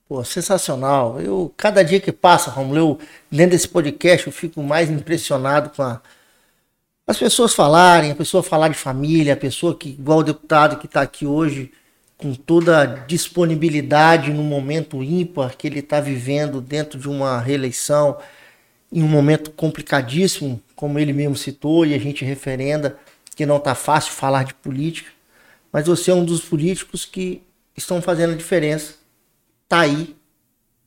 Pô, 0.10 0.24
sensacional. 0.24 1.20
Eu, 1.20 1.54
cada 1.58 1.84
dia 1.84 2.00
que 2.00 2.14
passa, 2.14 2.50
Romulo, 2.50 2.78
eu, 2.78 3.00
dentro 3.30 3.52
desse 3.52 3.68
podcast, 3.68 4.26
eu 4.26 4.34
fico 4.34 4.64
mais 4.64 4.90
impressionado 4.90 5.70
com 5.70 5.84
a, 5.84 6.02
as 7.08 7.18
pessoas 7.18 7.54
falarem, 7.54 8.12
a 8.12 8.16
pessoa 8.16 8.44
falar 8.44 8.68
de 8.68 8.76
família, 8.76 9.34
a 9.34 9.38
pessoa 9.38 9.74
que, 9.74 9.90
igual 9.90 10.20
o 10.20 10.24
deputado 10.24 10.78
que 10.78 10.88
está 10.88 11.02
aqui 11.02 11.26
hoje, 11.26 11.72
com 12.18 12.34
toda 12.34 12.82
a 12.82 12.86
disponibilidade 12.86 14.34
no 14.34 14.44
momento 14.44 15.02
ímpar 15.02 15.56
que 15.56 15.68
ele 15.68 15.80
está 15.80 16.02
vivendo 16.02 16.60
dentro 16.60 17.00
de 17.00 17.08
uma 17.08 17.40
reeleição, 17.40 18.18
em 18.92 19.02
um 19.02 19.08
momento 19.08 19.52
complicadíssimo, 19.52 20.62
como 20.76 21.00
ele 21.00 21.14
mesmo 21.14 21.38
citou, 21.38 21.86
e 21.86 21.94
a 21.94 21.98
gente 21.98 22.26
referenda 22.26 22.98
que 23.36 23.46
não 23.46 23.58
está 23.58 23.74
fácil 23.74 24.12
falar 24.12 24.44
de 24.44 24.54
política, 24.54 25.10
mas 25.72 25.88
você 25.88 26.12
é 26.12 26.14
um 26.14 26.26
dos 26.26 26.42
políticos 26.42 27.06
que 27.06 27.42
estão 27.76 28.02
fazendo 28.02 28.34
a 28.34 28.38
diferença. 28.38 28.96
Tá 29.70 29.82
aí, 29.82 30.14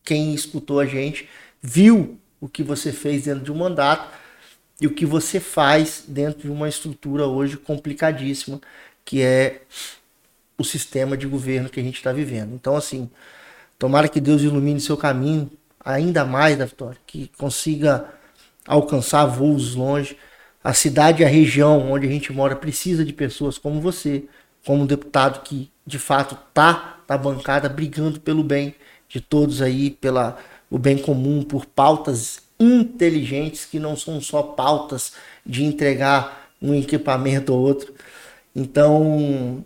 quem 0.04 0.34
escutou 0.34 0.80
a 0.80 0.86
gente, 0.86 1.28
viu 1.62 2.18
o 2.40 2.48
que 2.48 2.62
você 2.62 2.92
fez 2.92 3.24
dentro 3.24 3.44
de 3.44 3.52
um 3.52 3.56
mandato 3.56 4.19
e 4.80 4.86
o 4.86 4.94
que 4.94 5.04
você 5.04 5.38
faz 5.38 6.04
dentro 6.08 6.42
de 6.42 6.50
uma 6.50 6.68
estrutura 6.68 7.26
hoje 7.26 7.56
complicadíssima, 7.56 8.60
que 9.04 9.22
é 9.22 9.62
o 10.56 10.64
sistema 10.64 11.16
de 11.16 11.26
governo 11.26 11.68
que 11.68 11.80
a 11.80 11.82
gente 11.82 11.96
está 11.96 12.12
vivendo. 12.12 12.54
Então, 12.54 12.76
assim, 12.76 13.10
tomara 13.78 14.08
que 14.08 14.20
Deus 14.20 14.42
ilumine 14.42 14.80
seu 14.80 14.96
caminho 14.96 15.50
ainda 15.84 16.24
mais 16.24 16.56
da 16.56 16.64
vitória, 16.64 16.98
que 17.06 17.30
consiga 17.38 18.08
alcançar 18.66 19.26
voos 19.26 19.74
longe. 19.74 20.16
A 20.62 20.74
cidade 20.74 21.22
e 21.22 21.24
a 21.24 21.28
região 21.28 21.90
onde 21.90 22.06
a 22.06 22.10
gente 22.10 22.32
mora 22.32 22.54
precisa 22.54 23.04
de 23.04 23.12
pessoas 23.12 23.56
como 23.56 23.80
você, 23.80 24.24
como 24.64 24.86
deputado 24.86 25.42
que 25.42 25.70
de 25.86 25.98
fato 25.98 26.36
tá 26.52 27.00
na 27.08 27.16
bancada 27.16 27.68
brigando 27.68 28.20
pelo 28.20 28.44
bem 28.44 28.74
de 29.08 29.20
todos 29.20 29.60
aí, 29.62 29.90
pela 29.90 30.38
o 30.70 30.78
bem 30.78 30.96
comum, 30.96 31.42
por 31.42 31.66
pautas 31.66 32.40
inteligentes 32.58 33.64
que 33.64 33.78
não 33.78 33.96
são 33.96 34.20
só 34.20 34.42
pautas 34.42 35.14
de 35.44 35.64
entregar 35.64 36.50
um 36.62 36.74
equipamento 36.74 37.52
ou 37.52 37.60
outro. 37.60 37.92
Então, 38.54 39.64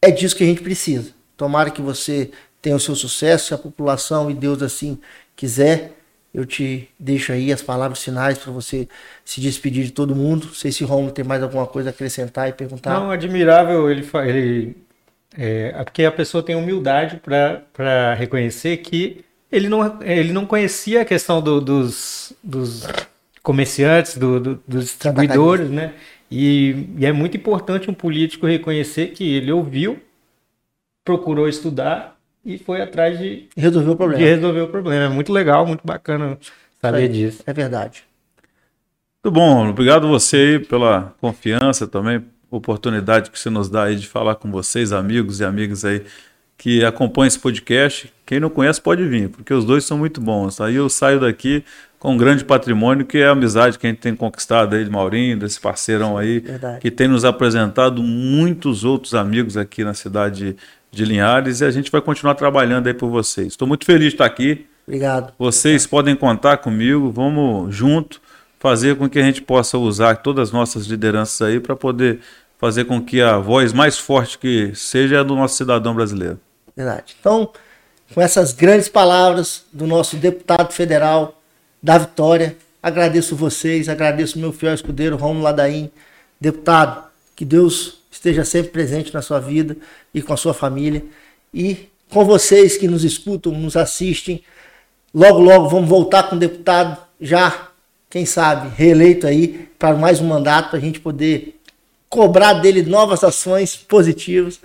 é 0.00 0.10
disso 0.10 0.36
que 0.36 0.44
a 0.44 0.46
gente 0.46 0.62
precisa. 0.62 1.10
Tomara 1.36 1.70
que 1.70 1.82
você 1.82 2.30
tenha 2.62 2.76
o 2.76 2.80
seu 2.80 2.94
sucesso, 2.94 3.48
se 3.48 3.54
a 3.54 3.58
população 3.58 4.30
e 4.30 4.34
Deus 4.34 4.62
assim 4.62 4.98
quiser. 5.34 5.92
Eu 6.32 6.44
te 6.44 6.88
deixo 6.98 7.32
aí 7.32 7.50
as 7.50 7.62
palavras 7.62 8.02
finais 8.02 8.36
para 8.36 8.52
você 8.52 8.86
se 9.24 9.40
despedir 9.40 9.84
de 9.84 9.90
todo 9.90 10.14
mundo. 10.14 10.46
Não 10.48 10.54
sei 10.54 10.70
se 10.70 10.84
Romulo 10.84 11.10
tem 11.10 11.24
mais 11.24 11.42
alguma 11.42 11.66
coisa 11.66 11.88
a 11.88 11.92
acrescentar 11.92 12.48
e 12.48 12.52
perguntar. 12.52 12.92
Não, 12.98 13.10
admirável 13.10 13.90
ele, 13.90 14.06
ele 14.26 14.76
é, 15.36 15.82
porque 15.82 16.04
a 16.04 16.12
pessoa 16.12 16.42
tem 16.42 16.54
humildade 16.54 17.20
para 17.22 18.14
reconhecer 18.14 18.76
que 18.78 19.24
ele 19.50 19.68
não, 19.68 20.02
ele 20.02 20.32
não 20.32 20.46
conhecia 20.46 21.02
a 21.02 21.04
questão 21.04 21.40
do, 21.40 21.60
dos, 21.60 22.32
dos 22.42 22.86
comerciantes, 23.42 24.16
do, 24.16 24.40
do, 24.40 24.62
dos 24.66 24.84
distribuidores, 24.84 25.70
né? 25.70 25.94
E, 26.30 26.88
e, 26.98 27.06
é 27.06 27.12
muito 27.12 27.36
importante 27.36 27.88
um 27.88 27.94
político 27.94 28.46
reconhecer 28.46 29.08
que 29.08 29.36
ele 29.36 29.52
ouviu, 29.52 30.00
procurou 31.04 31.48
estudar 31.48 32.18
e 32.44 32.58
foi 32.58 32.82
atrás 32.82 33.18
de 33.18 33.48
resolver 33.56 33.90
o 33.90 33.96
problema. 33.96 34.18
De 34.18 34.28
resolver 34.28 34.60
o 34.60 34.68
problema. 34.68 35.04
É 35.04 35.08
muito 35.08 35.32
legal, 35.32 35.64
muito 35.64 35.86
bacana 35.86 36.36
saber 36.80 37.04
é, 37.04 37.08
disso. 37.08 37.42
É 37.46 37.52
verdade. 37.52 38.04
Muito 39.22 39.34
bom, 39.34 39.68
obrigado 39.68 40.08
você 40.08 40.64
pela 40.68 41.14
confiança 41.20 41.86
também, 41.86 42.24
oportunidade 42.50 43.30
que 43.30 43.38
você 43.38 43.50
nos 43.50 43.68
dá 43.68 43.84
aí 43.84 43.96
de 43.96 44.08
falar 44.08 44.36
com 44.36 44.50
vocês, 44.50 44.92
amigos 44.92 45.40
e 45.40 45.44
amigas 45.44 45.84
aí 45.84 46.04
que 46.56 46.84
acompanha 46.84 47.28
esse 47.28 47.38
podcast. 47.38 48.12
Quem 48.26 48.40
não 48.40 48.50
conhece 48.50 48.80
pode 48.80 49.04
vir, 49.06 49.28
porque 49.28 49.54
os 49.54 49.64
dois 49.64 49.84
são 49.84 49.96
muito 49.96 50.20
bons. 50.20 50.60
Aí 50.60 50.74
eu 50.74 50.88
saio 50.88 51.20
daqui 51.20 51.64
com 51.98 52.12
um 52.12 52.16
grande 52.16 52.44
patrimônio, 52.44 53.06
que 53.06 53.18
é 53.18 53.28
a 53.28 53.30
amizade 53.30 53.78
que 53.78 53.86
a 53.86 53.90
gente 53.90 54.00
tem 54.00 54.16
conquistado 54.16 54.74
aí 54.74 54.84
de 54.84 54.90
Maurinho, 54.90 55.38
desse 55.38 55.60
parceirão 55.60 56.18
aí, 56.18 56.40
Verdade. 56.40 56.80
que 56.80 56.90
tem 56.90 57.06
nos 57.06 57.24
apresentado 57.24 58.02
muitos 58.02 58.84
outros 58.84 59.14
amigos 59.14 59.56
aqui 59.56 59.84
na 59.84 59.94
cidade 59.94 60.56
de 60.90 61.04
Linhares 61.04 61.60
e 61.60 61.64
a 61.64 61.70
gente 61.70 61.90
vai 61.90 62.00
continuar 62.00 62.34
trabalhando 62.34 62.88
aí 62.88 62.94
por 62.94 63.08
vocês. 63.08 63.48
Estou 63.48 63.66
muito 63.68 63.86
feliz 63.86 64.08
de 64.08 64.14
estar 64.14 64.24
aqui. 64.26 64.66
Obrigado. 64.86 65.32
Vocês 65.38 65.84
Obrigado. 65.84 65.90
podem 65.90 66.16
contar 66.16 66.56
comigo, 66.58 67.10
vamos 67.10 67.74
junto 67.74 68.20
fazer 68.58 68.96
com 68.96 69.08
que 69.08 69.18
a 69.18 69.22
gente 69.22 69.40
possa 69.42 69.78
usar 69.78 70.16
todas 70.16 70.48
as 70.48 70.52
nossas 70.52 70.86
lideranças 70.86 71.40
aí 71.42 71.60
para 71.60 71.76
poder 71.76 72.20
fazer 72.58 72.84
com 72.84 73.00
que 73.00 73.20
a 73.20 73.38
voz 73.38 73.72
mais 73.72 73.98
forte 73.98 74.38
que 74.38 74.72
seja 74.74 75.20
a 75.20 75.22
do 75.22 75.36
nosso 75.36 75.56
cidadão 75.56 75.94
brasileiro. 75.94 76.40
Verdade. 76.74 77.16
Então, 77.20 77.50
com 78.14 78.20
essas 78.20 78.52
grandes 78.52 78.88
palavras 78.88 79.64
do 79.72 79.86
nosso 79.86 80.16
deputado 80.16 80.72
federal 80.72 81.40
da 81.82 81.98
Vitória, 81.98 82.56
agradeço 82.82 83.36
vocês, 83.36 83.88
agradeço 83.88 84.38
meu 84.38 84.52
fiel 84.52 84.74
escudeiro 84.74 85.16
Romulo 85.16 85.44
Ladaim. 85.44 85.90
Deputado, 86.40 87.04
que 87.34 87.44
Deus 87.44 87.98
esteja 88.10 88.44
sempre 88.44 88.70
presente 88.70 89.12
na 89.12 89.22
sua 89.22 89.40
vida 89.40 89.76
e 90.14 90.22
com 90.22 90.32
a 90.32 90.36
sua 90.36 90.54
família. 90.54 91.04
E 91.52 91.88
com 92.10 92.24
vocês 92.24 92.76
que 92.76 92.88
nos 92.88 93.04
escutam, 93.04 93.52
nos 93.52 93.76
assistem. 93.76 94.42
Logo, 95.14 95.40
logo 95.40 95.68
vamos 95.68 95.88
voltar 95.88 96.24
com 96.24 96.36
o 96.36 96.38
deputado 96.38 96.98
já, 97.20 97.68
quem 98.10 98.26
sabe, 98.26 98.68
reeleito 98.76 99.26
aí 99.26 99.68
para 99.78 99.96
mais 99.96 100.20
um 100.20 100.26
mandato, 100.26 100.70
para 100.70 100.78
a 100.78 100.82
gente 100.82 101.00
poder 101.00 101.58
cobrar 102.08 102.54
dele 102.54 102.82
novas 102.82 103.24
ações 103.24 103.76
positivas 103.76 104.60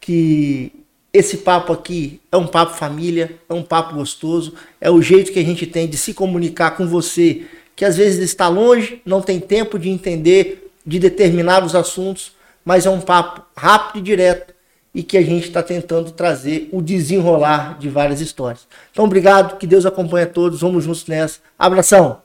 que 0.00 0.72
esse 1.14 1.38
papo 1.38 1.72
aqui 1.72 2.20
é 2.32 2.36
um 2.36 2.48
papo 2.48 2.74
família, 2.74 3.38
é 3.48 3.54
um 3.54 3.62
papo 3.62 3.94
gostoso, 3.94 4.54
é 4.80 4.90
o 4.90 5.00
jeito 5.00 5.30
que 5.30 5.38
a 5.38 5.44
gente 5.44 5.64
tem 5.64 5.88
de 5.88 5.96
se 5.96 6.12
comunicar 6.12 6.72
com 6.72 6.88
você, 6.88 7.44
que 7.76 7.84
às 7.84 7.96
vezes 7.96 8.18
está 8.18 8.48
longe, 8.48 9.00
não 9.06 9.22
tem 9.22 9.38
tempo 9.38 9.78
de 9.78 9.88
entender 9.88 10.72
de 10.84 10.98
determinados 10.98 11.76
assuntos, 11.76 12.32
mas 12.64 12.84
é 12.84 12.90
um 12.90 13.00
papo 13.00 13.42
rápido 13.56 14.00
e 14.00 14.02
direto 14.02 14.52
e 14.92 15.04
que 15.04 15.16
a 15.16 15.22
gente 15.22 15.46
está 15.46 15.62
tentando 15.62 16.10
trazer 16.10 16.68
o 16.72 16.82
desenrolar 16.82 17.78
de 17.78 17.88
várias 17.88 18.20
histórias. 18.20 18.66
Então, 18.90 19.04
obrigado, 19.04 19.56
que 19.56 19.68
Deus 19.68 19.86
acompanhe 19.86 20.24
a 20.24 20.28
todos, 20.28 20.60
vamos 20.62 20.82
juntos 20.82 21.06
nessa. 21.06 21.38
Abração! 21.56 22.23